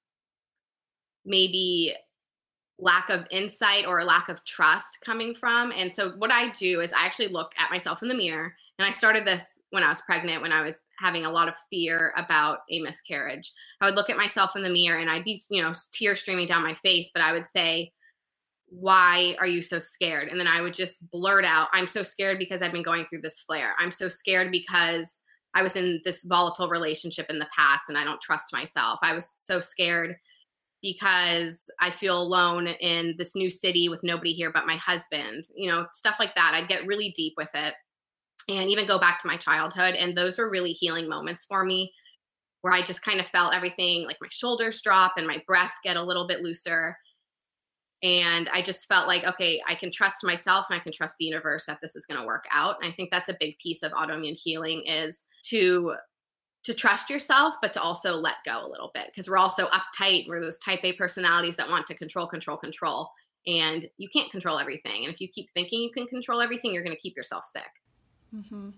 maybe 1.25 1.93
lack 2.81 3.09
of 3.09 3.25
insight 3.29 3.85
or 3.85 4.03
lack 4.03 4.27
of 4.27 4.43
trust 4.43 4.99
coming 5.05 5.35
from. 5.35 5.71
And 5.71 5.93
so 5.95 6.09
what 6.17 6.31
I 6.31 6.49
do 6.51 6.81
is 6.81 6.91
I 6.91 7.05
actually 7.05 7.27
look 7.27 7.53
at 7.57 7.71
myself 7.71 8.01
in 8.01 8.09
the 8.09 8.15
mirror 8.15 8.53
and 8.79 8.87
I 8.87 8.91
started 8.91 9.25
this 9.25 9.59
when 9.69 9.83
I 9.83 9.89
was 9.89 10.01
pregnant, 10.01 10.41
when 10.41 10.51
I 10.51 10.63
was 10.63 10.79
having 10.97 11.23
a 11.23 11.31
lot 11.31 11.47
of 11.47 11.53
fear 11.69 12.13
about 12.17 12.59
a 12.71 12.81
miscarriage. 12.81 13.51
I 13.79 13.85
would 13.85 13.95
look 13.95 14.09
at 14.09 14.17
myself 14.17 14.55
in 14.55 14.63
the 14.63 14.69
mirror 14.69 14.99
and 14.99 15.09
I'd 15.09 15.23
be, 15.23 15.41
you 15.51 15.61
know, 15.61 15.73
tears 15.93 16.21
streaming 16.21 16.47
down 16.47 16.63
my 16.63 16.73
face, 16.73 17.11
but 17.13 17.23
I 17.23 17.31
would 17.31 17.45
say, 17.45 17.91
why 18.67 19.35
are 19.39 19.47
you 19.47 19.61
so 19.61 19.77
scared? 19.77 20.29
And 20.29 20.39
then 20.39 20.47
I 20.47 20.61
would 20.61 20.73
just 20.73 21.09
blurt 21.11 21.45
out, 21.45 21.67
I'm 21.73 21.87
so 21.87 22.01
scared 22.01 22.39
because 22.39 22.61
I've 22.61 22.71
been 22.71 22.83
going 22.83 23.05
through 23.05 23.21
this 23.21 23.41
flare. 23.41 23.75
I'm 23.77 23.91
so 23.91 24.07
scared 24.07 24.51
because 24.51 25.21
I 25.53 25.61
was 25.61 25.75
in 25.75 26.01
this 26.05 26.23
volatile 26.23 26.69
relationship 26.69 27.29
in 27.29 27.37
the 27.37 27.49
past 27.55 27.89
and 27.89 27.97
I 27.97 28.03
don't 28.03 28.21
trust 28.21 28.53
myself. 28.53 28.99
I 29.03 29.13
was 29.13 29.33
so 29.37 29.59
scared 29.59 30.15
because 30.81 31.69
I 31.79 31.89
feel 31.91 32.21
alone 32.21 32.67
in 32.67 33.15
this 33.17 33.35
new 33.35 33.49
city 33.49 33.87
with 33.87 34.03
nobody 34.03 34.33
here 34.33 34.51
but 34.51 34.65
my 34.65 34.77
husband, 34.77 35.45
you 35.55 35.69
know, 35.69 35.85
stuff 35.93 36.17
like 36.19 36.35
that. 36.35 36.53
I'd 36.53 36.69
get 36.69 36.87
really 36.87 37.13
deep 37.15 37.33
with 37.37 37.49
it 37.53 37.73
and 38.49 38.69
even 38.69 38.87
go 38.87 38.99
back 38.99 39.19
to 39.19 39.27
my 39.27 39.37
childhood. 39.37 39.95
And 39.95 40.17
those 40.17 40.37
were 40.37 40.49
really 40.49 40.71
healing 40.71 41.07
moments 41.07 41.45
for 41.45 41.63
me 41.63 41.93
where 42.61 42.73
I 42.73 42.81
just 42.81 43.03
kind 43.03 43.19
of 43.19 43.27
felt 43.27 43.55
everything 43.55 44.05
like 44.05 44.17
my 44.21 44.27
shoulders 44.31 44.81
drop 44.81 45.13
and 45.17 45.27
my 45.27 45.41
breath 45.47 45.73
get 45.83 45.97
a 45.97 46.03
little 46.03 46.27
bit 46.27 46.41
looser. 46.41 46.95
And 48.03 48.49
I 48.51 48.63
just 48.63 48.87
felt 48.87 49.07
like, 49.07 49.25
okay, 49.25 49.61
I 49.67 49.75
can 49.75 49.91
trust 49.91 50.23
myself 50.23 50.65
and 50.69 50.79
I 50.79 50.83
can 50.83 50.91
trust 50.91 51.15
the 51.19 51.25
universe 51.25 51.65
that 51.65 51.79
this 51.81 51.95
is 51.95 52.05
going 52.07 52.19
to 52.19 52.25
work 52.25 52.45
out. 52.51 52.77
And 52.81 52.91
I 52.91 52.95
think 52.95 53.11
that's 53.11 53.29
a 53.29 53.37
big 53.39 53.57
piece 53.59 53.83
of 53.83 53.91
autoimmune 53.91 54.37
healing 54.41 54.83
is 54.87 55.23
to 55.45 55.95
to 56.63 56.73
trust 56.73 57.09
yourself, 57.09 57.55
but 57.61 57.73
to 57.73 57.81
also 57.81 58.13
let 58.13 58.35
go 58.45 58.65
a 58.65 58.69
little 58.69 58.91
bit 58.93 59.07
because 59.07 59.29
we're 59.29 59.37
all 59.37 59.49
so 59.49 59.67
uptight. 59.67 60.25
We're 60.27 60.41
those 60.41 60.59
type 60.59 60.81
A 60.83 60.93
personalities 60.93 61.55
that 61.55 61.69
want 61.69 61.87
to 61.87 61.95
control, 61.95 62.27
control, 62.27 62.57
control. 62.57 63.11
And 63.47 63.89
you 63.97 64.07
can't 64.09 64.29
control 64.29 64.59
everything. 64.59 65.05
And 65.05 65.13
if 65.13 65.19
you 65.19 65.27
keep 65.27 65.49
thinking 65.55 65.81
you 65.81 65.91
can 65.91 66.05
control 66.05 66.41
everything, 66.41 66.73
you're 66.73 66.83
going 66.83 66.95
to 66.95 67.01
keep 67.01 67.17
yourself 67.17 67.43
sick. 67.45 67.63
Mm-hmm. 68.35 68.69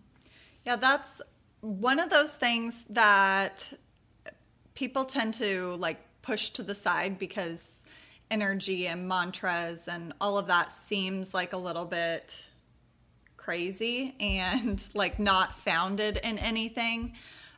Yeah, 0.66 0.78
that's 0.78 1.22
one 1.60 2.00
of 2.00 2.10
those 2.10 2.34
things 2.34 2.86
that 2.90 3.74
people 4.74 5.04
tend 5.04 5.34
to 5.36 5.76
like 5.76 6.00
push 6.22 6.50
to 6.52 6.64
the 6.64 6.74
side 6.74 7.20
because 7.20 7.84
energy 8.32 8.88
and 8.88 9.08
mantras 9.08 9.88
and 9.88 10.14
all 10.22 10.38
of 10.38 10.48
that 10.48 10.72
seems 10.72 11.34
like 11.34 11.54
a 11.54 11.58
little 11.58 11.86
bit 11.86 12.36
crazy 13.38 14.16
and 14.20 14.90
like 14.94 15.20
not 15.20 15.54
founded 15.54 16.18
in 16.24 16.40
anything. 16.40 17.14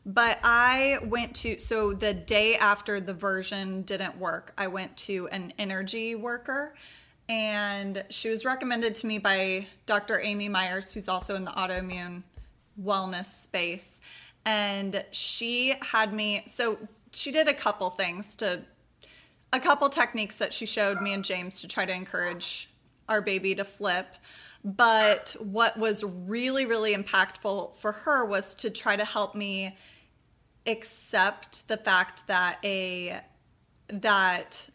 But 0.06 0.39
I 0.44 1.00
went 1.04 1.36
to, 1.38 1.58
so 1.58 1.94
the 1.94 2.13
day 2.13 2.58
after 2.58 3.00
the 3.00 3.13
version 3.13 3.82
didn't 3.82 4.18
work, 4.20 4.54
I 4.58 4.68
went 4.68 4.96
to 4.98 5.28
an 5.32 5.52
energy 5.58 6.13
worker 6.13 6.76
and 7.28 8.04
she 8.10 8.30
was 8.30 8.46
recommended 8.46 8.94
to 8.96 9.08
me 9.08 9.18
by 9.18 9.68
Dr. 9.88 10.22
Amy 10.22 10.48
Myers, 10.48 10.94
who's 10.94 11.10
also 11.10 11.36
in 11.36 11.44
the 11.44 11.52
autoimmune 11.52 12.22
wellness 12.82 13.26
space. 13.26 14.00
And 14.46 15.04
she 15.10 15.74
had 15.82 16.13
me, 16.13 16.44
so 16.46 16.78
she 17.12 17.32
did 17.32 17.48
a 17.48 17.54
couple 17.54 17.89
things 17.89 18.36
to, 18.36 18.62
a 19.54 19.60
couple 19.60 19.89
techniques 19.89 20.38
that 20.38 20.54
she 20.54 20.68
showed 20.68 21.02
me 21.02 21.13
and 21.13 21.26
James 21.26 21.62
to 21.62 21.68
try 21.68 21.86
to 21.86 21.94
encourage 21.94 22.70
our 23.10 23.22
baby 23.22 23.56
to 23.56 23.63
flip. 23.63 24.06
But 24.63 25.36
what 25.39 25.78
was 25.78 26.04
really, 26.04 26.68
really 26.68 26.96
impactful 26.96 27.76
for 27.78 27.91
her 27.91 28.24
was 28.24 28.54
to 28.56 28.70
try 28.70 28.96
to 28.96 29.06
help 29.06 29.34
me 29.34 29.76
accept 30.67 31.67
the 31.67 31.78
fact 31.78 32.28
that 32.28 32.60
a 32.63 33.21
that 33.88 34.69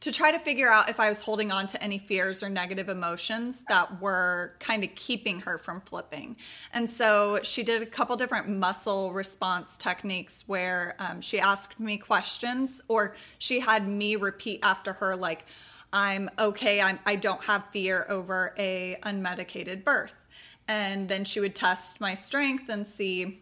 to 0.00 0.12
try 0.12 0.30
to 0.30 0.38
figure 0.38 0.70
out 0.70 0.88
if 0.88 1.00
I 1.00 1.08
was 1.08 1.22
holding 1.22 1.50
on 1.50 1.66
to 1.68 1.82
any 1.82 1.98
fears 1.98 2.42
or 2.42 2.48
negative 2.50 2.88
emotions 2.88 3.64
that 3.68 4.00
were 4.00 4.54
kind 4.60 4.84
of 4.84 4.94
keeping 4.94 5.40
her 5.40 5.58
from 5.58 5.80
flipping. 5.80 6.36
And 6.72 6.88
so 6.88 7.40
she 7.42 7.62
did 7.62 7.82
a 7.82 7.86
couple 7.86 8.14
different 8.16 8.48
muscle 8.48 9.12
response 9.12 9.76
techniques 9.76 10.44
where 10.46 10.96
um, 10.98 11.20
she 11.20 11.40
asked 11.40 11.80
me 11.80 11.96
questions 11.96 12.80
or 12.88 13.14
she 13.38 13.58
had 13.58 13.88
me 13.88 14.16
repeat 14.16 14.60
after 14.62 14.92
her, 14.92 15.16
like, 15.16 15.46
I'm 15.92 16.28
okay, 16.38 16.80
I'm, 16.80 16.98
I 17.06 17.16
don't 17.16 17.42
have 17.44 17.64
fear 17.72 18.06
over 18.08 18.54
a 18.58 18.98
unmedicated 19.02 19.82
birth. 19.82 20.14
And 20.68 21.08
then 21.08 21.24
she 21.24 21.40
would 21.40 21.54
test 21.54 22.00
my 22.00 22.14
strength 22.14 22.68
and 22.68 22.86
see 22.86 23.40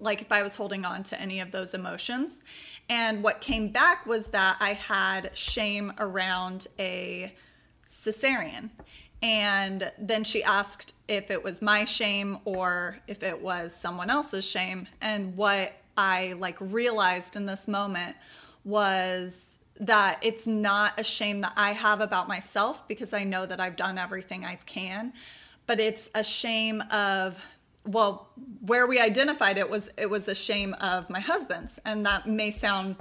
like 0.00 0.22
if 0.22 0.32
I 0.32 0.42
was 0.42 0.54
holding 0.54 0.84
on 0.84 1.02
to 1.04 1.20
any 1.20 1.40
of 1.40 1.52
those 1.52 1.74
emotions. 1.74 2.40
And 2.88 3.22
what 3.22 3.40
came 3.40 3.68
back 3.68 4.06
was 4.06 4.28
that 4.28 4.56
I 4.58 4.72
had 4.72 5.30
shame 5.34 5.92
around 5.98 6.66
a 6.78 7.34
cesarean. 7.86 8.70
And 9.22 9.92
then 9.98 10.24
she 10.24 10.42
asked 10.42 10.94
if 11.06 11.30
it 11.30 11.44
was 11.44 11.60
my 11.60 11.84
shame 11.84 12.38
or 12.44 12.98
if 13.06 13.22
it 13.22 13.40
was 13.40 13.74
someone 13.74 14.08
else's 14.08 14.46
shame. 14.46 14.88
And 15.00 15.36
what 15.36 15.72
I 15.96 16.34
like 16.38 16.56
realized 16.60 17.36
in 17.36 17.44
this 17.44 17.68
moment 17.68 18.16
was 18.64 19.46
that 19.78 20.18
it's 20.22 20.46
not 20.46 20.98
a 20.98 21.04
shame 21.04 21.40
that 21.40 21.52
I 21.56 21.72
have 21.72 22.00
about 22.00 22.28
myself 22.28 22.86
because 22.88 23.12
I 23.12 23.24
know 23.24 23.46
that 23.46 23.60
I've 23.60 23.76
done 23.76 23.98
everything 23.98 24.44
I 24.44 24.56
can, 24.66 25.12
but 25.66 25.80
it's 25.80 26.08
a 26.14 26.24
shame 26.24 26.82
of 26.90 27.38
well 27.86 28.28
where 28.60 28.86
we 28.86 29.00
identified 29.00 29.58
it 29.58 29.68
was 29.68 29.90
it 29.96 30.08
was 30.08 30.28
a 30.28 30.34
shame 30.34 30.74
of 30.74 31.08
my 31.10 31.20
husband's. 31.20 31.78
And 31.84 32.04
that 32.06 32.26
may 32.26 32.50
sound 32.50 32.96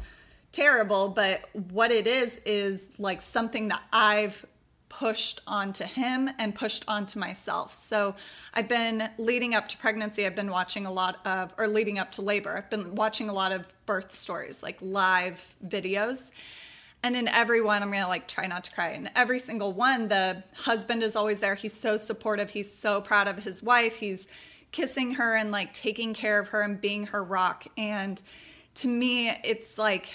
terrible 0.51 1.09
but 1.09 1.47
what 1.71 1.91
it 1.91 2.07
is 2.07 2.39
is 2.45 2.87
like 2.97 3.21
something 3.21 3.67
that 3.67 3.83
i've 3.93 4.43
pushed 4.89 5.39
onto 5.45 5.83
him 5.83 6.27
and 6.39 6.55
pushed 6.55 6.83
onto 6.87 7.19
myself. 7.19 7.73
So 7.73 8.15
i've 8.53 8.67
been 8.67 9.09
leading 9.17 9.53
up 9.53 9.69
to 9.69 9.77
pregnancy. 9.77 10.25
I've 10.25 10.35
been 10.35 10.49
watching 10.49 10.85
a 10.85 10.91
lot 10.91 11.25
of 11.25 11.53
or 11.57 11.67
leading 11.67 11.99
up 11.99 12.11
to 12.13 12.21
labor. 12.21 12.57
I've 12.57 12.69
been 12.69 12.95
watching 12.95 13.29
a 13.29 13.33
lot 13.33 13.51
of 13.51 13.65
birth 13.85 14.11
stories 14.11 14.63
like 14.63 14.77
live 14.81 15.39
videos. 15.67 16.31
And 17.03 17.15
in 17.15 17.27
every 17.27 17.61
one 17.61 17.83
i'm 17.83 17.91
gonna 17.91 18.07
like 18.07 18.27
try 18.27 18.47
not 18.47 18.63
to 18.63 18.71
cry. 18.71 18.89
In 18.93 19.09
every 19.15 19.39
single 19.39 19.71
one 19.71 20.07
the 20.07 20.43
husband 20.55 21.03
is 21.03 21.15
always 21.15 21.39
there. 21.39 21.55
He's 21.55 21.73
so 21.73 21.95
supportive. 21.95 22.49
He's 22.49 22.73
so 22.73 23.01
proud 23.01 23.27
of 23.27 23.43
his 23.43 23.61
wife. 23.61 23.97
He's 23.97 24.27
kissing 24.71 25.15
her 25.15 25.35
and 25.35 25.51
like 25.51 25.73
taking 25.73 26.13
care 26.13 26.39
of 26.39 26.49
her 26.49 26.61
and 26.61 26.79
being 26.79 27.07
her 27.07 27.23
rock. 27.23 27.65
And 27.77 28.21
to 28.75 28.87
me, 28.87 29.29
it's 29.43 29.77
like 29.77 30.09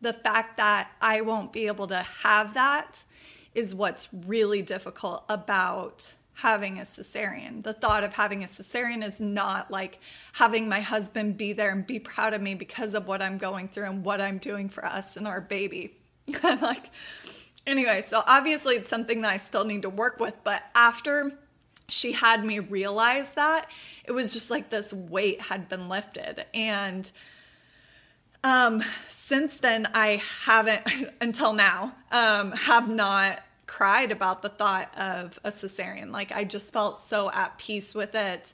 the 0.00 0.12
fact 0.12 0.56
that 0.56 0.90
I 1.00 1.20
won't 1.20 1.52
be 1.52 1.66
able 1.66 1.86
to 1.88 2.02
have 2.02 2.54
that 2.54 3.02
is 3.54 3.74
what's 3.74 4.08
really 4.26 4.62
difficult 4.62 5.24
about 5.28 6.14
having 6.34 6.78
a 6.78 6.82
cesarean. 6.82 7.62
The 7.62 7.74
thought 7.74 8.02
of 8.02 8.14
having 8.14 8.42
a 8.42 8.46
cesarean 8.46 9.04
is 9.04 9.20
not 9.20 9.70
like 9.70 10.00
having 10.32 10.68
my 10.68 10.80
husband 10.80 11.36
be 11.36 11.52
there 11.52 11.70
and 11.70 11.86
be 11.86 11.98
proud 11.98 12.32
of 12.32 12.40
me 12.40 12.54
because 12.54 12.94
of 12.94 13.06
what 13.06 13.20
I'm 13.20 13.36
going 13.36 13.68
through 13.68 13.84
and 13.84 14.04
what 14.04 14.20
I'm 14.20 14.38
doing 14.38 14.70
for 14.70 14.84
us 14.86 15.16
and 15.16 15.26
our 15.26 15.40
baby. 15.40 15.96
like 16.42 16.90
anyway, 17.66 18.02
so 18.06 18.22
obviously 18.26 18.76
it's 18.76 18.88
something 18.88 19.20
that 19.20 19.32
I 19.32 19.36
still 19.36 19.64
need 19.64 19.82
to 19.82 19.90
work 19.90 20.18
with, 20.18 20.34
but 20.42 20.62
after 20.74 21.32
she 21.90 22.12
had 22.12 22.44
me 22.44 22.58
realize 22.58 23.32
that 23.32 23.70
it 24.04 24.12
was 24.12 24.32
just 24.32 24.50
like 24.50 24.70
this 24.70 24.92
weight 24.92 25.40
had 25.40 25.68
been 25.68 25.88
lifted 25.88 26.44
and 26.54 27.10
um 28.44 28.82
since 29.08 29.56
then 29.56 29.88
i 29.94 30.22
haven't 30.44 30.82
until 31.20 31.52
now 31.52 31.94
um 32.12 32.52
have 32.52 32.88
not 32.88 33.40
cried 33.66 34.10
about 34.10 34.42
the 34.42 34.48
thought 34.48 34.92
of 34.98 35.38
a 35.44 35.50
cesarean 35.50 36.10
like 36.10 36.32
i 36.32 36.42
just 36.42 36.72
felt 36.72 36.98
so 36.98 37.30
at 37.32 37.56
peace 37.58 37.94
with 37.94 38.14
it 38.14 38.52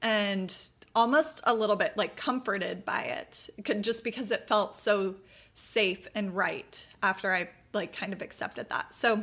and 0.00 0.56
almost 0.94 1.40
a 1.44 1.52
little 1.52 1.76
bit 1.76 1.96
like 1.96 2.16
comforted 2.16 2.84
by 2.84 3.02
it 3.02 3.50
just 3.80 4.04
because 4.04 4.30
it 4.30 4.46
felt 4.48 4.76
so 4.76 5.14
safe 5.54 6.06
and 6.14 6.34
right 6.34 6.86
after 7.02 7.34
i 7.34 7.48
like 7.74 7.92
kind 7.92 8.12
of 8.12 8.22
accepted 8.22 8.68
that. 8.70 8.94
So 8.94 9.22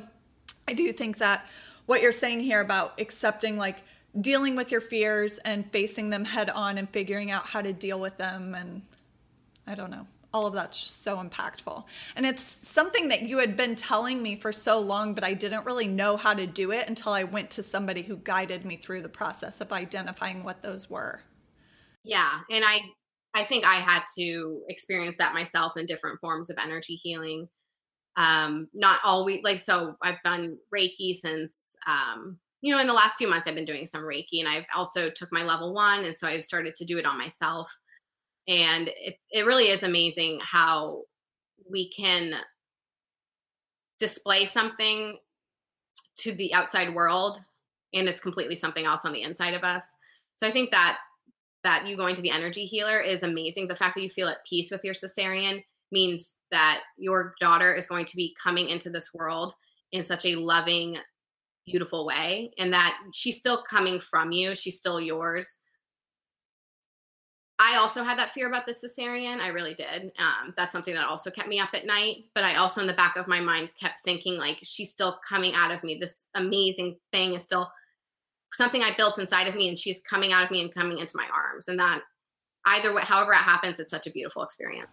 I 0.68 0.74
do 0.74 0.92
think 0.92 1.18
that 1.20 1.46
what 1.86 2.02
you're 2.02 2.12
saying 2.12 2.42
here 2.42 2.62
about 2.62 3.00
accepting 3.00 3.58
like 3.58 3.84
dealing 4.20 4.56
with 4.56 4.72
your 4.72 4.82
fears 4.82 5.38
and 5.40 5.70
facing 5.72 6.10
them 6.10 6.26
head 6.26 6.50
on 6.50 6.78
and 6.78 6.90
figuring 6.90 7.32
out 7.32 7.46
how 7.46 7.62
to 7.62 7.72
deal 7.72 8.00
with 8.00 8.18
them 8.18 8.56
and 8.56 8.82
I 9.68 9.76
don't 9.76 9.92
know. 9.92 10.08
All 10.34 10.48
of 10.48 10.54
that's 10.54 10.82
just 10.82 11.04
so 11.04 11.18
impactful. 11.18 11.84
And 12.16 12.26
it's 12.26 12.42
something 12.42 13.10
that 13.10 13.24
you 13.24 13.38
had 13.38 13.58
been 13.58 13.76
telling 13.76 14.24
me 14.24 14.36
for 14.36 14.52
so 14.52 14.80
long, 14.80 15.14
but 15.14 15.26
I 15.26 15.34
didn't 15.34 15.66
really 15.66 15.88
know 15.88 16.16
how 16.16 16.34
to 16.34 16.48
do 16.48 16.72
it 16.72 16.88
until 16.88 17.12
I 17.12 17.26
went 17.26 17.50
to 17.52 17.64
somebody 17.64 18.02
who 18.02 18.16
guided 18.18 18.66
me 18.66 18.78
through 18.78 19.02
the 19.02 19.10
process 19.10 19.60
of 19.60 19.74
identifying 19.74 20.44
what 20.44 20.62
those 20.64 20.90
were. 20.90 21.22
Yeah. 22.04 22.40
And 22.50 22.64
I 22.66 22.80
I 23.34 23.44
think 23.46 23.66
I 23.66 23.76
had 23.76 24.04
to 24.18 24.62
experience 24.68 25.18
that 25.18 25.34
myself 25.34 25.78
in 25.78 25.86
different 25.86 26.20
forms 26.20 26.50
of 26.50 26.58
energy 26.62 26.96
healing. 26.96 27.48
Um, 28.18 28.68
not 28.74 29.00
always 29.06 29.42
like 29.44 29.60
so 29.60 29.96
I've 30.04 30.22
done 30.24 30.48
Reiki 30.74 31.16
since 31.16 31.76
um, 31.88 32.40
you 32.62 32.74
know, 32.74 32.80
in 32.80 32.88
the 32.88 32.94
last 32.94 33.18
few 33.18 33.28
months 33.28 33.48
I've 33.48 33.56
been 33.56 33.66
doing 33.66 33.88
some 33.88 34.02
Reiki 34.02 34.40
and 34.40 34.48
I've 34.48 34.66
also 34.76 35.10
took 35.10 35.30
my 35.32 35.44
level 35.44 35.74
one 35.74 36.06
and 36.06 36.18
so 36.18 36.28
I've 36.28 36.44
started 36.44 36.76
to 36.78 36.86
do 36.86 36.98
it 36.98 37.06
on 37.06 37.18
myself. 37.18 37.76
And 38.48 38.90
it, 38.96 39.16
it 39.32 39.46
really 39.46 39.66
is 39.66 39.84
amazing 39.84 40.40
how 40.44 41.04
we 41.70 41.90
can 41.92 42.36
display 44.00 44.46
something 44.46 45.18
to 46.18 46.32
the 46.34 46.54
outside 46.54 46.94
world 46.94 47.40
and 47.94 48.08
it's 48.08 48.22
completely 48.22 48.56
something 48.56 48.86
else 48.86 49.02
on 49.06 49.14
the 49.14 49.24
inside 49.24 49.54
of 49.54 49.64
us. 49.64 49.84
So 50.38 50.48
I 50.48 50.52
think 50.52 50.72
that 50.72 51.00
that 51.64 51.86
you 51.86 51.96
going 51.96 52.16
to 52.16 52.24
the 52.24 52.32
energy 52.32 52.66
healer 52.66 53.00
is 53.00 53.22
amazing. 53.22 53.68
The 53.68 53.76
fact 53.76 53.96
that 53.96 54.02
you 54.02 54.10
feel 54.10 54.28
at 54.28 54.44
peace 54.50 54.72
with 54.72 54.82
your 54.84 54.96
cesarean 54.96 55.64
means 55.92 56.36
that 56.52 56.82
your 56.98 57.36
daughter 57.40 57.74
is 57.74 57.86
going 57.86 58.06
to 58.06 58.16
be 58.16 58.36
coming 58.42 58.70
into 58.70 58.90
this 58.90 59.14
world 59.14 59.54
in 59.92 60.04
such 60.04 60.26
a 60.26 60.36
loving, 60.36 60.98
beautiful 61.66 62.06
way, 62.06 62.52
and 62.58 62.74
that 62.74 62.98
she's 63.14 63.38
still 63.38 63.64
coming 63.70 64.00
from 64.00 64.32
you. 64.32 64.56
She's 64.56 64.78
still 64.78 65.00
yours. 65.00 65.58
I 67.60 67.78
also 67.78 68.04
had 68.04 68.18
that 68.18 68.32
fear 68.32 68.48
about 68.48 68.66
the 68.66 68.74
cesarean. 68.74 69.40
I 69.40 69.50
really 69.50 69.76
did. 69.76 70.12
Um, 70.18 70.52
that's 70.58 70.72
something 70.72 70.96
that 70.96 71.06
also 71.06 71.30
kept 71.30 71.48
me 71.48 71.60
up 71.60 71.70
at 71.74 71.86
night. 71.86 72.26
But 72.34 72.44
I 72.44 72.56
also, 72.56 72.82
in 72.82 72.88
the 72.88 72.94
back 72.94 73.18
of 73.18 73.28
my 73.28 73.40
mind, 73.40 73.72
kept 73.80 74.04
thinking, 74.04 74.38
like, 74.38 74.58
she's 74.64 74.90
still 74.90 75.20
coming 75.28 75.54
out 75.54 75.70
of 75.70 75.84
me. 75.84 76.00
This 76.00 76.26
amazing 76.34 76.98
thing 77.12 77.36
is 77.36 77.44
still 77.44 77.72
something 78.54 78.82
I 78.82 78.96
built 78.98 79.20
inside 79.20 79.48
of 79.48 79.54
me 79.54 79.70
and 79.70 79.78
she's 79.78 80.02
coming 80.10 80.34
out 80.34 80.44
of 80.44 80.50
me 80.50 80.62
and 80.62 80.74
coming 80.74 80.98
into 80.98 81.16
my 81.16 81.28
arms. 81.32 81.68
And 81.68 81.80
that 81.80 82.02
either 82.66 82.94
way, 82.94 83.04
however 83.04 83.34
it 83.34 83.38
happens, 83.38 83.80
it's 83.80 83.92
such 83.92 84.08
a 84.08 84.12
beautiful 84.12 84.44
experience. 84.44 84.90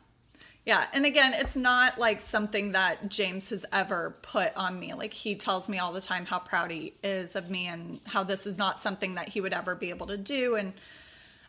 Yeah. 0.69 0.85
And 0.93 1.07
again, 1.07 1.33
it's 1.33 1.57
not 1.57 1.99
like 1.99 2.21
something 2.21 2.73
that 2.73 3.09
James 3.09 3.49
has 3.49 3.65
ever 3.73 4.19
put 4.21 4.55
on 4.55 4.79
me. 4.79 4.93
Like 4.93 5.15
he 5.15 5.35
tells 5.35 5.67
me 5.67 5.79
all 5.79 5.95
the 5.95 6.01
time 6.03 6.27
how 6.27 6.39
proud 6.41 6.71
he 6.71 6.93
is 7.03 7.37
of 7.37 7.49
me 7.49 7.69
and 7.69 8.01
how 8.05 8.23
this 8.23 8.47
is 8.47 8.59
not 8.59 8.79
something 8.79 9.15
that 9.15 9.31
he 9.31 9.41
would 9.41 9.55
ever 9.55 9.75
be 9.75 9.89
able 9.89 10.07
to 10.09 10.19
do. 10.19 10.57
And, 10.57 10.75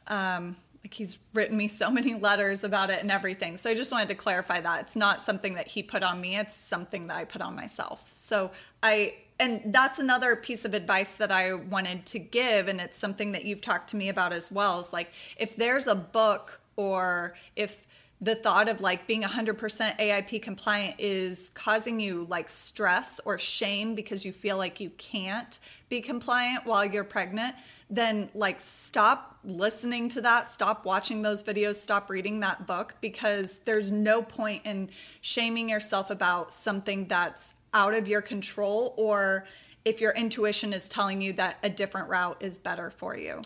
um, 0.07 0.55
like 0.86 0.93
he's 0.93 1.17
written 1.34 1.57
me 1.57 1.67
so 1.67 1.91
many 1.91 2.15
letters 2.15 2.63
about 2.63 2.91
it 2.91 3.01
and 3.01 3.11
everything. 3.11 3.57
So 3.57 3.70
I 3.70 3.76
just 3.76 3.91
wanted 3.91 4.07
to 4.07 4.15
clarify 4.15 4.61
that 4.61 4.84
it's 4.84 4.95
not 4.95 5.22
something 5.22 5.55
that 5.55 5.67
he 5.67 5.84
put 5.84 6.01
on 6.01 6.22
me, 6.22 6.38
it's 6.38 6.55
something 6.55 7.07
that 7.07 7.17
I 7.17 7.26
put 7.26 7.41
on 7.41 7.53
myself. 7.57 8.09
So 8.15 8.51
I 8.82 9.15
and 9.38 9.74
that's 9.74 9.99
another 9.99 10.38
piece 10.38 10.63
of 10.63 10.74
advice 10.74 11.15
that 11.15 11.30
I 11.30 11.55
wanted 11.55 12.05
to 12.05 12.20
give 12.20 12.70
and 12.70 12.80
it's 12.80 12.97
something 12.97 13.34
that 13.34 13.43
you've 13.43 13.59
talked 13.59 13.89
to 13.89 13.97
me 13.97 14.07
about 14.07 14.32
as 14.32 14.49
well 14.49 14.80
is 14.80 14.93
like 14.93 15.11
if 15.36 15.57
there's 15.57 15.88
a 15.88 15.95
book 15.95 16.61
or 16.78 17.36
if 17.57 17.86
the 18.22 18.36
thought 18.36 18.67
of 18.67 18.82
like 18.82 19.07
being 19.07 19.24
100% 19.24 19.55
AIP 19.97 20.41
compliant 20.41 20.95
is 20.99 21.51
causing 21.53 21.99
you 21.99 22.26
like 22.30 22.49
stress 22.49 23.20
or 23.24 23.39
shame 23.39 23.95
because 23.95 24.26
you 24.26 24.34
feel 24.34 24.57
like 24.57 24.80
you 24.80 24.89
can't 24.97 25.59
be 25.88 26.01
compliant 26.01 26.65
while 26.65 26.84
you're 26.84 27.05
pregnant, 27.05 27.55
then 27.89 28.30
like 28.36 28.59
stop 28.59 29.39
listening 29.45 30.09
to 30.09 30.22
that, 30.22 30.49
stop 30.49 30.86
watching 30.86 31.22
those 31.22 31.41
videos, 31.41 31.76
stop 31.76 32.09
reading 32.09 32.41
that 32.41 32.67
book 32.67 32.93
because 32.99 33.59
there's 33.59 33.89
no 33.89 34.22
point 34.22 34.65
in 34.65 34.89
shaming 35.22 35.70
yourself 35.70 36.09
about 36.09 36.51
something 36.51 37.07
that's 37.07 37.53
out 37.74 37.93
of 37.93 38.07
your 38.07 38.22
control 38.22 38.93
or 38.97 39.45
if 39.86 40.01
your 40.01 40.11
intuition 40.11 40.74
is 40.74 40.89
telling 40.89 41.22
you 41.22 41.32
that 41.34 41.57
a 41.63 41.70
different 41.70 42.09
route 42.09 42.38
is 42.41 42.59
better 42.59 42.91
for 42.91 43.15
you. 43.15 43.41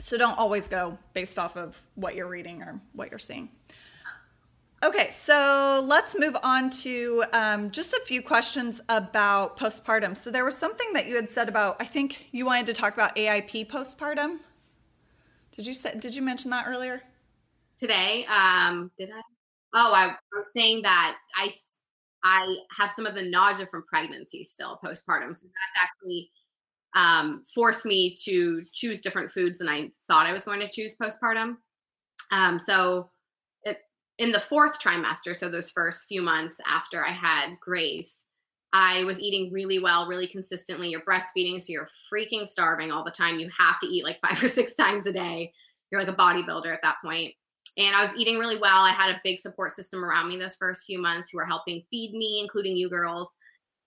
So 0.00 0.16
don't 0.16 0.38
always 0.38 0.66
go 0.68 0.98
based 1.12 1.38
off 1.38 1.56
of 1.56 1.80
what 1.94 2.14
you're 2.14 2.28
reading 2.28 2.62
or 2.62 2.80
what 2.92 3.10
you're 3.10 3.18
seeing. 3.18 3.50
Okay, 4.82 5.10
so 5.10 5.84
let's 5.86 6.18
move 6.18 6.34
on 6.42 6.70
to 6.70 7.22
um, 7.34 7.70
just 7.70 7.92
a 7.92 8.00
few 8.06 8.22
questions 8.22 8.80
about 8.88 9.58
postpartum. 9.58 10.16
So 10.16 10.30
there 10.30 10.44
was 10.44 10.56
something 10.56 10.94
that 10.94 11.06
you 11.06 11.16
had 11.16 11.28
said 11.28 11.50
about. 11.50 11.76
I 11.80 11.84
think 11.84 12.28
you 12.32 12.46
wanted 12.46 12.64
to 12.66 12.72
talk 12.72 12.94
about 12.94 13.14
AIP 13.14 13.68
postpartum. 13.68 14.38
Did 15.54 15.66
you 15.66 15.74
say? 15.74 15.98
Did 15.98 16.14
you 16.14 16.22
mention 16.22 16.50
that 16.52 16.64
earlier? 16.66 17.02
Today, 17.76 18.24
um, 18.26 18.90
did 18.98 19.10
I? 19.10 19.20
Oh, 19.74 19.92
I 19.94 20.16
was 20.32 20.50
saying 20.54 20.80
that 20.82 21.16
I 21.36 21.52
I 22.24 22.56
have 22.78 22.90
some 22.90 23.04
of 23.04 23.14
the 23.14 23.22
nausea 23.22 23.66
from 23.66 23.84
pregnancy 23.86 24.44
still 24.44 24.78
postpartum. 24.82 25.38
So 25.38 25.46
that's 25.46 25.82
actually 25.82 26.30
um, 26.94 27.44
forced 27.54 27.86
me 27.86 28.16
to 28.24 28.64
choose 28.72 29.00
different 29.00 29.30
foods 29.30 29.58
than 29.58 29.68
I 29.68 29.90
thought 30.06 30.26
I 30.26 30.32
was 30.32 30.44
going 30.44 30.60
to 30.60 30.68
choose 30.68 30.96
postpartum. 31.00 31.56
Um, 32.32 32.58
so 32.58 33.10
it, 33.64 33.78
in 34.18 34.32
the 34.32 34.40
fourth 34.40 34.80
trimester, 34.80 35.36
so 35.36 35.48
those 35.48 35.70
first 35.70 36.06
few 36.08 36.22
months 36.22 36.56
after 36.66 37.04
I 37.04 37.10
had 37.10 37.58
Grace, 37.60 38.26
I 38.72 39.04
was 39.04 39.20
eating 39.20 39.52
really 39.52 39.78
well, 39.78 40.06
really 40.06 40.28
consistently. 40.28 40.88
You're 40.88 41.02
breastfeeding, 41.02 41.60
so 41.60 41.72
you're 41.72 41.88
freaking 42.12 42.48
starving 42.48 42.92
all 42.92 43.04
the 43.04 43.10
time. 43.10 43.40
You 43.40 43.50
have 43.58 43.78
to 43.80 43.86
eat 43.86 44.04
like 44.04 44.20
five 44.26 44.42
or 44.42 44.48
six 44.48 44.74
times 44.74 45.06
a 45.06 45.12
day. 45.12 45.52
You're 45.90 46.00
like 46.00 46.12
a 46.12 46.16
bodybuilder 46.16 46.72
at 46.72 46.82
that 46.82 46.96
point. 47.04 47.34
And 47.76 47.94
I 47.94 48.04
was 48.04 48.16
eating 48.16 48.38
really 48.38 48.58
well. 48.60 48.84
I 48.84 48.90
had 48.90 49.14
a 49.14 49.20
big 49.22 49.38
support 49.38 49.72
system 49.72 50.04
around 50.04 50.28
me 50.28 50.36
those 50.36 50.56
first 50.56 50.86
few 50.86 51.00
months 51.00 51.30
who 51.30 51.38
were 51.38 51.46
helping 51.46 51.84
feed 51.90 52.12
me, 52.12 52.40
including 52.42 52.76
you 52.76 52.90
girls 52.90 53.34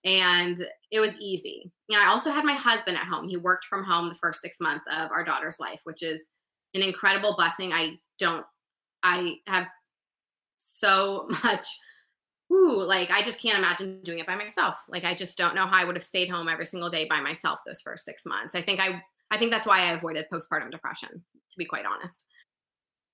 and 0.04 0.58
it 0.90 1.00
was 1.00 1.14
easy. 1.18 1.72
And 1.90 2.00
I 2.00 2.08
also 2.08 2.30
had 2.30 2.44
my 2.44 2.54
husband 2.54 2.96
at 2.96 3.06
home. 3.06 3.28
He 3.28 3.36
worked 3.36 3.64
from 3.64 3.84
home 3.84 4.08
the 4.08 4.14
first 4.14 4.40
six 4.40 4.60
months 4.60 4.86
of 4.90 5.10
our 5.10 5.24
daughter's 5.24 5.58
life, 5.58 5.80
which 5.84 6.02
is 6.02 6.28
an 6.74 6.82
incredible 6.82 7.34
blessing. 7.36 7.72
I 7.72 7.98
don't, 8.18 8.44
I 9.02 9.36
have 9.46 9.66
so 10.58 11.26
much, 11.44 11.66
ooh, 12.52 12.82
like 12.82 13.10
I 13.10 13.22
just 13.22 13.40
can't 13.40 13.58
imagine 13.58 14.00
doing 14.02 14.18
it 14.18 14.26
by 14.26 14.36
myself. 14.36 14.76
Like 14.88 15.04
I 15.04 15.14
just 15.14 15.38
don't 15.38 15.54
know 15.54 15.66
how 15.66 15.80
I 15.80 15.84
would 15.84 15.96
have 15.96 16.04
stayed 16.04 16.28
home 16.28 16.48
every 16.48 16.66
single 16.66 16.90
day 16.90 17.06
by 17.08 17.20
myself 17.20 17.60
those 17.66 17.80
first 17.80 18.04
six 18.04 18.26
months. 18.26 18.54
I 18.54 18.60
think 18.60 18.80
I, 18.80 19.02
I 19.30 19.38
think 19.38 19.50
that's 19.50 19.66
why 19.66 19.80
I 19.80 19.92
avoided 19.92 20.26
postpartum 20.32 20.70
depression, 20.70 21.08
to 21.10 21.58
be 21.58 21.64
quite 21.64 21.86
honest. 21.86 22.24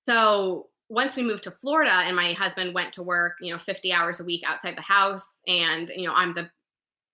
So 0.07 0.67
once 0.89 1.15
we 1.15 1.23
moved 1.23 1.43
to 1.43 1.51
Florida 1.51 1.93
and 1.93 2.17
my 2.17 2.33
husband 2.33 2.75
went 2.75 2.91
to 2.93 3.03
work, 3.03 3.37
you 3.39 3.53
know, 3.53 3.59
50 3.59 3.93
hours 3.93 4.19
a 4.19 4.25
week 4.25 4.43
outside 4.45 4.75
the 4.75 4.81
house 4.81 5.39
and, 5.47 5.89
you 5.95 6.05
know, 6.05 6.13
I'm 6.13 6.33
the 6.33 6.49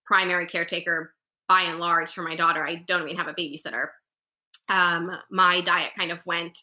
primary 0.07 0.47
caretaker 0.47 1.13
by 1.47 1.61
and 1.61 1.79
large 1.79 2.11
for 2.11 2.23
my 2.23 2.35
daughter. 2.35 2.65
I 2.65 2.83
don't 2.87 3.03
even 3.03 3.17
have 3.17 3.27
a 3.27 3.33
babysitter. 3.33 3.87
Um, 4.69 5.11
my 5.29 5.61
diet 5.61 5.91
kind 5.97 6.11
of 6.11 6.19
went 6.25 6.57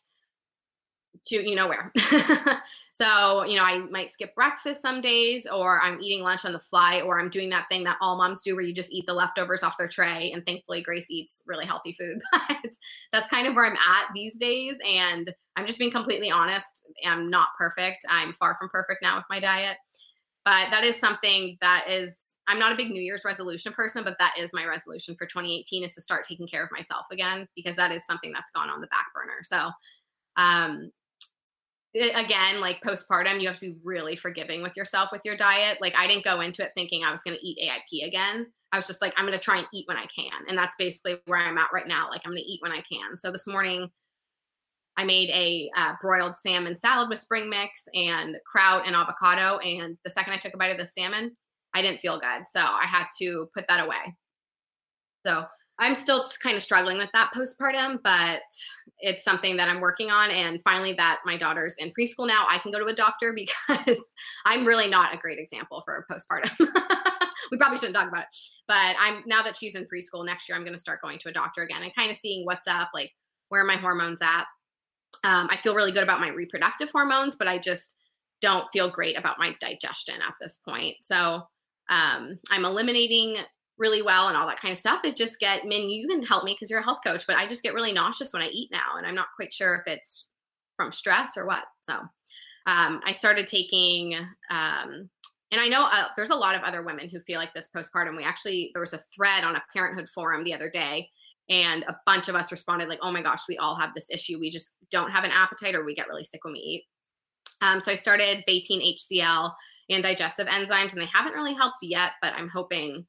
to 1.27 1.49
you 1.49 1.55
know 1.55 1.69
where. 1.69 1.93
so, 3.01 3.45
you 3.45 3.57
know, 3.57 3.63
I 3.63 3.79
might 3.91 4.13
skip 4.13 4.35
breakfast 4.35 4.83
some 4.83 5.01
days, 5.01 5.47
or 5.47 5.81
I'm 5.81 6.01
eating 6.01 6.23
lunch 6.23 6.45
on 6.45 6.53
the 6.53 6.59
fly, 6.59 7.01
or 7.01 7.21
I'm 7.21 7.31
doing 7.31 7.51
that 7.51 7.67
thing 7.71 7.85
that 7.85 7.97
all 8.01 8.17
moms 8.17 8.43
do 8.43 8.55
where 8.55 8.65
you 8.65 8.75
just 8.75 8.93
eat 8.93 9.07
the 9.07 9.15
leftovers 9.15 9.63
off 9.63 9.79
their 9.79 9.89
tray. 9.89 10.33
And 10.33 10.45
thankfully, 10.45 10.83
Grace 10.83 11.11
eats 11.11 11.43
really 11.47 11.67
healthy 11.67 11.97
food. 11.99 12.21
But 12.49 12.73
that's 13.13 13.29
kind 13.29 13.47
of 13.47 13.55
where 13.55 13.67
I'm 13.67 13.77
at 13.77 14.09
these 14.15 14.39
days. 14.39 14.77
And 14.87 15.33
I'm 15.57 15.67
just 15.67 15.79
being 15.79 15.93
completely 15.93 16.31
honest. 16.31 16.85
I'm 17.07 17.31
not 17.31 17.49
perfect. 17.59 18.05
I'm 18.09 18.33
far 18.33 18.57
from 18.59 18.71
perfect 18.71 19.03
now 19.03 19.17
with 19.17 19.27
my 19.31 19.39
diet. 19.39 19.77
But 20.45 20.71
that 20.71 20.83
is 20.83 20.97
something 20.97 21.59
that 21.61 21.85
is 21.89 22.34
I'm 22.47 22.59
not 22.59 22.73
a 22.73 22.77
big 22.77 22.91
New 22.91 23.03
Year's 23.03 23.25
resolution 23.25 23.73
person, 23.73 24.05
but 24.05 24.17
that 24.19 24.35
is 24.39 24.51
my 24.53 24.67
resolution 24.67 25.15
for 25.17 25.27
2018 25.27 25.85
is 25.85 25.95
to 25.95 26.01
start 26.01 26.25
taking 26.25 26.47
care 26.47 26.63
of 26.63 26.71
myself 26.73 27.07
again 27.11 27.49
because 27.57 27.77
that 27.77 27.93
is 27.93 28.05
something 28.05 28.33
that's 28.33 28.51
gone 28.51 28.69
on 28.69 28.81
the 28.81 28.87
back 28.89 29.07
burner. 29.15 29.43
So, 29.43 29.71
um, 30.37 30.91
again, 31.95 32.61
like 32.61 32.83
postpartum, 32.83 33.41
you 33.41 33.47
have 33.49 33.59
to 33.61 33.73
be 33.73 33.77
really 33.83 34.17
forgiving 34.17 34.63
with 34.63 34.77
yourself 34.77 35.11
with 35.13 35.23
your 35.25 35.37
diet. 35.37 35.79
Like 35.81 35.95
I 35.97 36.07
didn't 36.07 36.25
go 36.25 36.41
into 36.41 36.63
it 36.63 36.73
thinking 36.77 37.05
I 37.05 37.11
was 37.11 37.23
going 37.23 37.37
to 37.37 37.47
eat 37.47 37.59
AIP 37.63 38.07
again. 38.07 38.47
I 38.73 38.77
was 38.77 38.87
just 38.87 39.01
like, 39.01 39.15
I'm 39.17 39.25
going 39.25 39.39
to 39.39 39.43
try 39.45 39.59
and 39.59 39.67
eat 39.73 39.87
when 39.87 39.97
I 39.97 40.07
can, 40.07 40.33
and 40.49 40.59
that's 40.59 40.77
basically 40.77 41.17
where 41.27 41.39
I'm 41.39 41.59
at 41.59 41.73
right 41.73 41.87
now. 41.87 42.09
Like 42.11 42.23
I'm 42.25 42.33
going 42.33 42.43
to 42.43 42.51
eat 42.51 42.61
when 42.63 42.73
I 42.73 42.83
can. 42.91 43.17
So 43.19 43.31
this 43.31 43.47
morning. 43.47 43.91
I 44.97 45.05
made 45.05 45.29
a 45.31 45.69
uh, 45.77 45.95
broiled 46.01 46.37
salmon 46.39 46.77
salad 46.77 47.09
with 47.09 47.19
spring 47.19 47.51
mix 47.51 47.89
and 47.95 48.37
kraut 48.47 48.87
and 48.87 48.95
avocado. 48.95 49.59
And 49.59 49.99
the 50.05 50.11
second 50.11 50.35
I 50.35 50.37
took 50.37 50.55
a 50.55 50.57
bite 50.57 50.71
of 50.71 50.79
the 50.79 50.87
salmon, 50.87 51.37
I 51.75 51.83
didn't 51.83 52.01
feel 52.01 52.19
good. 52.19 52.45
So 52.49 52.61
I 52.61 52.87
had 52.87 53.07
to 53.21 53.49
put 53.55 53.67
that 53.69 53.85
away. 53.85 54.17
So 55.27 55.45
I'm 55.79 55.97
still 55.97 56.25
kind 56.43 56.57
of 56.57 56.63
struggling 56.63 56.99
with 56.99 57.11
that 57.15 57.33
postpartum, 57.35 57.99
but 58.05 58.43
it's 59.01 59.25
something 59.25 59.57
that 59.57 59.69
I'm 59.69 59.81
working 59.81 60.11
on. 60.11 60.31
And 60.31 60.61
finally, 60.63 60.93
that 60.95 61.21
my 61.25 61.37
daughter's 61.37 61.75
in 61.79 61.93
preschool 61.99 62.29
now, 62.29 62.47
I 62.49 62.59
can 62.59 62.71
go 62.71 62.79
to 62.79 62.87
a 62.87 62.95
doctor 62.95 63.35
because 63.37 64.01
I'm 64.47 64.65
really 64.65 64.89
not 64.89 65.15
a 65.15 65.19
great 65.19 65.39
example 65.39 65.83
for 65.85 66.07
a 66.09 66.13
postpartum. 66.13 66.55
we 67.51 67.59
probably 67.59 67.79
shouldn't 67.79 67.97
talk 67.97 68.09
about 68.09 68.23
it, 68.23 68.29
but 68.69 68.95
I'm 69.01 69.23
now 69.27 69.43
that 69.43 69.57
she's 69.57 69.75
in 69.75 69.85
preschool 69.85 70.25
next 70.25 70.49
year, 70.49 70.57
I'm 70.57 70.65
going 70.65 70.75
to 70.75 70.79
start 70.79 71.03
going 71.03 71.19
to 71.19 71.29
a 71.29 71.33
doctor 71.33 71.63
again 71.63 71.83
and 71.83 71.95
kind 71.97 72.11
of 72.11 72.17
seeing 72.17 72.47
what's 72.47 72.69
up, 72.69 72.91
like 72.95 73.11
where 73.49 73.63
are 73.63 73.67
my 73.67 73.77
hormones 73.77 74.23
at. 74.23 74.47
Um, 75.25 75.49
I 75.51 75.57
feel 75.57 75.75
really 75.75 75.93
good 75.93 76.03
about 76.03 76.21
my 76.21 76.29
reproductive 76.29 76.91
hormones, 76.91 77.37
but 77.37 77.49
I 77.49 77.59
just 77.59 77.97
don't 78.41 78.67
feel 78.73 78.91
great 78.91 79.19
about 79.19 79.39
my 79.39 79.57
digestion 79.61 80.17
at 80.17 80.35
this 80.41 80.61
point. 80.69 80.97
So 81.01 81.43
um, 81.91 82.39
I'm 82.51 82.65
eliminating 82.65 83.37
really 83.79 84.03
well 84.03 84.29
and 84.29 84.37
all 84.37 84.47
that 84.47 84.61
kind 84.61 84.73
of 84.73 84.79
stuff. 84.79 85.05
It 85.05 85.17
just 85.17 85.41
get, 85.41 85.65
Min, 85.65 85.91
you 85.91 86.07
can 86.09 86.23
help 86.23 86.45
me 86.45 86.55
because 86.55 86.71
you're 86.71 86.81
a 86.81 86.85
health 86.85 87.01
coach, 87.05 87.27
but 87.27 87.37
I 87.37 87.47
just 87.47 87.63
get 87.63 87.75
really 87.75 87.93
nauseous 87.93 88.33
when 88.33 88.43
I 88.43 88.49
eat 88.49 88.71
now. 88.71 88.97
And 88.97 89.07
I'm 89.07 89.15
not 89.15 89.29
quite 89.37 89.53
sure 89.53 89.77
if 89.85 89.93
it's 89.93 90.29
from 90.77 90.93
stress 90.93 91.37
or 91.37 91.47
what. 91.47 91.65
So 91.83 91.95
um, 92.67 93.01
I 93.05 93.13
started 93.13 93.47
taking, 93.47 94.15
um, 94.51 95.11
and 95.51 95.61
I 95.61 95.69
know 95.69 95.89
uh, 95.91 96.07
there's 96.17 96.31
a 96.31 96.37
lot 96.37 96.55
of 96.55 96.63
other 96.63 96.83
women 96.83 97.09
who 97.09 97.21
feel 97.21 97.39
like 97.39 97.53
this 97.55 97.71
postpartum. 97.77 98.17
We 98.17 98.25
actually, 98.25 98.71
there 98.75 98.81
was 98.81 98.93
a 98.93 99.03
thread 99.15 99.45
on 99.45 99.57
a 99.57 99.63
parenthood 99.73 100.09
forum 100.09 100.45
the 100.45 100.55
other 100.55 100.71
day, 100.71 101.09
and 101.51 101.83
a 101.85 101.97
bunch 102.07 102.29
of 102.29 102.35
us 102.35 102.51
responded 102.51 102.89
like, 102.89 103.01
oh 103.03 103.13
my 103.13 103.23
gosh, 103.23 103.43
we 103.49 103.59
all 103.59 103.77
have 103.77 103.91
this 103.95 104.09
issue. 104.11 104.39
We 104.39 104.51
just 104.51 104.75
don't 104.91 105.11
have 105.11 105.25
an 105.25 105.31
appetite 105.31 105.75
or 105.75 105.85
we 105.85 105.95
get 105.95 106.09
really 106.09 106.25
sick 106.25 106.43
when 106.45 106.55
we 106.55 106.61
eat. 106.61 106.85
Um, 107.61 107.81
so 107.81 107.93
I 107.93 107.97
started 107.97 108.45
Betaine 108.49 108.95
HCl 108.97 109.53
and 109.91 110.03
digestive 110.03 110.47
enzymes, 110.47 110.93
and 110.93 111.01
they 111.01 111.09
haven't 111.13 111.35
really 111.35 111.55
helped 111.55 111.79
yet, 111.83 112.13
but 112.23 112.33
I'm 112.35 112.49
hoping 112.49 113.07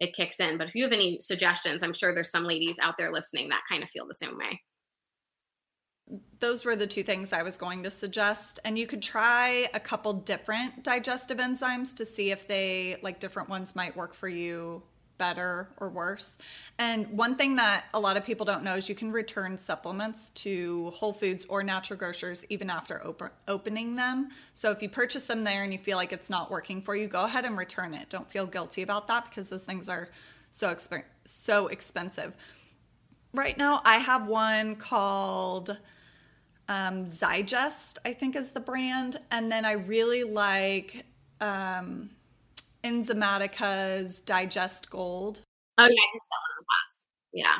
it 0.00 0.14
kicks 0.14 0.40
in. 0.40 0.58
But 0.58 0.68
if 0.68 0.74
you 0.74 0.82
have 0.84 0.92
any 0.92 1.18
suggestions, 1.20 1.82
I'm 1.82 1.92
sure 1.92 2.14
there's 2.14 2.30
some 2.30 2.44
ladies 2.44 2.76
out 2.82 2.96
there 2.98 3.12
listening 3.12 3.48
that 3.48 3.62
kind 3.68 3.82
of 3.82 3.88
feel 3.88 4.06
the 4.06 4.14
same 4.14 4.36
way. 4.36 4.60
Those 6.38 6.64
were 6.64 6.76
the 6.76 6.86
two 6.86 7.02
things 7.02 7.32
I 7.32 7.42
was 7.42 7.56
going 7.56 7.82
to 7.82 7.90
suggest. 7.90 8.60
And 8.64 8.78
you 8.78 8.86
could 8.86 9.02
try 9.02 9.68
a 9.74 9.80
couple 9.80 10.12
different 10.12 10.84
digestive 10.84 11.38
enzymes 11.38 11.96
to 11.96 12.04
see 12.04 12.30
if 12.30 12.46
they, 12.46 12.96
like, 13.02 13.20
different 13.20 13.48
ones 13.48 13.74
might 13.74 13.96
work 13.96 14.14
for 14.14 14.28
you 14.28 14.82
better 15.18 15.68
or 15.78 15.88
worse. 15.88 16.36
And 16.78 17.06
one 17.10 17.36
thing 17.36 17.56
that 17.56 17.86
a 17.94 18.00
lot 18.00 18.16
of 18.16 18.24
people 18.24 18.44
don't 18.44 18.62
know 18.62 18.76
is 18.76 18.88
you 18.88 18.94
can 18.94 19.12
return 19.12 19.56
supplements 19.58 20.30
to 20.30 20.90
Whole 20.90 21.12
Foods 21.12 21.46
or 21.48 21.62
natural 21.62 21.98
grocers 21.98 22.44
even 22.48 22.70
after 22.70 23.04
op- 23.06 23.32
opening 23.48 23.96
them. 23.96 24.30
So 24.52 24.70
if 24.70 24.82
you 24.82 24.88
purchase 24.88 25.24
them 25.24 25.44
there 25.44 25.62
and 25.62 25.72
you 25.72 25.78
feel 25.78 25.96
like 25.96 26.12
it's 26.12 26.30
not 26.30 26.50
working 26.50 26.82
for 26.82 26.94
you, 26.94 27.06
go 27.08 27.24
ahead 27.24 27.44
and 27.44 27.56
return 27.56 27.94
it. 27.94 28.10
Don't 28.10 28.30
feel 28.30 28.46
guilty 28.46 28.82
about 28.82 29.08
that 29.08 29.24
because 29.28 29.48
those 29.48 29.64
things 29.64 29.88
are 29.88 30.08
so 30.50 30.68
exp- 30.74 31.04
so 31.24 31.68
expensive. 31.68 32.34
Right 33.32 33.58
now, 33.58 33.82
I 33.84 33.98
have 33.98 34.28
one 34.28 34.76
called 34.76 35.76
um, 36.68 37.04
Zygest, 37.04 37.98
I 38.04 38.12
think 38.12 38.34
is 38.34 38.50
the 38.50 38.60
brand, 38.60 39.20
and 39.30 39.52
then 39.52 39.64
I 39.64 39.72
really 39.72 40.24
like. 40.24 41.04
Um, 41.40 42.10
Enzymatica's 42.86 44.20
Digest 44.20 44.88
Gold. 44.90 45.40
Oh 45.78 45.82
yeah, 45.82 45.88
I 45.88 46.08
can 46.12 46.20
sell 46.20 46.40
it 46.48 46.64
blast. 46.66 47.04
Yeah. 47.32 47.56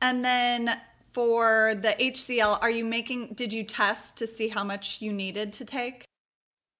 And 0.00 0.24
then 0.24 0.80
for 1.12 1.74
the 1.74 1.96
HCL, 2.00 2.62
are 2.62 2.70
you 2.70 2.84
making? 2.84 3.34
Did 3.34 3.52
you 3.52 3.64
test 3.64 4.16
to 4.18 4.26
see 4.26 4.48
how 4.48 4.62
much 4.62 5.02
you 5.02 5.12
needed 5.12 5.52
to 5.54 5.64
take? 5.64 6.04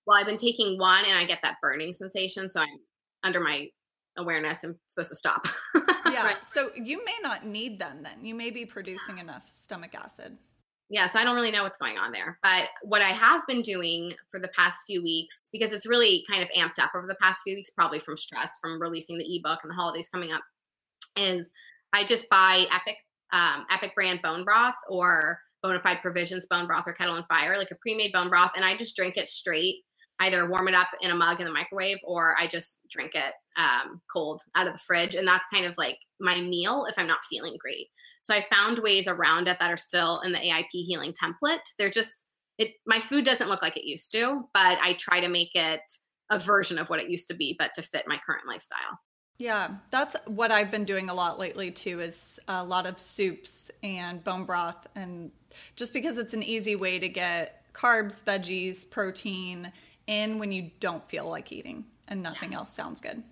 Well, 0.06 0.18
I've 0.18 0.26
been 0.26 0.36
taking 0.36 0.78
one, 0.78 1.04
and 1.06 1.18
I 1.18 1.24
get 1.24 1.40
that 1.42 1.56
burning 1.60 1.92
sensation, 1.92 2.50
so 2.50 2.60
I'm 2.60 2.68
under 3.24 3.40
my 3.40 3.68
awareness. 4.16 4.62
I'm 4.62 4.78
supposed 4.88 5.08
to 5.08 5.16
stop. 5.16 5.46
yeah. 6.06 6.26
Right. 6.26 6.36
So 6.46 6.70
you 6.76 7.04
may 7.04 7.16
not 7.22 7.46
need 7.46 7.80
them 7.80 8.02
then. 8.02 8.24
You 8.24 8.34
may 8.34 8.50
be 8.50 8.64
producing 8.64 9.18
enough 9.18 9.48
stomach 9.48 9.94
acid 9.94 10.36
yeah, 10.90 11.06
so 11.06 11.18
I 11.18 11.24
don't 11.24 11.34
really 11.34 11.50
know 11.50 11.62
what's 11.62 11.78
going 11.78 11.96
on 11.96 12.12
there. 12.12 12.38
But 12.42 12.68
what 12.82 13.02
I 13.02 13.08
have 13.08 13.46
been 13.46 13.62
doing 13.62 14.14
for 14.30 14.38
the 14.38 14.50
past 14.56 14.84
few 14.86 15.02
weeks, 15.02 15.48
because 15.52 15.74
it's 15.74 15.86
really 15.86 16.24
kind 16.30 16.42
of 16.42 16.48
amped 16.56 16.82
up 16.82 16.92
over 16.94 17.06
the 17.06 17.16
past 17.16 17.40
few 17.42 17.54
weeks, 17.54 17.70
probably 17.70 17.98
from 17.98 18.16
stress 18.16 18.58
from 18.60 18.80
releasing 18.80 19.18
the 19.18 19.36
ebook 19.36 19.60
and 19.62 19.70
the 19.70 19.74
holidays 19.74 20.08
coming 20.12 20.32
up, 20.32 20.42
is 21.16 21.50
I 21.92 22.04
just 22.04 22.28
buy 22.28 22.66
Epic, 22.72 22.96
um, 23.32 23.66
Epic 23.70 23.94
brand 23.94 24.20
bone 24.22 24.44
broth 24.44 24.74
or 24.88 25.38
Bonafide 25.64 26.02
Provisions 26.02 26.46
bone 26.46 26.66
broth 26.66 26.84
or 26.86 26.92
Kettle 26.92 27.14
and 27.14 27.26
Fire, 27.26 27.56
like 27.56 27.70
a 27.70 27.76
pre-made 27.76 28.12
bone 28.12 28.28
broth, 28.28 28.52
and 28.54 28.64
I 28.64 28.76
just 28.76 28.94
drink 28.94 29.16
it 29.16 29.30
straight 29.30 29.76
either 30.20 30.48
warm 30.48 30.68
it 30.68 30.74
up 30.74 30.88
in 31.00 31.10
a 31.10 31.14
mug 31.14 31.40
in 31.40 31.46
the 31.46 31.52
microwave 31.52 31.98
or 32.04 32.36
I 32.40 32.46
just 32.46 32.80
drink 32.90 33.12
it 33.14 33.34
um, 33.56 34.00
cold 34.12 34.42
out 34.54 34.66
of 34.66 34.72
the 34.72 34.78
fridge. 34.78 35.14
And 35.14 35.26
that's 35.26 35.46
kind 35.52 35.66
of 35.66 35.76
like 35.76 35.98
my 36.20 36.40
meal 36.40 36.86
if 36.88 36.94
I'm 36.96 37.06
not 37.06 37.24
feeling 37.28 37.56
great. 37.58 37.88
So 38.20 38.34
I 38.34 38.46
found 38.52 38.78
ways 38.78 39.08
around 39.08 39.48
it 39.48 39.58
that 39.58 39.70
are 39.70 39.76
still 39.76 40.20
in 40.20 40.32
the 40.32 40.38
AIP 40.38 40.70
healing 40.70 41.12
template. 41.12 41.60
They're 41.78 41.90
just, 41.90 42.24
it, 42.58 42.74
my 42.86 43.00
food 43.00 43.24
doesn't 43.24 43.48
look 43.48 43.62
like 43.62 43.76
it 43.76 43.88
used 43.88 44.12
to, 44.12 44.48
but 44.54 44.78
I 44.80 44.96
try 44.98 45.20
to 45.20 45.28
make 45.28 45.50
it 45.54 45.82
a 46.30 46.38
version 46.38 46.78
of 46.78 46.88
what 46.88 47.00
it 47.00 47.10
used 47.10 47.28
to 47.28 47.34
be, 47.34 47.56
but 47.58 47.74
to 47.74 47.82
fit 47.82 48.04
my 48.06 48.18
current 48.24 48.46
lifestyle. 48.46 48.98
Yeah, 49.36 49.74
that's 49.90 50.16
what 50.26 50.52
I've 50.52 50.70
been 50.70 50.84
doing 50.84 51.10
a 51.10 51.14
lot 51.14 51.40
lately 51.40 51.70
too 51.72 52.00
is 52.00 52.38
a 52.46 52.62
lot 52.62 52.86
of 52.86 53.00
soups 53.00 53.70
and 53.82 54.22
bone 54.22 54.44
broth 54.44 54.86
and 54.94 55.32
just 55.74 55.92
because 55.92 56.18
it's 56.18 56.34
an 56.34 56.42
easy 56.42 56.76
way 56.76 57.00
to 57.00 57.08
get 57.08 57.64
carbs, 57.72 58.22
veggies, 58.22 58.88
protein 58.88 59.72
in 60.06 60.38
when 60.38 60.52
you 60.52 60.70
don't 60.80 61.08
feel 61.08 61.28
like 61.28 61.52
eating 61.52 61.84
and 62.08 62.22
nothing 62.22 62.52
yeah. 62.52 62.58
else 62.58 62.72
sounds 62.72 63.00
good. 63.00 63.22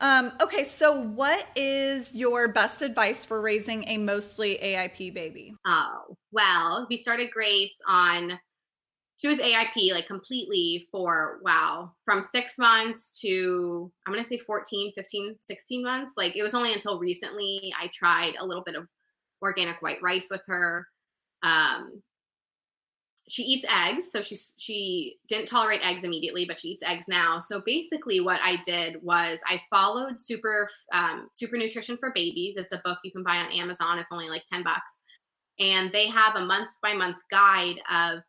Um, 0.00 0.32
okay, 0.42 0.64
so 0.64 1.00
what 1.00 1.46
is 1.54 2.12
your 2.12 2.48
best 2.48 2.82
advice 2.82 3.24
for 3.24 3.40
raising 3.40 3.86
a 3.86 3.98
mostly 3.98 4.58
AIP 4.60 5.14
baby? 5.14 5.54
Oh, 5.64 6.16
well, 6.32 6.88
we 6.90 6.96
started 6.96 7.30
Grace 7.30 7.74
on, 7.86 8.40
she 9.18 9.28
was 9.28 9.38
AIP 9.38 9.92
like 9.92 10.08
completely 10.08 10.88
for, 10.90 11.38
wow, 11.44 11.92
from 12.04 12.20
six 12.20 12.58
months 12.58 13.12
to, 13.20 13.92
I'm 14.04 14.12
going 14.12 14.24
to 14.24 14.28
say 14.28 14.38
14, 14.38 14.92
15, 14.96 15.36
16 15.40 15.84
months. 15.84 16.14
Like 16.16 16.36
it 16.36 16.42
was 16.42 16.54
only 16.54 16.72
until 16.72 16.98
recently 16.98 17.72
I 17.80 17.88
tried 17.94 18.34
a 18.40 18.44
little 18.44 18.64
bit 18.64 18.74
of 18.74 18.88
organic 19.40 19.80
white 19.82 20.02
rice 20.02 20.26
with 20.28 20.42
her. 20.48 20.84
Um, 21.44 22.02
she 23.28 23.42
eats 23.42 23.66
eggs 23.70 24.10
so 24.10 24.20
she 24.20 24.36
she 24.56 25.16
didn't 25.28 25.46
tolerate 25.46 25.80
eggs 25.84 26.04
immediately 26.04 26.44
but 26.44 26.58
she 26.58 26.68
eats 26.68 26.82
eggs 26.84 27.06
now. 27.08 27.40
So 27.40 27.62
basically 27.64 28.20
what 28.20 28.40
i 28.42 28.56
did 28.64 28.96
was 29.02 29.38
i 29.46 29.60
followed 29.70 30.20
super 30.20 30.68
um, 30.92 31.28
super 31.34 31.56
nutrition 31.56 31.96
for 31.96 32.12
babies. 32.14 32.54
It's 32.56 32.72
a 32.72 32.82
book 32.84 32.98
you 33.04 33.12
can 33.12 33.22
buy 33.22 33.36
on 33.36 33.52
amazon. 33.52 33.98
It's 33.98 34.12
only 34.12 34.28
like 34.28 34.44
10 34.52 34.64
bucks. 34.64 35.00
And 35.58 35.92
they 35.92 36.08
have 36.08 36.34
a 36.34 36.44
month 36.44 36.70
by 36.82 36.94
month 36.94 37.18
guide 37.30 37.80
of 37.90 38.20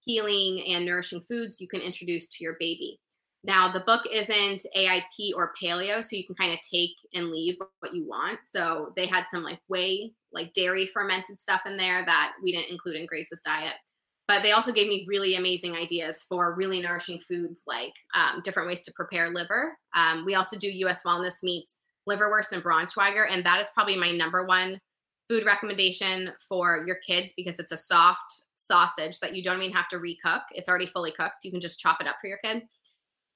healing 0.00 0.62
and 0.68 0.84
nourishing 0.84 1.22
foods 1.22 1.60
you 1.60 1.68
can 1.68 1.80
introduce 1.80 2.28
to 2.28 2.44
your 2.44 2.56
baby. 2.60 3.00
Now 3.44 3.72
the 3.72 3.80
book 3.80 4.02
isn't 4.12 4.66
aip 4.74 5.34
or 5.36 5.52
paleo 5.62 6.02
so 6.02 6.16
you 6.16 6.26
can 6.26 6.34
kind 6.34 6.52
of 6.52 6.58
take 6.70 6.96
and 7.14 7.30
leave 7.30 7.56
what 7.80 7.94
you 7.94 8.06
want. 8.06 8.40
So 8.46 8.92
they 8.96 9.06
had 9.06 9.24
some 9.30 9.42
like 9.42 9.60
whey 9.68 10.12
like 10.32 10.52
dairy 10.52 10.84
fermented 10.84 11.40
stuff 11.40 11.62
in 11.64 11.78
there 11.78 12.04
that 12.04 12.32
we 12.42 12.52
didn't 12.52 12.70
include 12.70 12.96
in 12.96 13.06
grace's 13.06 13.42
diet 13.42 13.74
but 14.26 14.42
they 14.42 14.52
also 14.52 14.72
gave 14.72 14.88
me 14.88 15.04
really 15.08 15.34
amazing 15.34 15.74
ideas 15.74 16.24
for 16.28 16.54
really 16.54 16.80
nourishing 16.80 17.20
foods 17.20 17.62
like 17.66 17.92
um, 18.14 18.40
different 18.42 18.68
ways 18.68 18.82
to 18.82 18.92
prepare 18.92 19.30
liver. 19.30 19.76
Um, 19.94 20.24
we 20.24 20.34
also 20.34 20.56
do 20.56 20.70
US 20.70 21.02
Wellness 21.02 21.42
Meats 21.42 21.76
liverwurst 22.08 22.52
and 22.52 22.62
Braunschweiger, 22.62 23.26
and 23.30 23.44
that 23.44 23.62
is 23.62 23.70
probably 23.74 23.96
my 23.96 24.10
number 24.10 24.44
one 24.46 24.80
food 25.28 25.44
recommendation 25.46 26.32
for 26.48 26.84
your 26.86 26.96
kids 27.06 27.32
because 27.36 27.58
it's 27.58 27.72
a 27.72 27.76
soft 27.76 28.44
sausage 28.56 29.20
that 29.20 29.34
you 29.34 29.42
don't 29.42 29.60
even 29.60 29.74
have 29.74 29.88
to 29.88 29.96
recook. 29.96 30.42
It's 30.52 30.68
already 30.68 30.86
fully 30.86 31.12
cooked. 31.12 31.44
You 31.44 31.50
can 31.50 31.60
just 31.60 31.80
chop 31.80 32.00
it 32.00 32.06
up 32.06 32.16
for 32.20 32.28
your 32.28 32.38
kid. 32.38 32.62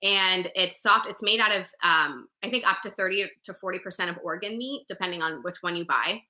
And 0.03 0.51
it's 0.55 0.80
soft. 0.82 1.09
It's 1.09 1.22
made 1.22 1.41
out 1.41 1.51
of, 1.51 1.62
um, 1.82 2.28
I 2.45 2.51
think, 2.51 2.66
up 2.66 2.82
to 2.82 2.91
30 2.91 3.30
to 3.45 3.53
40% 3.53 4.11
of 4.11 4.18
organ 4.22 4.57
meat, 4.57 4.84
depending 4.89 5.22
on 5.22 5.43
which 5.43 5.57
one 5.62 5.76
you 5.76 5.86
buy. 5.86 6.22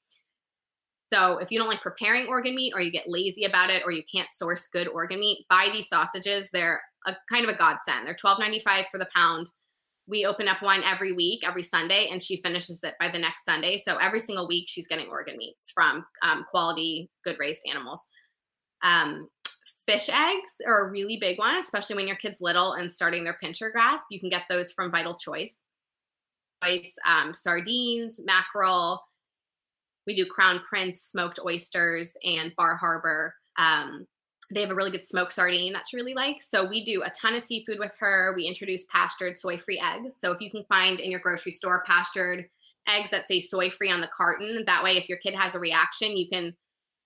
So 1.13 1.39
if 1.39 1.51
you 1.51 1.59
don't 1.59 1.69
like 1.69 1.81
preparing 1.81 2.27
organ 2.27 2.55
meat 2.55 2.73
or 2.75 2.81
you 2.81 2.91
get 2.91 3.09
lazy 3.09 3.45
about 3.45 3.71
it 3.71 3.83
or 3.85 3.93
you 3.93 4.03
can't 4.13 4.31
source 4.31 4.69
good 4.73 4.89
organ 4.89 5.21
meat, 5.21 5.47
buy 5.49 5.69
these 5.73 5.89
sausages. 5.89 6.51
They're 6.51 6.83
a 7.07 7.17
kind 7.31 7.49
of 7.49 7.55
a 7.55 7.59
godsend. 7.59 8.07
They're 8.07 8.15
$12.95 8.15 8.87
for 8.87 8.99
the 8.99 9.09
pound. 9.15 9.47
We 10.07 10.25
open 10.25 10.49
up 10.49 10.63
one 10.63 10.83
every 10.85 11.13
week, 11.13 11.47
every 11.47 11.63
Sunday, 11.63 12.09
and 12.11 12.23
she 12.23 12.41
finishes 12.43 12.83
it 12.83 12.95
by 12.99 13.11
the 13.11 13.19
next 13.19 13.45
Sunday. 13.45 13.77
So 13.77 13.99
every 13.99 14.21
single 14.21 14.49
week, 14.49 14.65
she's 14.69 14.87
getting 14.87 15.09
organ 15.09 15.37
meats 15.37 15.71
from 15.75 16.05
um, 16.23 16.47
quality, 16.51 17.11
good 17.25 17.37
raised 17.39 17.63
animals. 17.71 18.07
Um, 18.83 19.29
fish 19.87 20.09
eggs 20.09 20.53
are 20.67 20.87
a 20.87 20.91
really 20.91 21.19
big 21.21 21.39
one, 21.39 21.57
especially 21.57 21.97
when 21.97 22.07
your 22.07 22.17
kid's 22.17 22.41
little 22.41 22.73
and 22.73 22.91
starting 22.91 23.25
their 23.25 23.39
pincher 23.41 23.71
grasp. 23.71 24.05
You 24.11 24.21
can 24.21 24.31
get 24.31 24.45
those 24.49 24.73
from 24.73 24.91
Vital 24.91 25.17
Choice. 25.17 25.57
Um, 27.07 27.33
sardines, 27.35 28.21
mackerel, 28.25 29.01
we 30.09 30.17
do 30.17 30.25
Crown 30.25 30.61
Prince 30.67 31.03
smoked 31.03 31.39
oysters 31.45 32.17
and 32.25 32.57
Bar 32.57 32.77
Harbor. 32.77 33.35
Um, 33.59 34.07
they 34.51 34.63
have 34.63 34.71
a 34.71 34.75
really 34.75 34.91
good 34.91 35.05
smoked 35.05 35.35
sardine 35.35 35.75
that 35.75 35.85
she 35.87 35.99
really 35.99 36.15
likes. 36.15 36.49
So 36.49 36.67
we 36.67 36.83
do 36.83 37.03
a 37.03 37.11
ton 37.11 37.35
of 37.35 37.43
seafood 37.43 37.79
with 37.79 37.93
her. 38.01 38.33
We 38.35 38.47
introduce 38.47 38.87
pastured 38.91 39.39
soy 39.39 39.59
free 39.59 39.79
eggs. 39.85 40.15
So 40.19 40.33
if 40.33 40.41
you 40.41 40.51
can 40.51 40.65
find 40.65 40.99
in 40.99 41.11
your 41.11 41.21
grocery 41.21 41.53
store 41.53 41.85
pastured 41.87 42.47
eggs 42.89 43.11
that 43.11 43.29
say 43.29 43.39
soy 43.39 43.69
free 43.69 43.91
on 43.91 44.01
the 44.01 44.09
carton, 44.17 44.65
that 44.65 44.83
way 44.83 44.97
if 44.97 45.11
your 45.11 45.19
kid 45.19 45.35
has 45.35 45.55
a 45.55 45.61
reaction, 45.61 46.17
you 46.17 46.27
can 46.33 46.57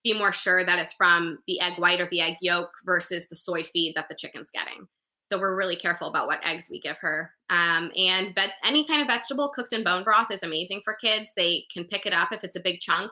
be 0.05 0.17
more 0.17 0.33
sure 0.33 0.65
that 0.65 0.79
it's 0.79 0.93
from 0.93 1.39
the 1.49 1.61
egg 1.61 1.79
white 1.79 2.01
or 2.01 2.07
the 2.07 2.21
egg 2.21 2.37
yolk 2.41 2.71
versus 2.85 3.29
the 3.29 3.35
soy 3.35 3.65
feed 3.65 3.95
that 3.97 4.09
the 4.09 4.15
chicken's 4.15 4.53
getting. 4.53 4.87
So 5.33 5.39
we're 5.39 5.57
really 5.57 5.77
careful 5.77 6.09
about 6.09 6.27
what 6.27 6.45
eggs 6.45 6.69
we 6.71 6.79
give 6.79 6.99
her. 6.99 7.31
Um, 7.49 7.91
and 7.97 8.35
ve- 8.35 8.53
any 8.67 8.87
kind 8.87 9.01
of 9.01 9.09
vegetable 9.09 9.51
cooked 9.55 9.73
in 9.73 9.83
bone 9.83 10.05
broth 10.05 10.31
is 10.31 10.43
amazing 10.43 10.83
for 10.85 10.93
kids. 10.93 11.33
They 11.35 11.65
can 11.73 11.87
pick 11.87 12.05
it 12.05 12.13
up 12.13 12.33
if 12.33 12.45
it's 12.45 12.57
a 12.57 12.61
big 12.61 12.81
chunk 12.81 13.11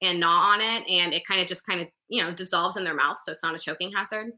and 0.00 0.18
gnaw 0.18 0.54
on 0.54 0.62
it, 0.62 0.88
and 0.88 1.12
it 1.12 1.26
kind 1.28 1.42
of 1.42 1.46
just 1.46 1.66
kind 1.66 1.82
of 1.82 1.88
you 2.08 2.24
know 2.24 2.32
dissolves 2.32 2.78
in 2.78 2.84
their 2.84 2.94
mouth, 2.94 3.18
so 3.22 3.32
it's 3.32 3.42
not 3.42 3.54
a 3.54 3.58
choking 3.58 3.92
hazard. 3.94 4.32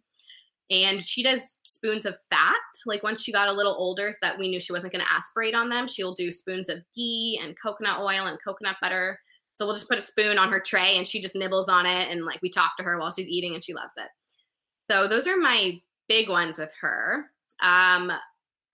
And 0.72 1.04
she 1.04 1.22
does 1.22 1.58
spoons 1.62 2.04
of 2.04 2.16
fat. 2.30 2.56
Like 2.84 3.04
once 3.04 3.22
she 3.22 3.30
got 3.30 3.48
a 3.48 3.52
little 3.52 3.76
older, 3.78 4.10
that 4.22 4.36
we 4.36 4.48
knew 4.48 4.58
she 4.58 4.72
wasn't 4.72 4.92
going 4.92 5.04
to 5.04 5.12
aspirate 5.12 5.54
on 5.54 5.68
them, 5.68 5.86
she'll 5.86 6.14
do 6.14 6.32
spoons 6.32 6.68
of 6.68 6.78
ghee 6.96 7.40
and 7.40 7.54
coconut 7.62 8.00
oil 8.00 8.26
and 8.26 8.38
coconut 8.44 8.76
butter. 8.82 9.20
So 9.54 9.66
we'll 9.66 9.76
just 9.76 9.88
put 9.88 9.98
a 9.98 10.02
spoon 10.02 10.36
on 10.36 10.50
her 10.50 10.58
tray 10.58 10.96
and 10.96 11.06
she 11.06 11.22
just 11.22 11.36
nibbles 11.36 11.68
on 11.68 11.86
it. 11.86 12.10
And 12.10 12.24
like 12.24 12.42
we 12.42 12.50
talk 12.50 12.72
to 12.78 12.82
her 12.82 12.98
while 12.98 13.12
she's 13.12 13.28
eating 13.28 13.54
and 13.54 13.62
she 13.62 13.74
loves 13.74 13.92
it. 13.96 14.08
So 14.90 15.06
those 15.06 15.28
are 15.28 15.36
my 15.36 15.80
big 16.11 16.28
ones 16.28 16.58
with 16.58 16.70
her. 16.80 17.30
Um, 17.62 18.11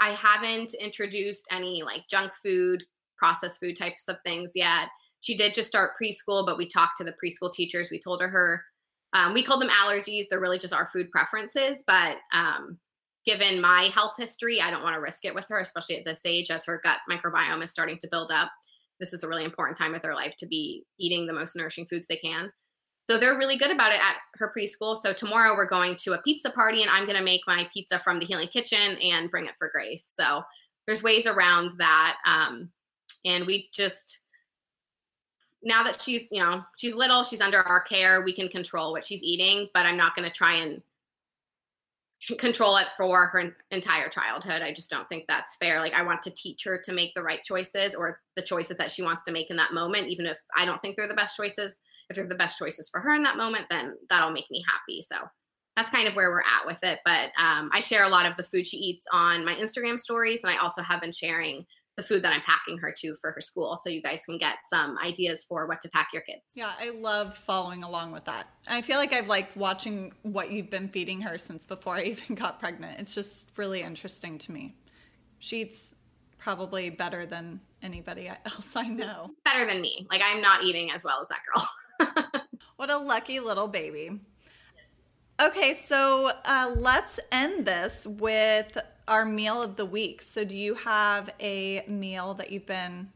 I 0.01 0.11
haven't 0.11 0.75
introduced 0.75 1.45
any 1.53 1.83
like 1.85 2.09
junk 2.11 2.33
food, 2.43 2.83
processed 3.17 3.61
food 3.61 3.77
types 3.77 4.09
of 4.09 4.17
things 4.25 4.53
yet. 4.55 4.89
She 5.21 5.37
did 5.37 5.55
just 5.55 5.69
start 5.69 5.93
preschool, 6.03 6.47
but 6.47 6.59
we 6.59 6.67
talked 6.67 6.97
to 6.97 7.05
the 7.05 7.15
preschool 7.23 7.53
teachers. 7.53 7.91
We 7.91 8.01
told 8.01 8.23
her 8.23 8.29
her 8.29 8.65
um, 9.13 9.35
we 9.35 9.43
call 9.43 9.59
them 9.59 9.71
allergies. 9.71 10.25
They're 10.29 10.41
really 10.41 10.59
just 10.59 10.75
our 10.75 10.87
food 10.87 11.11
preferences. 11.11 11.83
But 11.87 12.17
um, 12.33 12.79
given 13.25 13.61
my 13.61 13.91
health 13.95 14.15
history, 14.19 14.61
I 14.61 14.71
don't 14.71 14.83
want 14.83 14.95
to 14.95 15.01
risk 15.01 15.25
it 15.25 15.35
with 15.35 15.47
her, 15.49 15.61
especially 15.61 15.97
at 15.97 16.05
this 16.05 16.21
age 16.25 16.51
as 16.51 16.65
her 16.67 16.81
gut 16.83 16.99
microbiome 17.11 17.63
is 17.63 17.71
starting 17.71 17.99
to 17.99 18.09
build 18.11 18.31
up. 18.33 18.51
This 19.01 19.13
is 19.13 19.25
a 19.25 19.29
really 19.29 19.45
important 19.45 19.79
time 19.79 19.95
of 19.95 20.03
their 20.03 20.15
life 20.15 20.35
to 20.39 20.47
be 20.47 20.85
eating 20.99 21.27
the 21.27 21.33
most 21.33 21.57
nourishing 21.57 21.87
foods 21.87 22.07
they 22.07 22.17
can. 22.17 22.51
So 23.09 23.19
they're 23.19 23.39
really 23.39 23.57
good 23.57 23.71
about 23.71 23.93
it 23.93 24.01
at 24.01 24.17
her 24.35 24.53
preschool. 24.57 25.01
So 25.01 25.13
tomorrow 25.13 25.55
we're 25.55 25.69
going 25.69 25.97
to 26.01 26.15
a 26.15 26.23
pizza 26.23 26.51
party 26.51 26.83
and 26.83 26.91
I'm 26.91 27.05
going 27.05 27.19
to 27.19 27.25
make 27.25 27.43
my 27.47 27.69
pizza 27.73 27.99
from 27.99 28.19
the 28.19 28.27
Healing 28.27 28.49
Kitchen 28.49 28.99
and 29.03 29.31
bring 29.31 29.47
it 29.47 29.55
for 29.59 29.71
Grace. 29.73 30.11
So 30.13 30.43
there's 30.87 31.03
ways 31.03 31.27
around 31.27 31.79
that. 31.79 32.17
Um, 32.27 32.71
and 33.25 33.47
we 33.47 33.69
just, 33.73 34.21
now 35.63 35.83
that 35.83 36.01
she's 36.01 36.27
you 36.31 36.43
know 36.43 36.63
she's 36.77 36.95
little 36.95 37.25
she's 37.25 37.41
under 37.41 37.61
our 37.61 37.81
care 37.81 38.23
we 38.25 38.33
can 38.33 38.49
control 38.49 38.93
what 38.93 39.05
she's 39.05 39.23
eating 39.23 39.69
but 39.75 39.85
i'm 39.85 39.97
not 39.97 40.15
going 40.15 40.27
to 40.27 40.35
try 40.35 40.55
and 40.55 40.83
control 42.39 42.77
it 42.77 42.87
for 42.97 43.27
her 43.27 43.55
entire 43.71 44.09
childhood 44.09 44.63
i 44.63 44.73
just 44.73 44.91
don't 44.91 45.09
think 45.09 45.25
that's 45.29 45.57
fair 45.57 45.81
like 45.81 45.93
i 45.93 46.03
want 46.03 46.23
to 46.23 46.31
teach 46.31 46.65
her 46.65 46.79
to 46.79 46.93
make 46.93 47.13
the 47.15 47.23
right 47.23 47.43
choices 47.43 47.95
or 47.95 48.21
the 48.37 48.43
choices 48.43 48.77
that 48.77 48.91
she 48.91 49.03
wants 49.03 49.23
to 49.23 49.33
make 49.33 49.51
in 49.51 49.57
that 49.57 49.73
moment 49.73 50.07
even 50.07 50.25
if 50.25 50.39
i 50.57 50.65
don't 50.65 50.81
think 50.83 50.97
they're 50.97 51.09
the 51.09 51.15
best 51.15 51.37
choices 51.37 51.79
if 52.09 52.17
they're 52.17 52.27
the 52.27 52.35
best 52.35 52.59
choices 52.59 52.89
for 52.89 53.01
her 53.01 53.15
in 53.15 53.23
that 53.23 53.37
moment 53.37 53.67
then 53.71 53.97
that'll 54.11 54.31
make 54.31 54.51
me 54.51 54.65
happy 54.69 55.03
so 55.03 55.17
that's 55.77 55.91
kind 55.91 56.09
of 56.09 56.15
where 56.15 56.31
we're 56.31 56.41
at 56.41 56.67
with 56.67 56.79
it 56.83 57.01
but 57.05 57.31
um, 57.39 57.71
i 57.73 57.81
share 57.81 58.05
a 58.05 58.09
lot 58.09 58.27
of 58.27 58.37
the 58.37 58.43
food 58.43 58.67
she 58.67 58.77
eats 58.77 59.05
on 59.13 59.45
my 59.45 59.55
instagram 59.55 59.99
stories 59.99 60.41
and 60.43 60.53
i 60.53 60.57
also 60.59 60.83
have 60.83 61.01
been 61.01 61.13
sharing 61.13 61.65
the 61.97 62.03
food 62.03 62.23
that 62.23 62.33
I'm 62.33 62.43
packing 62.43 62.77
her 62.79 62.95
to 62.99 63.15
for 63.21 63.33
her 63.33 63.41
school. 63.41 63.77
So 63.77 63.89
you 63.89 64.03
guys 64.03 64.23
can 64.25 64.39
get 64.39 64.59
some 64.67 64.99
ideas 64.99 65.45
for 65.45 65.67
what 65.67 65.81
to 65.81 65.89
pack 65.89 66.09
your 66.13 66.23
kids. 66.23 66.43
Yeah, 66.55 66.73
I 66.79 66.91
love 66.91 67.37
following 67.39 67.83
along 67.83 68.13
with 68.13 68.25
that. 68.27 68.49
I 68.69 68.83
feel 68.83 68.99
like 68.99 69.13
I've 69.13 69.29
liked 69.29 69.57
watching 69.57 70.13
what 70.23 70.51
you've 70.51 70.71
been 70.71 70.89
feeding 70.89 71.23
her 71.23 71.39
since 71.39 71.65
before 71.65 71.95
I 71.97 72.03
even 72.03 72.35
got 72.35 72.61
pregnant. 72.61 73.01
It's 73.01 73.15
just 73.15 73.51
really 73.57 73.83
interesting 73.83 74.39
to 74.39 74.53
me. 74.53 74.77
She 75.39 75.63
eats 75.63 75.95
probably 76.39 76.91
better 76.91 77.25
than 77.25 77.61
anybody 77.83 78.29
else 78.45 78.77
I 78.77 78.89
know. 78.89 79.31
Better 79.45 79.65
than 79.67 79.81
me. 79.81 80.07
Like 80.11 80.21
I'm 80.23 80.43
not 80.43 80.63
eating 80.63 80.91
as 80.93 81.03
well 81.03 81.23
as 81.23 81.29
that 81.29 81.41
girl. 81.53 81.67
what 82.77 82.91
a 82.91 82.97
lucky 82.97 83.41
little 83.41 83.69
baby. 83.69 84.21
Okay, 85.41 85.75
so 85.75 86.33
uh, 86.45 86.75
let's 86.77 87.21
end 87.31 87.67
this 87.67 88.07
with 88.07 88.79
our 89.07 89.25
meal 89.25 89.63
of 89.63 89.77
the 89.77 89.85
week. 89.85 90.23
So, 90.23 90.45
do 90.45 90.57
you 90.57 90.75
have 90.75 91.31
a 91.41 91.85
meal 91.87 92.35
that 92.35 92.51
you've 92.51 92.67
been 92.67 93.11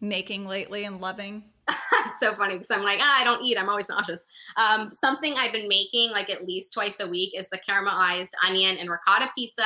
making 0.00 0.46
lately 0.46 0.84
and 0.84 1.00
loving? 1.00 1.44
it's 1.68 2.20
so 2.20 2.34
funny 2.34 2.54
because 2.54 2.70
I'm 2.70 2.82
like, 2.82 2.98
ah, 3.00 3.20
I 3.20 3.24
don't 3.24 3.42
eat. 3.42 3.58
I'm 3.58 3.68
always 3.68 3.88
nauseous. 3.88 4.20
Um, 4.56 4.90
something 4.92 5.34
I've 5.36 5.52
been 5.52 5.68
making 5.68 6.10
like 6.10 6.30
at 6.30 6.46
least 6.46 6.72
twice 6.72 7.00
a 7.00 7.06
week 7.06 7.38
is 7.38 7.48
the 7.48 7.58
caramelized 7.58 8.30
onion 8.44 8.76
and 8.78 8.90
ricotta 8.90 9.28
pizza 9.34 9.64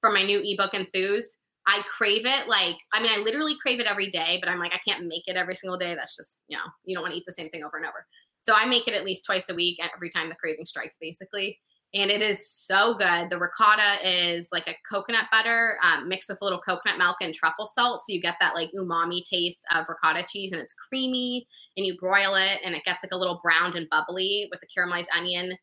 from 0.00 0.14
my 0.14 0.22
new 0.22 0.40
ebook 0.42 0.74
Enthused. 0.74 1.36
I 1.66 1.82
crave 1.96 2.24
it. 2.24 2.48
Like, 2.48 2.76
I 2.92 3.02
mean, 3.02 3.12
I 3.14 3.18
literally 3.22 3.54
crave 3.60 3.80
it 3.80 3.86
every 3.86 4.10
day, 4.10 4.38
but 4.40 4.50
I'm 4.50 4.58
like, 4.58 4.72
I 4.72 4.80
can't 4.86 5.06
make 5.06 5.22
it 5.26 5.36
every 5.36 5.54
single 5.54 5.78
day. 5.78 5.94
That's 5.94 6.16
just, 6.16 6.32
you 6.48 6.56
know, 6.56 6.64
you 6.84 6.94
don't 6.94 7.02
want 7.02 7.14
to 7.14 7.18
eat 7.18 7.24
the 7.26 7.32
same 7.32 7.48
thing 7.50 7.62
over 7.64 7.76
and 7.76 7.86
over. 7.86 8.06
So 8.42 8.54
I 8.54 8.64
make 8.64 8.88
it 8.88 8.94
at 8.94 9.04
least 9.04 9.24
twice 9.26 9.48
a 9.50 9.54
week 9.54 9.78
every 9.94 10.10
time 10.10 10.28
the 10.28 10.34
craving 10.36 10.64
strikes, 10.64 10.96
basically 11.00 11.58
and 11.92 12.10
it 12.10 12.22
is 12.22 12.48
so 12.48 12.94
good. 12.94 13.30
The 13.30 13.38
ricotta 13.38 13.98
is 14.04 14.48
like 14.52 14.68
a 14.68 14.76
coconut 14.88 15.26
butter 15.32 15.76
um, 15.82 16.08
mixed 16.08 16.28
with 16.28 16.38
a 16.40 16.44
little 16.44 16.60
coconut 16.60 16.98
milk 16.98 17.16
and 17.20 17.34
truffle 17.34 17.66
salt. 17.66 18.00
So 18.00 18.12
you 18.12 18.20
get 18.20 18.36
that 18.40 18.54
like 18.54 18.70
umami 18.78 19.22
taste 19.24 19.64
of 19.74 19.86
ricotta 19.88 20.24
cheese 20.28 20.52
and 20.52 20.60
it's 20.60 20.74
creamy 20.74 21.46
and 21.76 21.84
you 21.84 21.96
broil 21.98 22.36
it 22.36 22.60
and 22.64 22.74
it 22.74 22.84
gets 22.84 23.02
like 23.02 23.12
a 23.12 23.18
little 23.18 23.40
browned 23.42 23.74
and 23.74 23.88
bubbly 23.90 24.48
with 24.50 24.60
the 24.60 24.68
caramelized 24.68 25.08
onion 25.16 25.56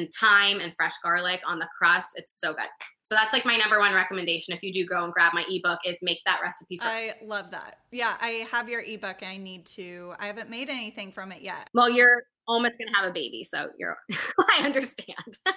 and 0.00 0.12
thyme 0.12 0.60
and 0.60 0.74
fresh 0.74 0.94
garlic 1.02 1.40
on 1.46 1.58
the 1.58 1.68
crust. 1.76 2.10
It's 2.16 2.40
so 2.40 2.52
good. 2.52 2.68
So 3.02 3.14
that's 3.14 3.32
like 3.32 3.44
my 3.44 3.56
number 3.56 3.78
one 3.78 3.94
recommendation. 3.94 4.54
If 4.54 4.62
you 4.62 4.72
do 4.72 4.86
go 4.86 5.04
and 5.04 5.12
grab 5.12 5.34
my 5.34 5.44
ebook, 5.48 5.80
is 5.84 5.96
make 6.02 6.18
that 6.26 6.40
recipe 6.42 6.78
first. 6.78 6.88
I 6.88 7.14
love 7.24 7.50
that. 7.50 7.76
Yeah, 7.90 8.14
I 8.20 8.46
have 8.50 8.68
your 8.68 8.82
ebook. 8.82 9.22
I 9.22 9.36
need 9.36 9.66
to. 9.66 10.14
I 10.18 10.26
haven't 10.26 10.48
made 10.48 10.68
anything 10.68 11.12
from 11.12 11.32
it 11.32 11.42
yet. 11.42 11.68
Well, 11.74 11.90
you're 11.90 12.22
almost 12.46 12.78
gonna 12.78 12.96
have 12.96 13.08
a 13.08 13.12
baby, 13.12 13.44
so 13.44 13.68
you're. 13.78 13.96
I 14.38 14.62
understand. 14.64 15.38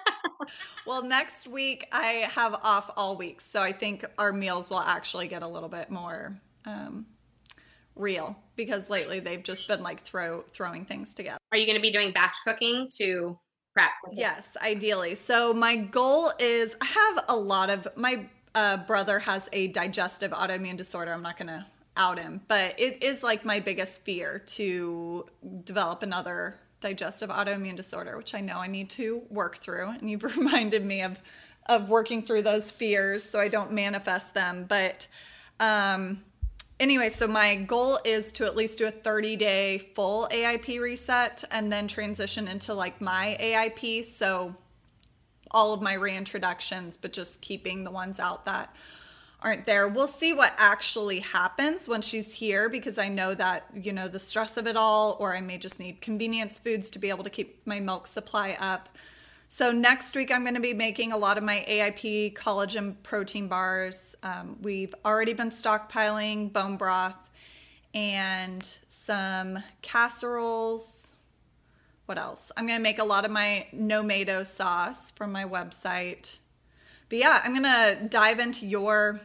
well, 0.87 1.03
next 1.03 1.47
week 1.47 1.87
I 1.91 2.27
have 2.31 2.55
off 2.63 2.91
all 2.97 3.17
week, 3.17 3.39
so 3.39 3.61
I 3.61 3.71
think 3.71 4.03
our 4.17 4.33
meals 4.33 4.69
will 4.69 4.79
actually 4.79 5.27
get 5.27 5.43
a 5.43 5.47
little 5.47 5.69
bit 5.69 5.89
more 5.91 6.39
um, 6.65 7.05
real 7.95 8.35
because 8.55 8.89
lately 8.89 9.19
they've 9.19 9.43
just 9.43 9.67
been 9.67 9.81
like 9.81 10.01
throw 10.01 10.43
throwing 10.53 10.85
things 10.85 11.13
together. 11.13 11.37
Are 11.51 11.57
you 11.57 11.65
going 11.65 11.77
to 11.77 11.81
be 11.81 11.91
doing 11.91 12.11
batch 12.13 12.35
cooking 12.45 12.89
to 12.97 13.37
prep? 13.73 13.91
Yes, 14.11 14.55
ideally. 14.61 15.15
So 15.15 15.53
my 15.53 15.75
goal 15.75 16.31
is 16.39 16.75
I 16.81 16.85
have 16.85 17.25
a 17.27 17.35
lot 17.35 17.69
of 17.69 17.87
my 17.95 18.29
uh, 18.55 18.77
brother 18.77 19.19
has 19.19 19.49
a 19.51 19.67
digestive 19.67 20.31
autoimmune 20.31 20.77
disorder. 20.77 21.11
I'm 21.11 21.23
not 21.23 21.37
going 21.37 21.47
to 21.47 21.65
out 21.95 22.17
him, 22.19 22.41
but 22.47 22.79
it 22.79 23.03
is 23.03 23.23
like 23.23 23.45
my 23.45 23.59
biggest 23.59 24.01
fear 24.01 24.39
to 24.39 25.25
develop 25.63 26.01
another 26.01 26.59
digestive 26.81 27.29
autoimmune 27.29 27.75
disorder, 27.75 28.17
which 28.17 28.33
I 28.33 28.41
know 28.41 28.57
I 28.57 28.67
need 28.67 28.89
to 28.91 29.21
work 29.29 29.57
through. 29.57 29.89
And 29.89 30.09
you've 30.09 30.23
reminded 30.37 30.85
me 30.85 31.01
of 31.01 31.17
of 31.67 31.87
working 31.87 32.21
through 32.21 32.41
those 32.41 32.71
fears 32.71 33.23
so 33.23 33.39
I 33.39 33.47
don't 33.47 33.71
manifest 33.71 34.33
them. 34.33 34.65
But 34.67 35.07
um, 35.59 36.21
anyway, 36.79 37.09
so 37.09 37.27
my 37.27 37.55
goal 37.55 37.99
is 38.03 38.31
to 38.33 38.45
at 38.45 38.55
least 38.55 38.77
do 38.77 38.87
a 38.87 38.91
30 38.91 39.35
day 39.35 39.77
full 39.95 40.27
AIP 40.31 40.79
reset 40.79 41.43
and 41.51 41.71
then 41.71 41.87
transition 41.87 42.47
into 42.47 42.73
like 42.73 42.99
my 43.01 43.37
AIP. 43.39 44.05
So 44.05 44.55
all 45.51 45.73
of 45.73 45.81
my 45.81 45.95
reintroductions, 45.95 46.97
but 46.99 47.13
just 47.13 47.41
keeping 47.41 47.83
the 47.83 47.91
ones 47.91 48.19
out 48.19 48.45
that 48.45 48.75
aren't 49.43 49.65
there. 49.65 49.87
We'll 49.87 50.07
see 50.07 50.33
what 50.33 50.53
actually 50.57 51.19
happens 51.19 51.87
when 51.87 52.01
she's 52.01 52.31
here 52.31 52.69
because 52.69 52.97
I 52.97 53.09
know 53.09 53.35
that, 53.35 53.65
you 53.75 53.91
know, 53.91 54.07
the 54.07 54.19
stress 54.19 54.57
of 54.57 54.67
it 54.67 54.77
all, 54.77 55.17
or 55.19 55.35
I 55.35 55.41
may 55.41 55.57
just 55.57 55.79
need 55.79 56.01
convenience 56.01 56.59
foods 56.59 56.89
to 56.91 56.99
be 56.99 57.09
able 57.09 57.25
to 57.25 57.29
keep 57.29 57.65
my 57.67 57.79
milk 57.79 58.07
supply 58.07 58.57
up. 58.59 58.89
So 59.55 59.71
next 59.71 60.15
week, 60.15 60.31
I'm 60.31 60.41
going 60.41 60.55
to 60.55 60.59
be 60.59 60.73
making 60.73 61.11
a 61.11 61.17
lot 61.17 61.37
of 61.37 61.43
my 61.43 61.63
AIP 61.69 62.33
collagen 62.33 62.95
protein 63.03 63.47
bars. 63.47 64.15
Um, 64.23 64.57
we've 64.63 64.95
already 65.05 65.33
been 65.33 65.51
stockpiling 65.51 66.51
bone 66.51 66.75
broth 66.75 67.29
and 67.93 68.67
some 68.87 69.59
casseroles. 69.83 71.11
What 72.07 72.17
else? 72.17 72.51
I'm 72.57 72.65
going 72.65 72.79
to 72.79 72.81
make 72.81 72.97
a 72.97 73.03
lot 73.03 73.25
of 73.25 73.29
my 73.29 73.67
no 73.71 74.43
sauce 74.43 75.11
from 75.11 75.31
my 75.31 75.45
website. 75.45 76.39
But 77.09 77.19
yeah, 77.19 77.39
I'm 77.45 77.51
going 77.51 77.61
to 77.61 78.07
dive 78.09 78.39
into 78.39 78.65
your 78.65 79.21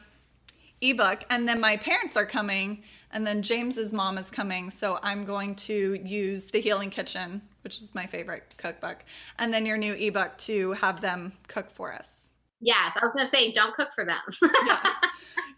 ebook 0.82 1.24
and 1.30 1.48
then 1.48 1.58
my 1.58 1.78
parents 1.78 2.18
are 2.18 2.26
coming 2.26 2.82
and 3.12 3.26
then 3.26 3.40
James's 3.40 3.94
mom 3.94 4.18
is 4.18 4.30
coming 4.30 4.68
so 4.68 4.98
I'm 5.02 5.24
going 5.24 5.54
to 5.54 5.98
use 6.04 6.48
The 6.48 6.60
Healing 6.60 6.90
Kitchen 6.90 7.40
which 7.62 7.76
is 7.76 7.94
my 7.94 8.06
favorite 8.06 8.54
cookbook 8.56 8.98
and 9.38 9.52
then 9.52 9.66
your 9.66 9.76
new 9.76 9.94
ebook 9.94 10.36
to 10.38 10.72
have 10.72 11.00
them 11.00 11.32
cook 11.48 11.70
for 11.70 11.92
us. 11.92 12.30
Yes, 12.60 12.92
I 12.96 13.04
was 13.04 13.12
going 13.12 13.26
to 13.26 13.34
say 13.34 13.52
don't 13.52 13.74
cook 13.74 13.88
for 13.94 14.04
them. 14.04 14.20
yeah. 14.66 14.82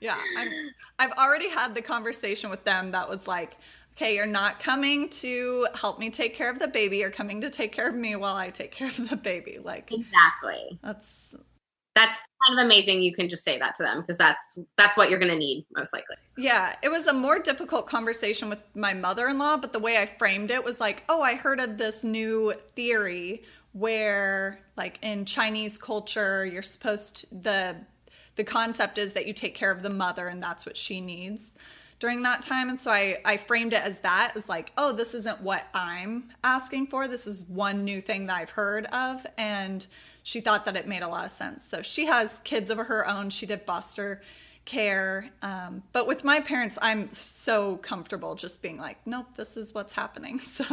Yeah, 0.02 0.16
i 0.38 0.70
have 0.98 1.12
already 1.18 1.50
had 1.50 1.74
the 1.74 1.82
conversation 1.82 2.48
with 2.48 2.64
them 2.64 2.92
that 2.92 3.06
was 3.06 3.28
like 3.28 3.58
okay, 4.00 4.14
you're 4.14 4.24
not 4.24 4.60
coming 4.60 5.10
to 5.10 5.66
help 5.74 5.98
me 5.98 6.08
take 6.08 6.34
care 6.34 6.48
of 6.48 6.58
the 6.58 6.68
baby. 6.68 6.98
You're 6.98 7.10
coming 7.10 7.42
to 7.42 7.50
take 7.50 7.72
care 7.72 7.88
of 7.88 7.94
me 7.94 8.16
while 8.16 8.34
I 8.34 8.48
take 8.48 8.72
care 8.72 8.88
of 8.88 9.10
the 9.10 9.16
baby. 9.16 9.58
Like 9.62 9.92
exactly. 9.92 10.78
That's 10.82 11.34
that's 12.00 12.26
kind 12.46 12.58
of 12.58 12.64
amazing 12.64 13.02
you 13.02 13.14
can 13.14 13.28
just 13.28 13.44
say 13.44 13.58
that 13.58 13.74
to 13.74 13.82
them 13.82 14.00
because 14.00 14.16
that's 14.16 14.58
that's 14.76 14.96
what 14.96 15.10
you're 15.10 15.18
going 15.18 15.30
to 15.30 15.38
need 15.38 15.66
most 15.76 15.92
likely. 15.92 16.16
Yeah 16.36 16.74
it 16.82 16.88
was 16.88 17.06
a 17.06 17.12
more 17.12 17.38
difficult 17.38 17.86
conversation 17.86 18.48
with 18.48 18.60
my 18.74 18.94
mother-in-law 18.94 19.58
but 19.58 19.72
the 19.72 19.78
way 19.78 19.98
i 19.98 20.06
framed 20.06 20.50
it 20.50 20.64
was 20.64 20.80
like 20.80 21.02
oh 21.08 21.20
i 21.20 21.34
heard 21.34 21.60
of 21.60 21.78
this 21.78 22.02
new 22.04 22.54
theory 22.74 23.42
where 23.72 24.60
like 24.76 24.98
in 25.02 25.24
chinese 25.24 25.78
culture 25.78 26.44
you're 26.44 26.62
supposed 26.62 27.16
to, 27.16 27.34
the 27.34 27.76
the 28.36 28.44
concept 28.44 28.96
is 28.96 29.12
that 29.12 29.26
you 29.26 29.34
take 29.34 29.54
care 29.54 29.70
of 29.70 29.82
the 29.82 29.90
mother 29.90 30.28
and 30.28 30.42
that's 30.42 30.64
what 30.64 30.76
she 30.76 31.00
needs 31.00 31.52
during 31.98 32.22
that 32.22 32.40
time. 32.40 32.70
And 32.70 32.80
so 32.80 32.90
I, 32.90 33.18
I 33.26 33.36
framed 33.36 33.74
it 33.74 33.82
as 33.82 33.98
that 33.98 34.32
as 34.34 34.48
like 34.48 34.72
oh 34.78 34.92
this 34.92 35.12
isn't 35.12 35.42
what 35.42 35.66
i'm 35.74 36.30
asking 36.42 36.86
for. 36.86 37.06
This 37.06 37.26
is 37.26 37.42
one 37.42 37.84
new 37.84 38.00
thing 38.00 38.26
that 38.26 38.36
i've 38.36 38.50
heard 38.50 38.86
of. 38.86 39.26
And 39.36 39.86
she 40.22 40.40
thought 40.40 40.64
that 40.64 40.76
it 40.76 40.86
made 40.86 41.02
a 41.02 41.08
lot 41.08 41.24
of 41.24 41.30
sense 41.30 41.64
so 41.64 41.82
she 41.82 42.06
has 42.06 42.40
kids 42.40 42.70
of 42.70 42.78
her 42.78 43.06
own 43.08 43.30
she 43.30 43.46
did 43.46 43.62
foster 43.62 44.20
care 44.64 45.30
um, 45.42 45.82
but 45.92 46.06
with 46.06 46.22
my 46.24 46.38
parents 46.40 46.78
i'm 46.82 47.12
so 47.14 47.76
comfortable 47.78 48.34
just 48.34 48.62
being 48.62 48.76
like 48.76 48.98
nope 49.06 49.26
this 49.36 49.56
is 49.56 49.74
what's 49.74 49.92
happening 49.92 50.38
so 50.38 50.64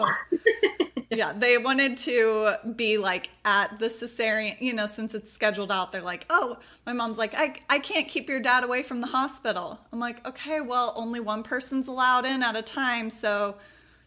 yeah, 1.10 1.32
they 1.34 1.58
wanted 1.58 1.98
to 2.00 2.56
be 2.76 2.98
like 2.98 3.30
at 3.45 3.80
the 3.80 3.88
cesarean, 3.88 4.60
you 4.60 4.74
know, 4.74 4.86
since 4.86 5.16
it's 5.16 5.32
scheduled 5.32 5.72
out. 5.72 5.91
They're 5.91 6.02
like, 6.02 6.26
oh, 6.30 6.58
my 6.86 6.93
mom's 6.93 7.18
like, 7.18 7.34
I, 7.34 7.56
I 7.70 7.80
can't 7.80 8.08
keep 8.08 8.28
your 8.28 8.41
dad 8.41 8.64
away 8.64 8.84
from 8.84 9.00
the 9.00 9.08
hospital. 9.08 9.80
I'm 9.93 10.00
like, 10.00 10.26
okay, 10.28 10.60
well, 10.60 10.93
only 10.95 11.20
one 11.20 11.43
person's 11.43 11.88
allowed 11.88 12.26
in 12.26 12.43
at 12.43 12.56
a 12.56 12.62
time. 12.62 13.10
So 13.10 13.56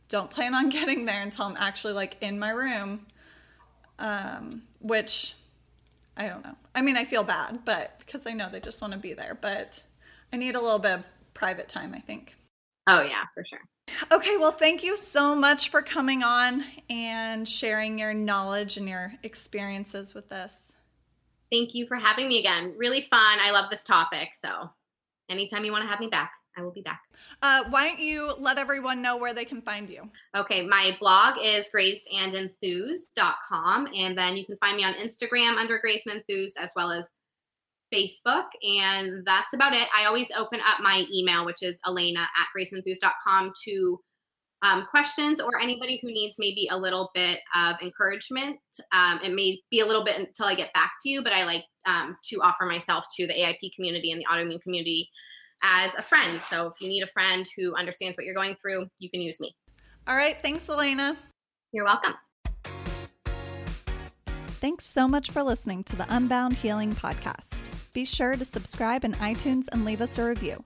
don't 0.09 0.31
plan 0.31 0.55
on 0.55 0.69
getting 0.71 1.07
there 1.07 1.23
until 1.23 1.47
I'm 1.47 1.57
actually 1.57 1.95
like 1.95 2.17
in 2.21 2.39
my 2.39 2.51
room. 2.51 3.07
Um, 3.99 4.63
which 4.81 5.35
I 6.17 6.29
don't 6.29 6.45
know. 6.45 6.57
I 6.75 6.83
mean, 6.83 6.97
I 6.97 7.05
feel 7.05 7.23
bad, 7.23 7.65
but 7.65 7.99
because 7.99 8.27
I 8.27 8.33
know 8.33 8.49
they 8.51 8.61
just 8.61 8.81
want 8.81 8.93
to 8.93 8.99
be 8.99 9.15
there, 9.15 9.39
but 9.41 9.81
I 10.33 10.37
need 10.37 10.55
a 10.55 10.61
little 10.61 10.79
bit 10.79 10.93
of 10.93 11.05
private 11.35 11.69
time, 11.69 11.95
I 11.95 12.01
think. 12.01 12.37
Oh, 12.87 13.03
yeah, 13.03 13.25
for 13.35 13.45
sure. 13.45 13.61
Okay, 14.13 14.37
well, 14.37 14.53
thank 14.53 14.83
you 14.83 14.97
so 14.97 15.35
much 15.35 15.71
for 15.71 15.83
coming 15.83 16.23
on 16.23 16.65
and 16.89 17.49
sharing 17.49 17.99
your 17.99 18.15
knowledge 18.15 18.77
and 18.77 18.89
your 18.89 19.13
experiences 19.23 20.15
with 20.15 20.29
this. 20.29 20.73
Thank 21.51 21.75
you 21.75 21.87
for 21.87 21.97
having 21.97 22.29
me 22.29 22.39
again. 22.39 22.75
Really 22.77 23.01
fun. 23.01 23.39
I 23.43 23.51
love 23.51 23.71
this 23.71 23.83
topic. 23.83 24.31
So, 24.45 24.71
anytime 25.29 25.65
you 25.65 25.73
want 25.73 25.83
to 25.83 25.89
have 25.89 26.01
me 26.01 26.07
back, 26.07 26.33
I 26.57 26.63
will 26.63 26.73
be 26.73 26.81
back. 26.83 27.03
Uh, 27.43 27.65
why 27.71 27.89
don't 27.89 28.01
you 28.01 28.33
let 28.39 28.59
everyone 28.59 29.03
know 29.03 29.17
where 29.17 29.33
they 29.33 29.45
can 29.45 29.63
find 29.63 29.89
you? 29.89 30.11
Okay, 30.37 30.67
my 30.67 30.97
blog 31.01 31.37
is 31.43 31.71
grazedandenthused.com. 31.75 33.89
And 33.97 34.19
then 34.19 34.37
you 34.37 34.45
can 34.45 34.57
find 34.57 34.77
me 34.77 34.85
on 34.85 34.95
Instagram 34.95 35.57
under 35.57 35.79
Grazed 35.79 36.07
and 36.07 36.17
Enthused 36.17 36.57
as 36.59 36.73
well 36.75 36.91
as 36.91 37.05
Facebook, 37.93 38.47
and 38.63 39.27
that's 39.27 39.53
about 39.53 39.75
it. 39.75 39.89
I 39.97 40.07
always 40.07 40.29
open 40.37 40.61
up 40.61 40.81
my 40.81 41.05
email, 41.13 41.45
which 41.45 41.63
is 41.63 41.81
alaena 41.85 42.23
at 42.23 42.47
grazedenthused.com, 42.57 43.53
to 43.65 44.01
um, 44.63 44.87
questions 44.91 45.41
or 45.41 45.59
anybody 45.61 45.99
who 46.03 46.09
needs 46.09 46.37
maybe 46.39 46.69
a 46.71 46.77
little 46.77 47.11
bit 47.15 47.41
of 47.57 47.77
encouragement. 47.83 48.59
Um, 48.93 49.21
it 49.25 49.35
may 49.35 49.59
be 49.71 49.81
a 49.81 49.87
little 49.87 50.05
bit 50.05 50.19
until 50.19 50.45
I 50.47 50.55
get 50.55 50.73
back 50.75 50.93
to 51.03 51.09
you, 51.09 51.23
but 51.23 51.33
I 51.33 51.45
like 51.45 51.65
um, 51.87 52.17
to 52.25 52.43
offer 52.43 52.67
myself 52.67 53.07
to 53.17 53.27
the 53.27 53.33
AIP 53.33 53.75
community 53.75 54.13
and 54.13 54.21
the 54.21 54.27
autoimmune 54.27 54.61
community 54.63 55.09
as 55.63 55.95
a 55.95 56.03
friend. 56.03 56.41
So 56.41 56.69
if 56.69 56.81
you 56.81 56.89
need 56.89 57.03
a 57.03 57.07
friend 57.07 57.47
who 57.57 57.75
understands 57.75 58.17
what 58.17 58.25
you're 58.27 58.35
going 58.35 58.57
through, 58.61 58.87
you 58.99 59.11
can 59.11 59.21
use 59.21 59.41
me. 59.41 59.55
All 60.07 60.17
right. 60.17 60.37
Thanks, 60.41 60.67
Alaena. 60.67 61.17
You're 61.73 61.85
welcome. 61.85 62.15
Thanks 64.61 64.85
so 64.87 65.09
much 65.09 65.31
for 65.31 65.43
listening 65.43 65.85
to 65.85 65.97
the 65.97 66.07
Unbound 66.15 66.55
Healing 66.55 66.93
Podcast. 66.93 67.63
Be 67.95 68.05
sure 68.05 68.35
to 68.35 68.45
subscribe 68.45 69.05
in 69.05 69.15
iTunes 69.15 69.67
and 69.73 69.85
leave 69.85 70.01
us 70.01 70.19
a 70.19 70.25
review. 70.25 70.63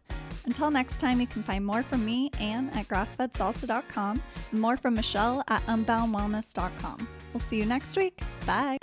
Until 0.46 0.70
next 0.70 1.00
time, 1.00 1.20
you 1.20 1.26
can 1.26 1.42
find 1.42 1.64
more 1.64 1.82
from 1.82 2.04
me, 2.04 2.30
Anne, 2.38 2.70
at 2.74 2.86
grassfedsalsa.com 2.88 4.22
and 4.50 4.60
more 4.60 4.76
from 4.76 4.94
Michelle 4.94 5.42
at 5.48 5.64
unboundwellness.com. 5.66 7.08
We'll 7.32 7.40
see 7.40 7.56
you 7.56 7.64
next 7.64 7.96
week. 7.96 8.20
Bye. 8.46 8.78